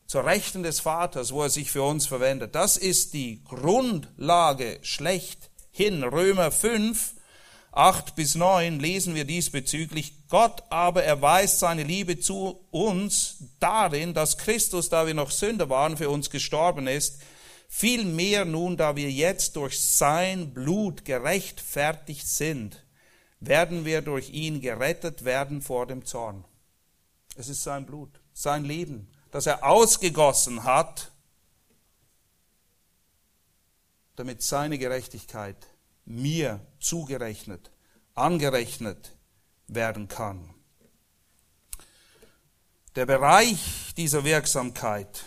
zur 0.07 0.25
Rechten 0.25 0.63
des 0.63 0.79
Vaters, 0.79 1.31
wo 1.31 1.43
er 1.43 1.51
sich 1.51 1.69
für 1.69 1.83
uns 1.83 2.07
verwendet. 2.07 2.55
Das 2.55 2.77
ist 2.77 3.13
die 3.13 3.43
Grundlage 3.43 4.79
schlechthin. 4.81 6.03
Römer 6.03 6.51
5, 6.51 7.13
8 7.73 8.15
bis 8.15 8.33
9 8.33 8.79
lesen 8.79 9.13
wir 9.13 9.25
diesbezüglich. 9.25 10.13
Gott 10.27 10.63
aber 10.71 11.03
erweist 11.03 11.59
seine 11.59 11.83
Liebe 11.83 12.19
zu 12.19 12.65
uns 12.71 13.37
darin, 13.59 14.15
dass 14.15 14.39
Christus, 14.39 14.89
da 14.89 15.05
wir 15.05 15.13
noch 15.13 15.29
Sünder 15.29 15.69
waren, 15.69 15.95
für 15.95 16.09
uns 16.09 16.31
gestorben 16.31 16.87
ist. 16.87 17.19
Vielmehr 17.67 18.45
nun, 18.45 18.77
da 18.77 18.95
wir 18.95 19.11
jetzt 19.11 19.57
durch 19.57 19.79
sein 19.79 20.53
Blut 20.55 21.05
gerechtfertigt 21.05 22.27
sind, 22.27 22.84
werden 23.47 23.85
wir 23.85 24.01
durch 24.01 24.29
ihn 24.29 24.61
gerettet 24.61 25.25
werden 25.25 25.61
vor 25.61 25.87
dem 25.87 26.05
Zorn. 26.05 26.45
Es 27.35 27.49
ist 27.49 27.63
sein 27.63 27.85
Blut, 27.85 28.21
sein 28.33 28.63
Leben, 28.63 29.09
das 29.31 29.45
er 29.45 29.63
ausgegossen 29.63 30.63
hat, 30.63 31.11
damit 34.15 34.41
seine 34.41 34.77
Gerechtigkeit 34.77 35.67
mir 36.05 36.65
zugerechnet, 36.79 37.71
angerechnet 38.13 39.11
werden 39.67 40.07
kann. 40.07 40.53
Der 42.95 43.05
Bereich 43.05 43.93
dieser 43.97 44.23
Wirksamkeit, 44.23 45.25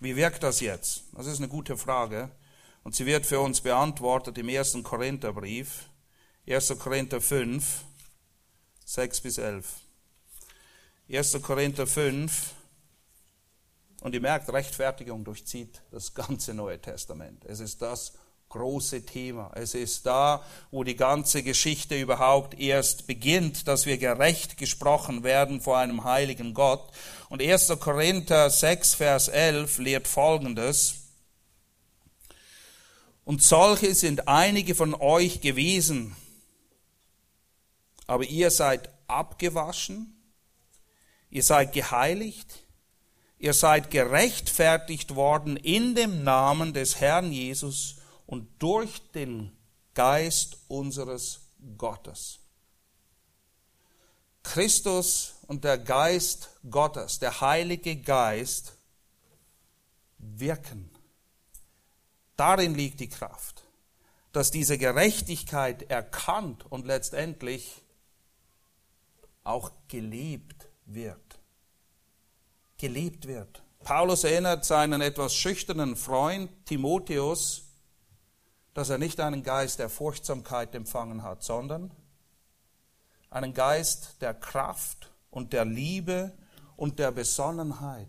wie 0.00 0.14
wirkt 0.14 0.42
das 0.42 0.60
jetzt? 0.60 1.04
Das 1.14 1.26
ist 1.26 1.38
eine 1.38 1.48
gute 1.48 1.78
Frage 1.78 2.30
und 2.84 2.94
sie 2.94 3.06
wird 3.06 3.24
für 3.24 3.40
uns 3.40 3.62
beantwortet 3.62 4.36
im 4.36 4.50
ersten 4.50 4.82
Korintherbrief, 4.82 5.87
1. 6.48 6.78
Korinther 6.78 7.20
5, 7.20 7.82
6 8.86 9.20
bis 9.20 9.36
11. 9.36 9.66
1. 11.12 11.42
Korinther 11.42 11.86
5, 11.86 12.54
und 14.00 14.14
ihr 14.14 14.20
merkt, 14.22 14.50
Rechtfertigung 14.50 15.24
durchzieht 15.24 15.82
das 15.90 16.14
ganze 16.14 16.54
Neue 16.54 16.80
Testament. 16.80 17.44
Es 17.44 17.60
ist 17.60 17.82
das 17.82 18.14
große 18.48 19.04
Thema. 19.04 19.50
Es 19.56 19.74
ist 19.74 20.06
da, 20.06 20.42
wo 20.70 20.84
die 20.84 20.96
ganze 20.96 21.42
Geschichte 21.42 22.00
überhaupt 22.00 22.58
erst 22.58 23.06
beginnt, 23.06 23.68
dass 23.68 23.84
wir 23.84 23.98
gerecht 23.98 24.56
gesprochen 24.56 25.24
werden 25.24 25.60
vor 25.60 25.76
einem 25.76 26.04
heiligen 26.04 26.54
Gott. 26.54 26.92
Und 27.28 27.42
1. 27.42 27.78
Korinther 27.78 28.48
6, 28.48 28.94
Vers 28.94 29.28
11 29.28 29.78
lehrt 29.78 30.08
Folgendes. 30.08 30.94
Und 33.26 33.42
solche 33.42 33.94
sind 33.94 34.28
einige 34.28 34.74
von 34.74 34.94
euch 34.94 35.42
gewesen, 35.42 36.16
aber 38.08 38.24
ihr 38.24 38.50
seid 38.50 38.90
abgewaschen, 39.06 40.20
ihr 41.30 41.44
seid 41.44 41.72
geheiligt, 41.72 42.68
Ihr 43.38 43.54
seid 43.54 43.90
gerechtfertigt 43.90 45.14
worden 45.14 45.56
in 45.56 45.94
dem 45.94 46.24
Namen 46.24 46.72
des 46.72 47.00
Herrn 47.00 47.30
Jesus 47.30 47.96
und 48.26 48.48
durch 48.58 49.00
den 49.12 49.56
Geist 49.94 50.58
unseres 50.66 51.40
Gottes. 51.76 52.40
Christus 54.42 55.34
und 55.46 55.62
der 55.62 55.78
Geist 55.78 56.50
Gottes, 56.68 57.20
der 57.20 57.40
Heilige 57.40 57.96
Geist, 57.96 58.76
wirken. 60.18 60.90
Darin 62.36 62.74
liegt 62.74 62.98
die 62.98 63.08
Kraft, 63.08 63.62
dass 64.32 64.50
diese 64.50 64.78
Gerechtigkeit 64.78 65.88
erkannt 65.90 66.64
und 66.70 66.86
letztendlich 66.86 67.82
auch 69.48 69.72
gelebt 69.88 70.68
wird 70.84 71.38
gelebt 72.78 73.26
wird. 73.26 73.62
Paulus 73.84 74.24
erinnert 74.24 74.64
seinen 74.64 75.00
etwas 75.00 75.34
schüchternen 75.34 75.96
Freund 75.96 76.50
Timotheus, 76.66 77.64
dass 78.74 78.90
er 78.90 78.98
nicht 78.98 79.20
einen 79.20 79.42
Geist 79.42 79.80
der 79.80 79.90
Furchtsamkeit 79.90 80.74
empfangen 80.74 81.22
hat, 81.22 81.42
sondern 81.42 81.90
einen 83.30 83.52
Geist 83.52 84.16
der 84.20 84.34
Kraft 84.34 85.10
und 85.30 85.52
der 85.52 85.64
Liebe 85.64 86.32
und 86.76 86.98
der 86.98 87.10
Besonnenheit. 87.10 88.08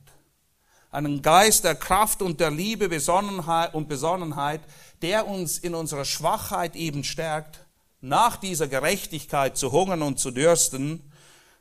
Einen 0.92 1.22
Geist 1.22 1.66
der 1.66 1.76
Kraft 1.76 2.22
und 2.22 2.40
der 2.40 2.52
Liebe 2.52 2.90
Besonnenheit 2.90 3.74
und 3.74 3.88
Besonnenheit, 3.88 4.62
der 5.02 5.28
uns 5.28 5.58
in 5.58 5.76
unserer 5.76 6.06
Schwachheit 6.06 6.76
eben 6.76 7.04
stärkt, 7.04 7.66
nach 8.02 8.38
dieser 8.38 8.68
Gerechtigkeit 8.68 9.58
zu 9.58 9.72
hungern 9.72 10.02
und 10.02 10.20
zu 10.20 10.32
dürsten, 10.32 11.09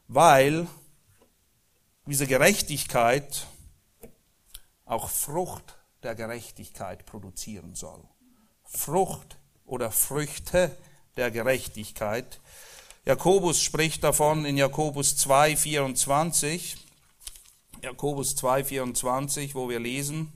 weil 0.08 0.66
diese 2.06 2.26
Gerechtigkeit 2.26 3.46
auch 4.86 5.10
Frucht 5.10 5.76
der 6.02 6.14
Gerechtigkeit 6.14 7.04
produzieren 7.04 7.74
soll. 7.74 8.02
Frucht 8.64 9.36
oder 9.66 9.90
Früchte 9.90 10.76
der 11.16 11.30
Gerechtigkeit. 11.30 12.40
Jakobus 13.04 13.60
spricht 13.62 14.02
davon 14.04 14.44
in 14.44 14.56
Jakobus 14.56 15.16
2, 15.16 15.56
24. 15.56 16.76
Jakobus 17.82 18.34
2, 18.36 18.64
24, 18.64 19.54
wo 19.54 19.68
wir 19.68 19.78
lesen, 19.78 20.32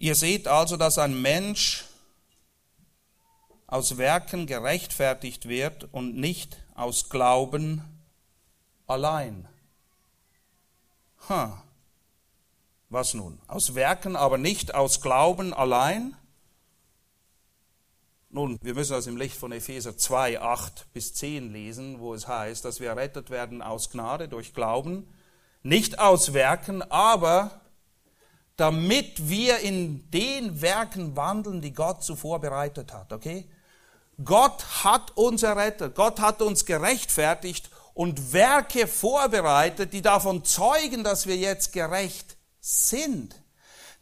Ihr 0.00 0.14
seht 0.14 0.48
also, 0.48 0.78
dass 0.78 0.96
ein 0.96 1.20
Mensch 1.20 1.84
aus 3.66 3.98
Werken 3.98 4.46
gerechtfertigt 4.46 5.46
wird 5.46 5.92
und 5.92 6.16
nicht 6.16 6.56
aus 6.74 7.10
Glauben 7.10 7.84
allein. 8.86 9.46
Huh. 11.28 11.50
Was 12.88 13.12
nun? 13.12 13.38
Aus 13.46 13.74
Werken, 13.74 14.16
aber 14.16 14.38
nicht 14.38 14.74
aus 14.74 15.02
Glauben 15.02 15.52
allein? 15.52 16.16
Nun, 18.30 18.58
wir 18.62 18.72
müssen 18.72 18.92
das 18.92 19.06
im 19.06 19.18
Licht 19.18 19.36
von 19.36 19.52
Epheser 19.52 19.98
2, 19.98 20.40
8 20.40 20.94
bis 20.94 21.12
10 21.12 21.52
lesen, 21.52 22.00
wo 22.00 22.14
es 22.14 22.26
heißt, 22.26 22.64
dass 22.64 22.80
wir 22.80 22.88
errettet 22.88 23.28
werden 23.28 23.60
aus 23.60 23.90
Gnade 23.90 24.28
durch 24.28 24.54
Glauben, 24.54 25.06
nicht 25.62 25.98
aus 25.98 26.32
Werken, 26.32 26.80
aber 26.90 27.59
damit 28.60 29.30
wir 29.30 29.60
in 29.60 30.10
den 30.10 30.60
Werken 30.60 31.16
wandeln, 31.16 31.62
die 31.62 31.72
Gott 31.72 32.04
zuvor 32.04 32.40
bereitet 32.40 32.92
hat, 32.92 33.10
okay? 33.10 33.48
Gott 34.22 34.84
hat 34.84 35.16
uns 35.16 35.42
errettet, 35.42 35.94
Gott 35.94 36.20
hat 36.20 36.42
uns 36.42 36.66
gerechtfertigt 36.66 37.70
und 37.94 38.34
Werke 38.34 38.86
vorbereitet, 38.86 39.94
die 39.94 40.02
davon 40.02 40.44
zeugen, 40.44 41.02
dass 41.02 41.26
wir 41.26 41.38
jetzt 41.38 41.72
gerecht 41.72 42.36
sind. 42.60 43.34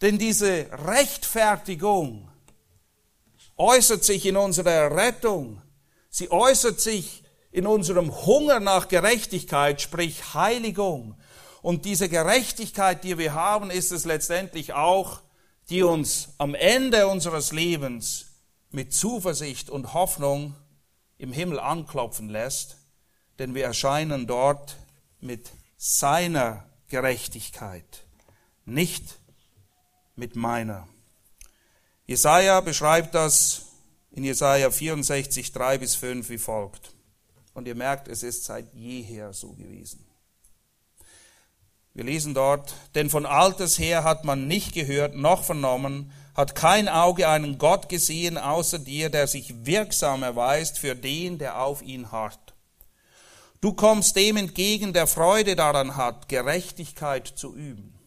Denn 0.00 0.18
diese 0.18 0.66
Rechtfertigung 0.86 2.28
äußert 3.56 4.02
sich 4.02 4.26
in 4.26 4.36
unserer 4.36 4.90
Rettung, 4.96 5.62
sie 6.10 6.32
äußert 6.32 6.80
sich 6.80 7.22
in 7.52 7.64
unserem 7.64 8.26
Hunger 8.26 8.58
nach 8.58 8.88
Gerechtigkeit, 8.88 9.80
sprich 9.80 10.34
Heiligung. 10.34 11.14
Und 11.62 11.84
diese 11.84 12.08
Gerechtigkeit, 12.08 13.04
die 13.04 13.18
wir 13.18 13.34
haben, 13.34 13.70
ist 13.70 13.92
es 13.92 14.04
letztendlich 14.04 14.72
auch, 14.72 15.20
die 15.70 15.82
uns 15.82 16.30
am 16.38 16.54
Ende 16.54 17.08
unseres 17.08 17.52
Lebens 17.52 18.26
mit 18.70 18.92
Zuversicht 18.92 19.70
und 19.70 19.94
Hoffnung 19.94 20.54
im 21.18 21.32
Himmel 21.32 21.58
anklopfen 21.58 22.28
lässt, 22.28 22.76
denn 23.38 23.54
wir 23.54 23.64
erscheinen 23.64 24.26
dort 24.26 24.76
mit 25.20 25.50
seiner 25.76 26.64
Gerechtigkeit, 26.88 28.04
nicht 28.64 29.18
mit 30.16 30.36
meiner. 30.36 30.88
Jesaja 32.06 32.60
beschreibt 32.60 33.14
das 33.14 33.66
in 34.10 34.24
Jesaja 34.24 34.70
64, 34.70 35.52
3 35.52 35.78
bis 35.78 35.94
5 35.94 36.28
wie 36.30 36.38
folgt. 36.38 36.94
Und 37.52 37.68
ihr 37.68 37.74
merkt, 37.74 38.08
es 38.08 38.22
ist 38.22 38.44
seit 38.44 38.72
jeher 38.72 39.32
so 39.32 39.52
gewesen. 39.52 40.07
Wir 41.98 42.04
lesen 42.04 42.32
dort, 42.32 42.76
denn 42.94 43.10
von 43.10 43.26
alters 43.26 43.76
her 43.80 44.04
hat 44.04 44.24
man 44.24 44.46
nicht 44.46 44.72
gehört 44.72 45.16
noch 45.16 45.42
vernommen, 45.42 46.12
hat 46.36 46.54
kein 46.54 46.88
Auge 46.88 47.28
einen 47.28 47.58
Gott 47.58 47.88
gesehen 47.88 48.38
außer 48.38 48.78
dir, 48.78 49.10
der 49.10 49.26
sich 49.26 49.66
wirksam 49.66 50.22
erweist 50.22 50.78
für 50.78 50.94
den, 50.94 51.38
der 51.38 51.60
auf 51.60 51.82
ihn 51.82 52.12
harrt. 52.12 52.54
Du 53.60 53.72
kommst 53.72 54.14
dem 54.14 54.36
entgegen, 54.36 54.92
der 54.92 55.08
Freude 55.08 55.56
daran 55.56 55.96
hat, 55.96 56.28
Gerechtigkeit 56.28 57.26
zu 57.26 57.52
üben. 57.52 57.98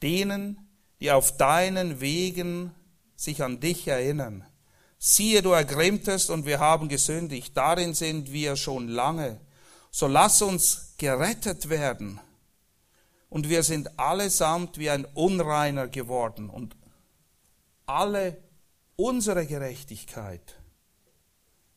Denen, 0.00 0.60
die 1.00 1.10
auf 1.10 1.36
deinen 1.36 2.00
Wegen 2.00 2.72
sich 3.16 3.42
an 3.42 3.58
dich 3.58 3.88
erinnern. 3.88 4.46
Siehe, 4.96 5.42
du 5.42 5.50
ergrimmtest 5.50 6.30
und 6.30 6.46
wir 6.46 6.60
haben 6.60 6.88
gesündigt, 6.88 7.56
darin 7.56 7.94
sind 7.94 8.30
wir 8.30 8.54
schon 8.54 8.86
lange. 8.86 9.40
So 9.90 10.06
lass 10.06 10.40
uns 10.40 10.85
gerettet 10.98 11.68
werden. 11.68 12.20
Und 13.28 13.48
wir 13.48 13.62
sind 13.62 13.98
allesamt 13.98 14.78
wie 14.78 14.90
ein 14.90 15.04
Unreiner 15.04 15.88
geworden. 15.88 16.48
Und 16.48 16.76
alle 17.86 18.36
unsere 18.96 19.46
Gerechtigkeit 19.46 20.58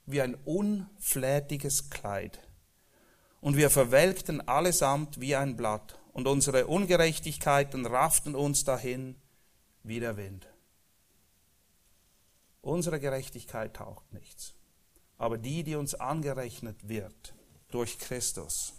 wie 0.06 0.22
ein 0.22 0.36
unflätiges 0.46 1.90
Kleid. 1.90 2.40
Und 3.42 3.58
wir 3.58 3.70
verwelkten 3.70 4.48
allesamt 4.48 5.20
wie 5.20 5.36
ein 5.36 5.56
Blatt. 5.56 6.00
Und 6.14 6.28
unsere 6.28 6.68
Ungerechtigkeiten 6.68 7.86
rafften 7.86 8.36
uns 8.36 8.64
dahin 8.64 9.16
wie 9.84 10.00
der 10.00 10.18
Wind. 10.18 10.48
Unsere 12.62 13.00
Gerechtigkeit 13.00 13.76
taucht 13.76 14.12
nichts. 14.14 14.54
Aber 15.18 15.38
die, 15.38 15.64
die 15.64 15.76
uns 15.76 15.96
angerechnet 15.96 16.88
wird, 16.88 17.34
durch 17.70 18.00
Christus 18.00 18.79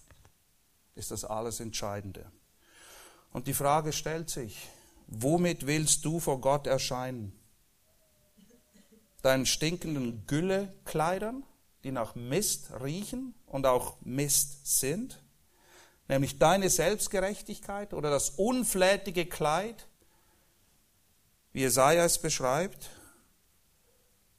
ist 1.01 1.11
das 1.11 1.25
alles 1.25 1.61
Entscheidende. 1.61 2.31
Und 3.33 3.47
die 3.47 3.55
Frage 3.55 3.93
stellt 3.93 4.29
sich, 4.29 4.69
womit 5.07 5.67
willst 5.67 6.05
du 6.05 6.21
vor 6.21 6.41
Gott 6.41 6.67
erscheinen? 6.67 7.33
Deinen 9.23 9.47
stinkenden 9.47 10.27
Güllekleidern, 10.27 11.43
die 11.85 11.91
nach 11.91 12.15
Mist 12.15 12.71
riechen 12.83 13.35
und 13.47 13.67
auch 13.67 13.97
Mist 14.03 14.81
sind? 14.81 15.23
Nämlich 16.07 16.39
deine 16.39 16.69
Selbstgerechtigkeit 16.69 17.95
oder 17.95 18.11
das 18.11 18.31
unflätige 18.31 19.25
Kleid, 19.25 19.87
wie 21.53 21.61
Jesaja 21.61 22.05
es 22.05 22.19
beschreibt? 22.19 22.91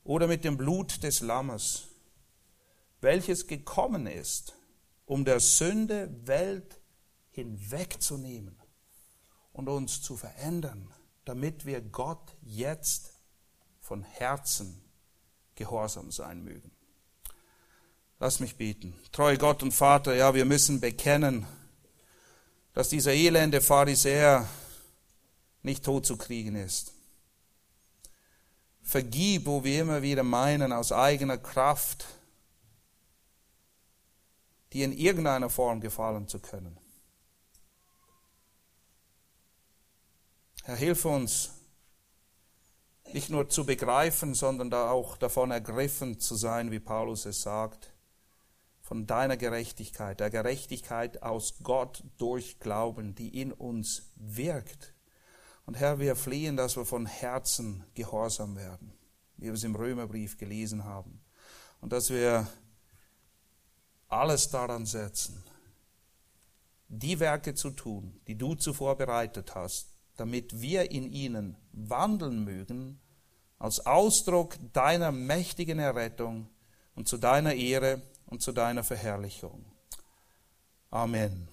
Oder 0.04 0.28
mit 0.28 0.44
dem 0.44 0.58
Blut 0.58 1.04
des 1.04 1.22
Lammes, 1.22 1.88
welches 3.02 3.48
gekommen 3.48 4.06
ist, 4.06 4.56
um 5.12 5.26
der 5.26 5.42
Sünde 5.42 6.10
Welt 6.24 6.80
hinwegzunehmen 7.32 8.58
und 9.52 9.68
uns 9.68 10.02
zu 10.02 10.16
verändern, 10.16 10.88
damit 11.26 11.66
wir 11.66 11.82
Gott 11.82 12.38
jetzt 12.44 13.12
von 13.82 14.04
Herzen 14.04 14.82
gehorsam 15.56 16.14
sein 16.14 16.46
mögen. 16.46 16.72
Lass 18.22 18.40
mich 18.40 18.56
beten. 18.56 18.94
Treue 19.12 19.38
Gott 19.38 19.62
und 19.64 19.74
Vater, 19.74 20.16
ja, 20.16 20.34
wir 20.34 20.46
müssen 20.46 20.80
bekennen, 20.80 21.46
dass 22.72 22.88
dieser 22.88 23.12
elende 23.12 23.60
Pharisäer 23.60 24.48
nicht 25.62 25.84
tot 25.84 26.06
zu 26.06 26.16
kriegen 26.16 26.56
ist. 26.56 26.94
Vergib, 28.82 29.46
wo 29.46 29.66
wir 29.66 29.82
immer 29.82 30.04
wieder 30.04 30.24
meinen, 30.24 30.72
aus 30.72 30.94
eigener 30.94 31.38
Kraft 31.38 32.06
die 34.74 34.84
in 34.84 34.92
irgendeiner 34.92 35.50
Form 35.50 35.82
gefallen 35.82 36.28
zu 36.28 36.40
können. 36.40 36.78
Herr, 40.64 40.76
hilf 40.76 41.06
uns, 41.06 41.52
nicht 43.14 43.30
nur 43.30 43.50
zu 43.50 43.66
begreifen, 43.66 44.34
sondern 44.34 44.70
da 44.70 44.90
auch 44.92 45.18
davon 45.18 45.52
ergriffen 45.52 46.20
zu 46.20 46.36
sein, 46.36 46.72
wie 46.72 46.80
Paulus 46.80 47.26
es 47.26 47.42
sagt, 47.42 47.94
von 48.82 49.08
deiner 49.08 49.38
Gerechtigkeit, 49.38 50.20
der 50.20 50.30
Gerechtigkeit 50.30 51.24
aus 51.24 51.56
Gott 51.64 52.04
durch 52.18 52.60
Glauben, 52.60 53.16
die 53.16 53.42
in 53.42 53.52
uns 53.52 54.12
wirkt. 54.16 54.94
Und 55.66 55.76
Herr, 55.76 56.00
wir 56.00 56.16
fliehen, 56.16 56.58
dass 56.58 56.76
wir 56.76 56.86
von 56.86 57.06
Herzen 57.06 57.86
gehorsam 57.94 58.56
werden, 58.56 58.94
wie 59.38 59.46
wir 59.46 59.54
es 59.54 59.64
im 59.64 59.76
Römerbrief 59.76 60.38
gelesen 60.38 60.84
haben. 60.84 61.22
Und 61.80 61.94
dass 61.94 62.10
wir 62.10 62.48
alles 64.12 64.50
daran 64.50 64.86
setzen, 64.86 65.44
die 66.88 67.20
Werke 67.20 67.56
zu 67.56 67.72
tun, 67.72 68.20
die 68.28 68.38
du 68.38 68.56
zuvor 68.56 68.98
bereitet 68.98 69.56
hast, 69.56 69.94
damit 70.18 70.62
wir 70.62 70.92
in 70.92 71.12
ihnen 71.12 71.56
wandeln 71.72 72.44
mögen, 72.44 73.00
als 73.58 73.86
Ausdruck 73.86 74.58
deiner 74.74 75.12
mächtigen 75.12 75.80
Errettung 75.80 76.50
und 76.96 77.08
zu 77.08 77.18
deiner 77.18 77.54
Ehre 77.54 78.02
und 78.26 78.42
zu 78.42 78.52
deiner 78.52 78.84
Verherrlichung. 78.84 79.66
Amen. 80.90 81.48